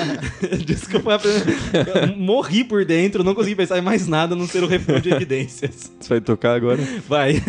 [0.64, 1.20] Desculpa,
[2.02, 5.00] eu morri por dentro, não consegui pensar em mais nada a não ser o refrão
[5.00, 5.92] de evidências.
[6.00, 6.82] Você vai tocar agora?
[7.06, 7.42] Vai.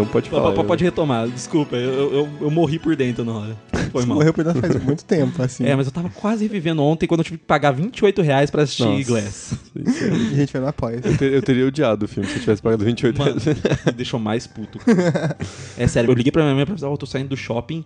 [0.00, 0.52] Então pode P- falar.
[0.52, 3.56] p- Pode retomar, desculpa, eu, eu, eu morri por dentro na hora.
[3.92, 4.16] Foi mal.
[4.18, 5.64] Morreu por dentro faz muito tempo, assim.
[5.64, 8.62] É, mas eu tava quase revivendo ontem quando eu tive que pagar 28 reais pra
[8.62, 9.04] assistir Nossa.
[9.04, 9.54] Glass.
[9.74, 10.04] Isso.
[10.04, 11.00] E a gente vai no apoia.
[11.02, 13.58] Eu, ter- eu teria odiado o filme se eu tivesse pagado 28 Mano, reais.
[13.86, 14.78] me deixou mais puto.
[15.76, 17.84] É sério, eu liguei pra minha mãe pra avisar, "Ó, eu tô saindo do shopping.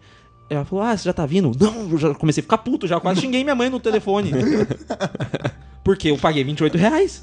[0.50, 1.52] Ela falou, ah, você já tá vindo?
[1.58, 4.30] Não, eu já comecei a ficar puto já, quase xinguei minha mãe no telefone.
[5.82, 7.20] Porque eu paguei 28 reais.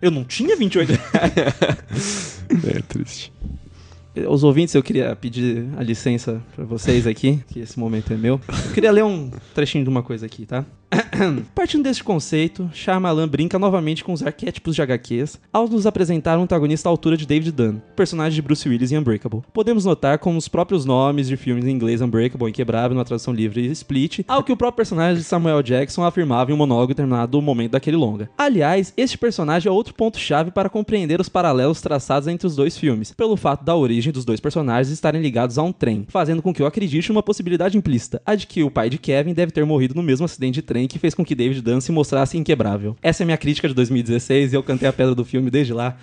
[0.00, 2.40] Eu não tinha 28 reais.
[2.76, 3.32] É triste.
[4.28, 8.40] Os ouvintes, eu queria pedir a licença pra vocês aqui, que esse momento é meu.
[8.48, 10.64] Eu queria ler um trechinho de uma coisa aqui, tá?
[11.54, 16.42] Partindo deste conceito, Shyamalan brinca novamente com os arquétipos de HQs ao nos apresentar um
[16.42, 19.42] antagonista à altura de David Dunn, personagem de Bruce Willis em Unbreakable.
[19.52, 23.66] Podemos notar como os próprios nomes de filmes em inglês Unbreakable, Inquebrável, na tradução livre
[23.66, 27.40] e Split, ao que o próprio personagem de Samuel Jackson afirmava em um monólogo determinado
[27.42, 28.30] momento daquele longa.
[28.38, 33.12] Aliás, este personagem é outro ponto-chave para compreender os paralelos traçados entre os dois filmes,
[33.12, 36.62] pelo fato da origem dos dois personagens estarem ligados a um trem, fazendo com que
[36.62, 39.94] eu acredite numa possibilidade implícita, a de que o pai de Kevin deve ter morrido
[39.94, 42.96] no mesmo acidente de trem que fez com que David Dunn se mostrasse inquebrável.
[43.02, 45.96] Essa é minha crítica de 2016 e eu cantei a pedra do filme desde lá.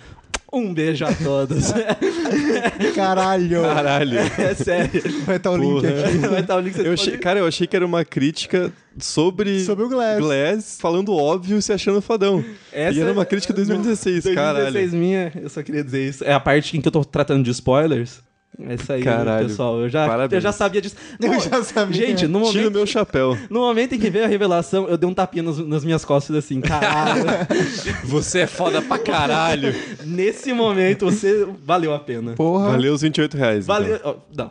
[0.54, 1.72] Um beijo a todos.
[2.94, 3.62] Caralho!
[3.62, 4.18] Caralho.
[4.18, 5.02] é sério.
[5.26, 6.18] Vai estar o link aqui.
[6.18, 9.84] Vai estar o link Eu achei, cara, eu achei que era uma crítica sobre, Sobre
[9.84, 10.78] o Glass.
[10.80, 12.44] falando óbvio e se achando fodão.
[12.72, 14.96] Essa e era é- uma crítica de 2016, 2016 caralho.
[14.96, 16.24] minha, eu só queria dizer isso.
[16.24, 18.22] É a parte em que eu tô tratando de spoilers.
[18.60, 19.48] É isso aí, Caralho.
[19.48, 19.80] pessoal.
[19.80, 20.32] Eu já, Parabéns.
[20.32, 20.94] eu já sabia disso.
[21.20, 22.06] Eu já sabia.
[22.06, 23.36] Gente, no Tira o momento, meu chapéu.
[23.50, 26.36] no momento em que veio a revelação, eu dei um tapinha nas, nas minhas costas
[26.36, 27.24] assim, caralho.
[28.04, 29.74] Você é foda pra caralho.
[30.04, 32.32] Nesse momento, você valeu a pena.
[32.34, 32.70] Porra.
[32.70, 33.64] Valeu os 28 reais.
[33.64, 33.74] então.
[33.74, 34.00] Valeu.
[34.04, 34.50] ó, não.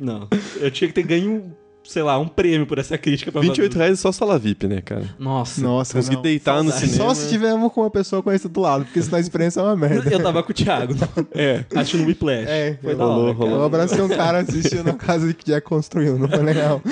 [0.00, 0.28] não.
[0.60, 3.78] Eu tinha que ter ganho, sei lá, um prêmio por essa crítica pra 28 fazer.
[3.84, 5.04] reais é só sala VIP, né, cara?
[5.18, 5.60] Nossa.
[5.60, 6.22] Nossa, Consegui não.
[6.22, 6.90] deitar no Saudade.
[6.92, 7.08] cinema.
[7.08, 9.76] Só se tivermos com uma pessoa conhecida do lado, porque senão a experiência é uma
[9.76, 10.10] merda.
[10.10, 10.94] Eu tava com o Thiago.
[11.34, 11.64] É.
[11.74, 12.46] Assistindo Whiplash.
[12.48, 13.48] É, Foi da rolou, hora, rolou.
[13.50, 13.60] cara.
[13.60, 16.80] Eu abracei um cara assistindo a casa que Jack construiu, não foi legal.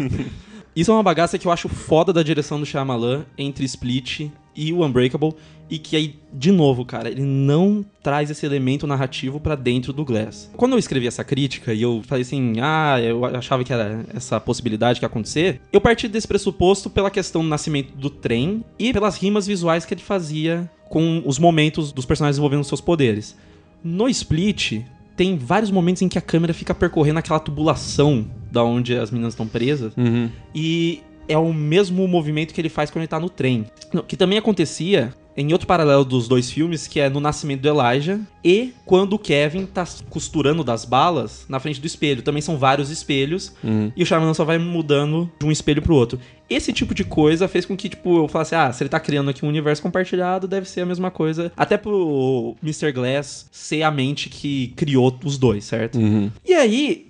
[0.80, 4.72] Isso é uma bagaça que eu acho foda da direção do Shyamalan entre Split e
[4.72, 5.34] o Unbreakable.
[5.68, 10.06] E que aí, de novo, cara, ele não traz esse elemento narrativo pra dentro do
[10.06, 10.50] Glass.
[10.56, 14.40] Quando eu escrevi essa crítica e eu falei assim, ah, eu achava que era essa
[14.40, 18.90] possibilidade que ia acontecer, eu parti desse pressuposto pela questão do nascimento do trem e
[18.90, 23.36] pelas rimas visuais que ele fazia com os momentos dos personagens desenvolvendo seus poderes.
[23.84, 24.80] No Split,
[25.20, 29.34] tem vários momentos em que a câmera fica percorrendo aquela tubulação da onde as meninas
[29.34, 29.94] estão presas.
[29.94, 30.30] Uhum.
[30.54, 33.66] E é o mesmo movimento que ele faz quando ele tá no trem.
[34.08, 38.20] Que também acontecia em outro paralelo dos dois filmes, que é no nascimento do Elijah
[38.44, 42.20] e quando o Kevin tá costurando das balas na frente do espelho.
[42.22, 43.92] Também são vários espelhos Uhum.
[43.96, 46.18] e o Shyamalan só vai mudando de um espelho pro outro.
[46.48, 49.30] Esse tipo de coisa fez com que, tipo, eu falasse, ah, se ele tá criando
[49.30, 51.52] aqui um universo compartilhado, deve ser a mesma coisa.
[51.56, 52.90] Até pro Mr.
[52.92, 55.96] Glass ser a mente que criou os dois, certo?
[55.98, 56.28] Uhum.
[56.44, 57.08] E aí,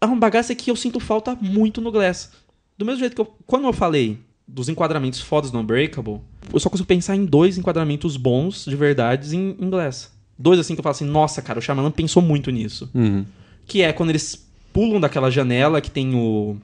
[0.00, 2.30] é uma bagaça que eu sinto falta muito no Glass.
[2.78, 6.20] Do mesmo jeito que eu, quando eu falei dos enquadramentos fodas no Unbreakable,
[6.52, 10.12] eu só consigo pensar em dois enquadramentos bons, de verdade, em, Glass.
[10.38, 12.88] Dois assim que eu falo assim, nossa, cara, o Shyamalan pensou muito nisso.
[12.94, 13.24] Uhum.
[13.66, 16.56] Que é quando eles pulam daquela janela que tem o,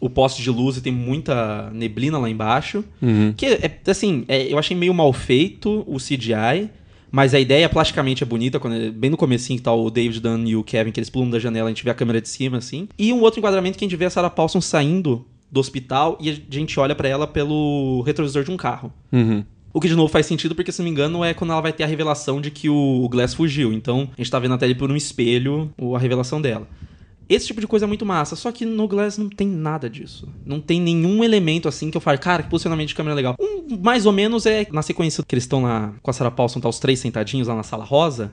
[0.00, 2.84] o poste de luz e tem muita neblina lá embaixo.
[3.02, 3.34] Uhum.
[3.36, 6.70] Que é, assim, é, eu achei meio mal feito o CGI,
[7.10, 10.46] mas a ideia plasticamente é bonita, quando, bem no comecinho que tá o David Dunn
[10.46, 12.58] e o Kevin, que eles pulam da janela, a gente vê a câmera de cima,
[12.58, 12.88] assim.
[12.98, 16.30] E um outro enquadramento que a gente vê a Sarah Paulson saindo do hospital e
[16.30, 18.92] a gente olha pra ela pelo retrovisor de um carro.
[19.12, 19.44] Uhum.
[19.72, 21.72] O que de novo faz sentido porque, se não me engano, é quando ela vai
[21.72, 23.72] ter a revelação de que o Glass fugiu.
[23.72, 26.68] Então, a gente tá vendo até ali por um espelho a revelação dela.
[27.28, 30.28] Esse tipo de coisa é muito massa, só que no Glass não tem nada disso.
[30.44, 33.34] Não tem nenhum elemento assim que eu fale, cara, que posicionamento de câmera legal.
[33.40, 36.60] Um, mais ou menos é na sequência que eles estão lá com a Sarah Paulson,
[36.60, 38.30] tá os três sentadinhos lá na sala rosa,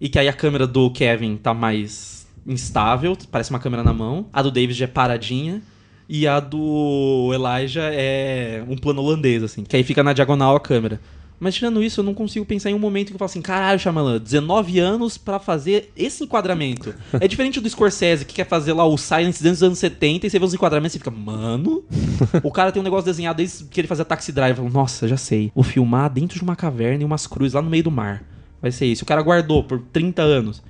[0.00, 4.26] e que aí a câmera do Kevin tá mais instável, parece uma câmera na mão.
[4.32, 5.60] A do David é paradinha.
[6.08, 9.62] E a do Elijah é um plano holandês, assim.
[9.62, 11.00] Que aí fica na diagonal a câmera.
[11.40, 13.78] Mas tirando isso, eu não consigo pensar em um momento que eu falo assim, caralho,
[13.78, 16.94] Shyamalan, 19 anos pra fazer esse enquadramento.
[17.12, 20.30] é diferente do Scorsese, que quer fazer lá o Silence desde os anos 70, e
[20.30, 21.84] você vê os enquadramentos e fica, mano...
[22.42, 24.58] o cara tem um negócio desenhado desde que ele fazia Taxi Drive.
[24.58, 25.52] Eu falo, Nossa, já sei.
[25.54, 28.24] Vou filmar dentro de uma caverna e umas cruzes lá no meio do mar.
[28.60, 29.04] Vai ser isso.
[29.04, 30.60] O cara guardou por 30 anos.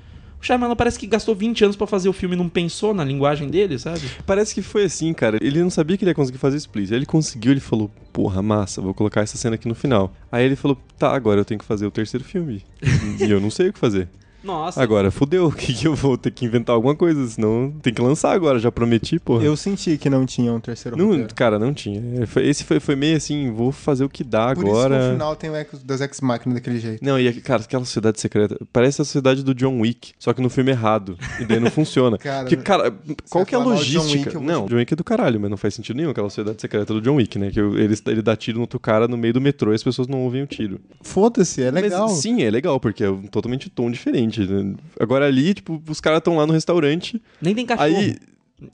[0.41, 3.05] O Shyamalan parece que gastou 20 anos pra fazer o filme e não pensou na
[3.05, 4.03] linguagem dele, sabe?
[4.25, 5.39] Parece que foi assim, cara.
[5.41, 6.91] Ele não sabia que ele ia conseguir fazer split.
[6.91, 10.13] Ele conseguiu, ele falou, porra, massa, vou colocar essa cena aqui no final.
[10.31, 12.65] Aí ele falou, tá, agora eu tenho que fazer o terceiro filme.
[13.21, 14.09] e eu não sei o que fazer.
[14.49, 14.83] Nossa.
[14.83, 18.33] Agora, fudeu, que, que eu vou ter que inventar alguma coisa, senão tem que lançar
[18.33, 19.45] agora, já prometi, porra.
[19.45, 21.35] Eu senti que não tinha um terceiro Não, roteiro.
[21.35, 22.01] cara, não tinha.
[22.37, 24.99] É, Esse foi, foi meio assim, vou fazer o que dá Por isso agora.
[24.99, 27.05] que no final tem o Ex das Ex Machina daquele jeito.
[27.05, 30.49] Não, e cara, aquela sociedade secreta parece a sociedade do John Wick, só que no
[30.49, 31.17] filme errado.
[31.41, 32.17] E daí não funciona.
[32.29, 32.93] Cara, Porque, cara,
[33.31, 34.39] qual que é a mal de John logística?
[34.39, 36.61] Wick, não, te- John Wick é do caralho, mas não faz sentido nenhum aquela sociedade
[36.61, 37.51] secreta do John Wick, né?
[37.51, 40.09] Que ele, ele dá tiro no outro cara no meio do metrô e as pessoas
[40.09, 40.81] não ouvem o tiro.
[41.03, 42.09] Foda-se, é legal.
[42.09, 44.38] Mas sim, é legal, porque é totalmente tom diferente.
[44.47, 44.75] Né?
[45.01, 47.97] Agora ali, tipo, os caras estão lá no restaurante, Nem tem cachorro.
[47.97, 48.17] aí,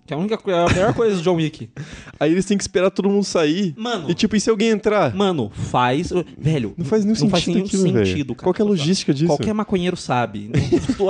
[0.06, 1.68] Que é a única coisa, a melhor coisa do John Wick.
[2.18, 3.74] aí eles têm que esperar todo mundo sair.
[3.76, 4.10] Mano.
[4.10, 5.14] E tipo, e se alguém entrar?
[5.14, 6.10] Mano, faz.
[6.38, 6.74] Velho.
[6.76, 8.44] Não faz nenhum não faz sentido nenhum aquilo, sentido, cara.
[8.44, 9.26] Qual que é a logística disso?
[9.26, 10.50] Qualquer maconheiro sabe.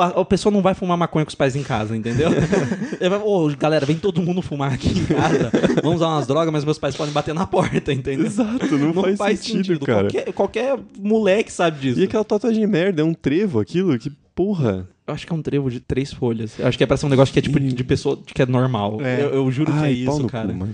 [0.00, 2.30] a, a pessoa não vai fumar maconha com os pais em casa, entendeu?
[3.24, 5.52] Ô, galera, vem todo mundo fumar aqui em casa.
[5.80, 8.26] Vamos usar umas drogas, mas meus pais podem bater na porta, entendeu?
[8.26, 10.10] Exato, não, faz, sentido, cara.
[10.10, 12.00] Qualquer, qualquer moleque sabe disso.
[12.00, 13.96] E aquela tatuagem de merda, é um trevo aquilo?
[13.98, 14.88] Que porra.
[15.06, 16.58] Eu acho que é um trevo de três folhas.
[16.58, 18.40] Eu acho que é pra ser um negócio que é tipo de, de pessoa que
[18.40, 18.98] é normal.
[19.02, 19.22] É.
[19.22, 20.48] Eu, eu juro que é Ai, isso, cara.
[20.52, 20.66] cu.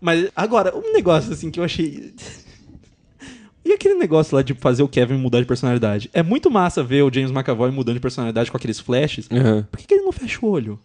[0.00, 2.12] Mas agora, um negócio assim que eu achei.
[3.64, 6.08] E aquele negócio lá de fazer o Kevin mudar de personalidade?
[6.14, 9.28] É muito massa ver o James McAvoy mudando de personalidade com aqueles flashes.
[9.30, 9.66] Aham.
[9.70, 10.80] Por que, que ele não fecha o olho?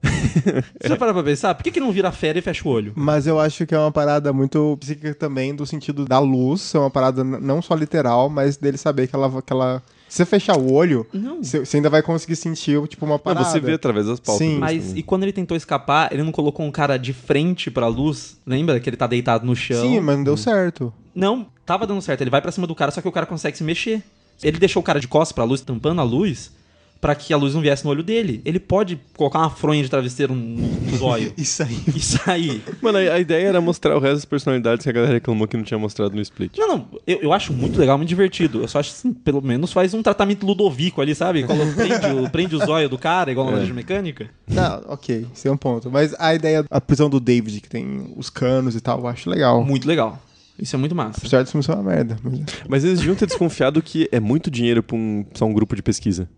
[0.80, 1.52] Você já parou pra pensar?
[1.56, 2.92] Por que, que ele não vira fera e fecha o olho?
[2.94, 6.72] Mas eu acho que é uma parada muito psíquica também, do sentido da luz.
[6.76, 9.42] É uma parada não só literal, mas dele saber que ela.
[9.42, 9.82] Que ela...
[10.08, 11.42] Se você fechar o olho, Não.
[11.42, 13.44] você ainda vai conseguir sentir, tipo, uma Não, parada.
[13.44, 14.52] você vê através das pálpebras.
[14.54, 14.58] Sim.
[14.58, 14.98] Mas também.
[14.98, 18.38] e quando ele tentou escapar, ele não colocou um cara de frente pra luz?
[18.46, 19.82] Lembra que ele tá deitado no chão?
[19.82, 20.92] Sim, mas não deu certo.
[21.14, 22.20] Não, tava dando certo.
[22.20, 24.02] Ele vai pra cima do cara, só que o cara consegue se mexer.
[24.42, 26.52] Ele deixou o cara de costas pra luz, tampando a luz,
[27.00, 28.40] pra que a luz não viesse no olho dele.
[28.44, 30.66] Ele pode colocar uma fronha de travesseiro no,
[30.96, 31.78] zóio Isso aí.
[31.94, 32.62] e sair.
[32.82, 35.64] Mano, a, ideia era mostrar o resto das personalidades que a galera reclamou que não
[35.64, 36.56] tinha mostrado no Split.
[36.58, 38.62] Não, não, eu, eu acho muito legal, muito divertido.
[38.62, 41.44] Eu só acho assim, pelo menos faz um tratamento ludovico ali, sabe?
[41.44, 43.54] Prende, o, prende o zóio do cara, igual na É.
[43.56, 44.28] laranja mecânica.
[44.46, 45.90] Não, ok, isso é um ponto.
[45.90, 49.28] Mas a ideia, a prisão do David, que tem os canos e tal, eu acho
[49.30, 49.64] legal.
[49.64, 50.20] Muito legal.
[50.58, 51.18] Isso é muito massa.
[51.18, 52.16] Apesar disso não ser uma merda.
[52.22, 52.40] Mas...
[52.68, 55.82] Mas eles deviam ter desconfiado que é muito dinheiro pra um, só um grupo de
[55.82, 56.28] pesquisa.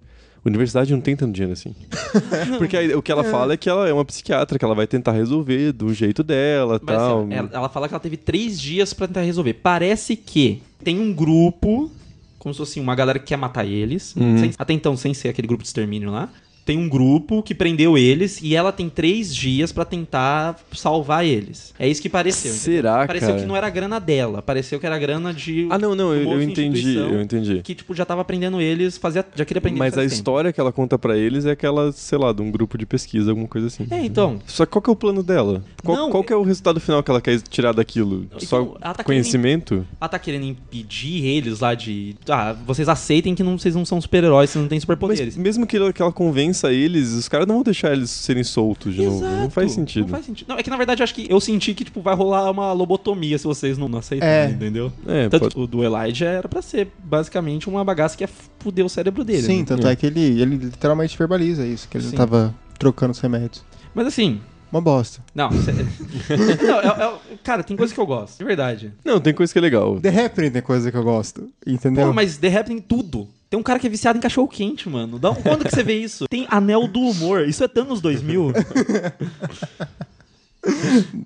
[0.49, 1.75] Universidade não tem tanto dinheiro assim.
[2.59, 4.87] Porque aí, o que ela fala é que ela é uma psiquiatra, que ela vai
[4.87, 7.21] tentar resolver do jeito dela e Mas, tal.
[7.23, 9.55] assim, ela, ela fala que ela teve três dias pra tentar resolver.
[9.55, 11.91] Parece que tem um grupo,
[12.39, 14.15] como se fosse uma galera que quer matar eles.
[14.17, 14.39] Uhum.
[14.39, 16.29] sem- até então, sem ser aquele grupo de extermínio lá.
[16.69, 21.73] Tem um grupo que prendeu eles e ela tem três dias pra tentar salvar eles.
[21.79, 22.51] É isso que pareceu.
[22.51, 22.63] entendeu?
[22.75, 23.41] Será, Pareceu cara?
[23.41, 25.67] que não era grana dela, pareceu que era grana de.
[25.71, 27.63] Ah, não, não, eu, eu entendi, eu entendi.
[27.63, 30.13] Que, tipo, já tava prendendo eles, fazia, já queria prender Mas a tempo.
[30.13, 33.31] história que ela conta pra eles é aquela, sei lá, de um grupo de pesquisa,
[33.31, 33.87] alguma coisa assim.
[33.91, 34.39] É, então.
[34.47, 35.65] Só que qual que é o plano dela?
[35.83, 38.27] Qual, Não, qual que é o resultado final que ela quer tirar daquilo?
[38.41, 39.87] Só Então, ela tá conhecimento?
[39.99, 42.15] Ela tá querendo impedir eles lá de.
[42.29, 45.35] Ah, vocês aceitem que não, vocês não são super-heróis, vocês não têm Mas superpoderes.
[45.35, 48.95] mesmo que ela, que ela convença eles, os caras não vão deixar eles serem soltos
[48.95, 49.21] de novo.
[49.21, 49.51] Não Exato.
[49.51, 50.03] faz sentido.
[50.03, 50.49] Não faz sentido.
[50.49, 52.73] Não, é que na verdade eu acho que eu senti que tipo, vai rolar uma
[52.73, 54.55] lobotomia se vocês não, não aceitarem, É.
[54.55, 54.93] entendeu?
[55.07, 58.85] É, Tanto pode- o do Elijah era pra ser basicamente uma bagaça que ia fuder
[58.85, 59.43] o cérebro dele.
[59.43, 59.65] Sim, né?
[59.67, 59.95] tanto é.
[59.97, 62.17] que ele, ele literalmente verbaliza isso, que ele Sim.
[62.17, 63.65] tava trocando os remédios.
[63.95, 64.41] Mas assim.
[64.71, 65.23] Uma bosta.
[65.35, 65.73] Não, cê-
[66.67, 68.93] não é- é- cara, tem coisa que eu gosto, de verdade.
[69.05, 69.99] Não, tem coisa que é legal.
[69.99, 72.07] The Happening tem coisa que eu gosto, entendeu?
[72.09, 73.27] Pô, mas The Happening tudo.
[73.51, 75.19] Tem um cara que é viciado em cachorro quente, mano.
[75.19, 76.27] Da- Quando que você vê isso?
[76.29, 77.49] Tem Anel do Humor.
[77.49, 78.53] Isso é anos 2000.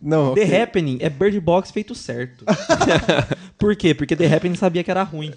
[0.00, 0.62] Não, The ok.
[0.62, 2.44] Happening é Bird Box feito certo.
[3.58, 3.94] Por quê?
[3.94, 5.32] Porque The Happening sabia que era ruim.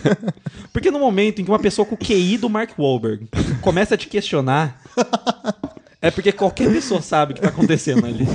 [0.72, 3.28] Porque no momento em que uma pessoa com o QI do Mark Wahlberg
[3.60, 4.80] começa a te questionar,
[6.02, 8.26] é porque qualquer pessoa sabe o que tá acontecendo ali.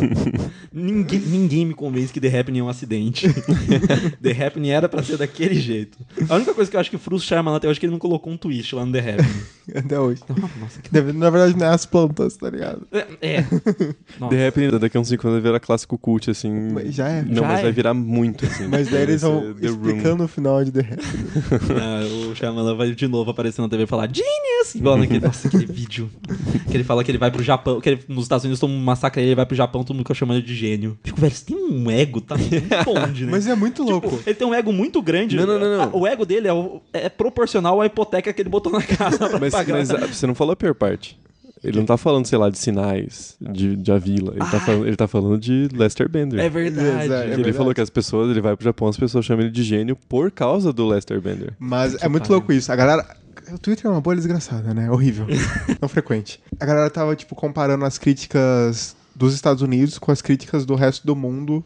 [0.72, 3.27] Ninguém, ninguém me convence que The Happening é um acidente.
[4.22, 5.98] The Happening era pra ser daquele jeito.
[6.30, 7.99] A única coisa que eu acho que frustra Shyamalan até hoje é que ele não
[7.99, 9.41] colocou um twist lá no The Happening.
[9.76, 10.22] Até hoje.
[10.61, 10.89] Nossa, que...
[10.89, 12.88] Deve- Na verdade, não é as plantas, tá ligado?
[13.22, 13.41] É.
[14.18, 14.34] Nossa.
[14.34, 16.72] The Happening daqui a uns 5 anos vai virar clássico cult, assim.
[16.72, 17.22] Mas já é.
[17.22, 17.64] Não, Já mas é.
[17.64, 18.65] vai virar muito, assim.
[18.65, 19.76] Mas daí eles vão The Room.
[19.88, 21.81] explicando o final de The Happening.
[21.81, 24.73] Ah, o Shyamalan vai de novo aparecer na TV e falar Genius!
[24.73, 26.10] Igual naquele, nossa, aquele vídeo.
[26.72, 28.84] Que ele fala que ele vai pro Japão, que ele, nos Estados Unidos todo mundo
[28.84, 30.98] massacra ele, ele vai pro Japão, todo mundo fica chamando ele de gênio.
[31.04, 32.56] Fico, velho, você tem um ego, tá muito
[32.90, 33.32] onde, né?
[33.32, 34.20] Mas é muito Tipo, louco.
[34.26, 35.36] ele tem um ego muito grande.
[35.36, 35.96] Não, não, não, não.
[36.02, 39.40] O ego dele é, o- é proporcional à hipoteca que ele botou na casa pra
[39.40, 39.78] Mas, pagar.
[39.78, 41.18] mas, ah, você não falou a pior parte.
[41.64, 44.32] Ele não tá falando, sei lá, de sinais, de, de Avila.
[44.36, 46.40] Ele, tá falando, ele tá falando de Lester Bender.
[46.40, 47.06] É verdade.
[47.06, 47.24] Exato.
[47.24, 47.54] ele verdade.
[47.58, 50.30] falou que as pessoas, ele vai pro Japão, as pessoas chamam ele de gênio por
[50.30, 51.54] causa do Lester Bender.
[51.58, 52.72] Mas é muito louco isso.
[52.72, 53.04] A galera.
[53.53, 54.90] O Twitter é uma bolha desgraçada, né?
[54.91, 55.26] Horrível.
[55.82, 56.40] Não frequente.
[56.60, 61.06] A galera tava, tipo, comparando as críticas dos Estados Unidos com as críticas do resto
[61.07, 61.64] do mundo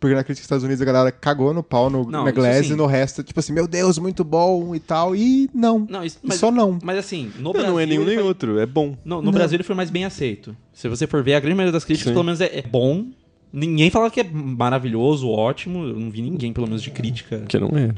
[0.00, 2.68] Porque na crítica dos Estados Unidos a galera cagou no pau no, Não, na Glass
[2.70, 5.14] e no resto, tipo assim, meu Deus, muito bom e tal.
[5.14, 5.86] E não.
[5.88, 6.78] Não, isso, E mas, só não.
[6.82, 7.70] Mas assim, no Não, Brasil.
[7.72, 8.96] não é nenhum nem foi- outro, é bom.
[9.04, 9.30] No, no.
[9.32, 10.56] Brasil ele foi mais bem aceito.
[10.72, 12.14] Se você for ver, a grande maioria das críticas, Sim.
[12.14, 13.06] pelo menos, é, é bom.
[13.52, 15.84] Ninguém fala que é maravilhoso, ótimo.
[15.84, 17.44] Eu não vi ninguém, pelo menos, de crítica.
[17.48, 17.88] Que não é.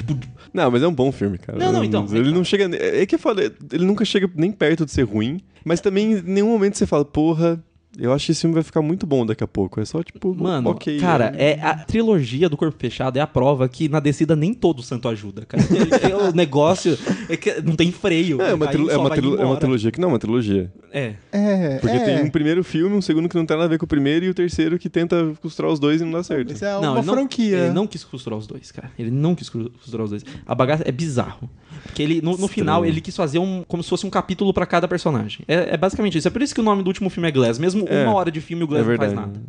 [0.52, 1.58] Não, mas é um bom filme, cara.
[1.58, 2.68] Não, não, então, Ele é não chega.
[2.76, 6.22] É que eu falei, ele nunca chega nem perto de ser ruim, mas também em
[6.22, 7.62] nenhum momento você fala, porra,
[7.98, 9.80] eu acho que esse filme vai ficar muito bom daqui a pouco.
[9.80, 10.98] É só tipo, Mano, ok.
[11.00, 14.82] cara, é a trilogia do Corpo Fechado é a prova que na descida nem todo
[14.82, 15.62] santo ajuda, cara.
[16.00, 16.96] É, o negócio
[17.28, 18.40] é que não tem freio.
[18.40, 20.72] É uma, trilo- é, uma trilo- é uma trilogia que não é uma trilogia.
[20.92, 21.14] É.
[21.32, 21.78] É.
[21.78, 22.04] Porque é.
[22.04, 24.24] tem um primeiro filme, um segundo que não tem nada a ver com o primeiro
[24.24, 26.52] e o terceiro que tenta costurar os dois e não dá certo.
[26.52, 27.58] Isso é não, uma não, franquia.
[27.58, 28.90] Ele não quis costurar os dois, cara.
[28.98, 30.24] Ele não quis costurar os dois.
[30.46, 31.50] A bagaça é bizarro.
[31.84, 33.62] Porque ele, no, no final, ele quis fazer um.
[33.66, 35.44] como se fosse um capítulo pra cada personagem.
[35.48, 36.28] É, é basicamente isso.
[36.28, 37.58] É por isso que o nome do último filme é Glass.
[37.58, 38.04] Mesmo É.
[38.04, 39.40] uma hora de filme, o Glass é não faz nada.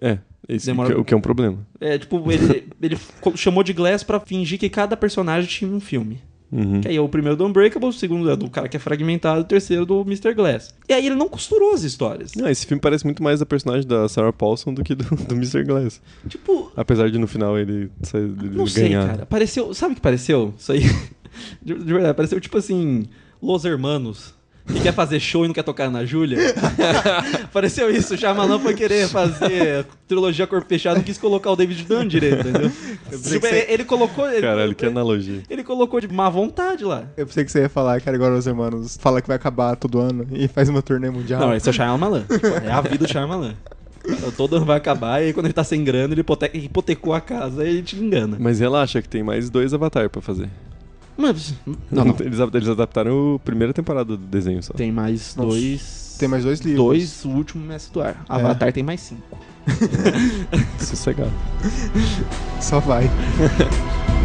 [0.00, 0.18] É,
[0.48, 1.58] esse Demora- que- o que é um problema.
[1.80, 2.98] É, tipo, ele, ele
[3.36, 6.20] chamou de Glass pra fingir que cada personagem tinha um filme.
[6.50, 6.82] Uhum.
[6.82, 9.40] Que aí é o primeiro do Unbreakable, o segundo é do cara que é fragmentado,
[9.40, 10.34] o terceiro do Mr.
[10.34, 10.74] Glass.
[10.86, 12.32] E aí ele não costurou as histórias.
[12.34, 15.34] Não, esse filme parece muito mais a personagem da Sarah Paulson do que do, do
[15.34, 15.64] Mr.
[15.64, 15.98] Glass.
[16.28, 19.06] Tipo, Apesar de no final ele, sair- ele não sei, ganhar.
[19.06, 19.24] cara.
[19.26, 19.72] Pareceu.
[19.72, 20.52] Sabe o que pareceu?
[20.58, 20.82] Isso aí.
[21.62, 23.04] De, de verdade, pareceu tipo assim.
[23.40, 24.34] Los Hermanos.
[24.66, 26.38] Que quer fazer show e não quer tocar na Júlia.
[27.52, 28.14] Pareceu isso.
[28.14, 32.46] O Shyamalan foi querer fazer trilogia Corpo Fechado não quis colocar o David Dunn direito,
[32.48, 32.70] entendeu?
[33.28, 34.30] Tipo, ele, ele colocou.
[34.30, 35.42] Ele, Caralho, que analogia.
[35.50, 37.04] ele colocou de má vontade lá.
[37.16, 39.74] Eu pensei que você ia falar que era agora os irmãos fala que vai acabar
[39.74, 41.40] todo ano e faz uma turnê mundial.
[41.40, 42.24] Não, esse é o Shyamalan.
[42.64, 43.54] É a vida do Shyamalan.
[44.36, 47.20] Todo ano vai acabar e aí quando ele tá sem grana, ele hipoteca, hipotecou a
[47.20, 48.36] casa e ele te engana.
[48.38, 50.48] Mas relaxa que tem mais dois Avatar pra fazer.
[51.22, 51.54] Mas.
[51.88, 52.16] Não, não.
[52.18, 54.74] Eles, eles adaptaram a primeira temporada do desenho só.
[54.74, 56.16] Tem mais Nossa, dois.
[56.18, 56.84] Tem mais dois livros.
[56.84, 58.24] Dois, o último mestre do ar.
[58.28, 59.38] Avatar tem mais cinco.
[60.78, 61.32] Sossegado.
[62.60, 63.08] Só vai.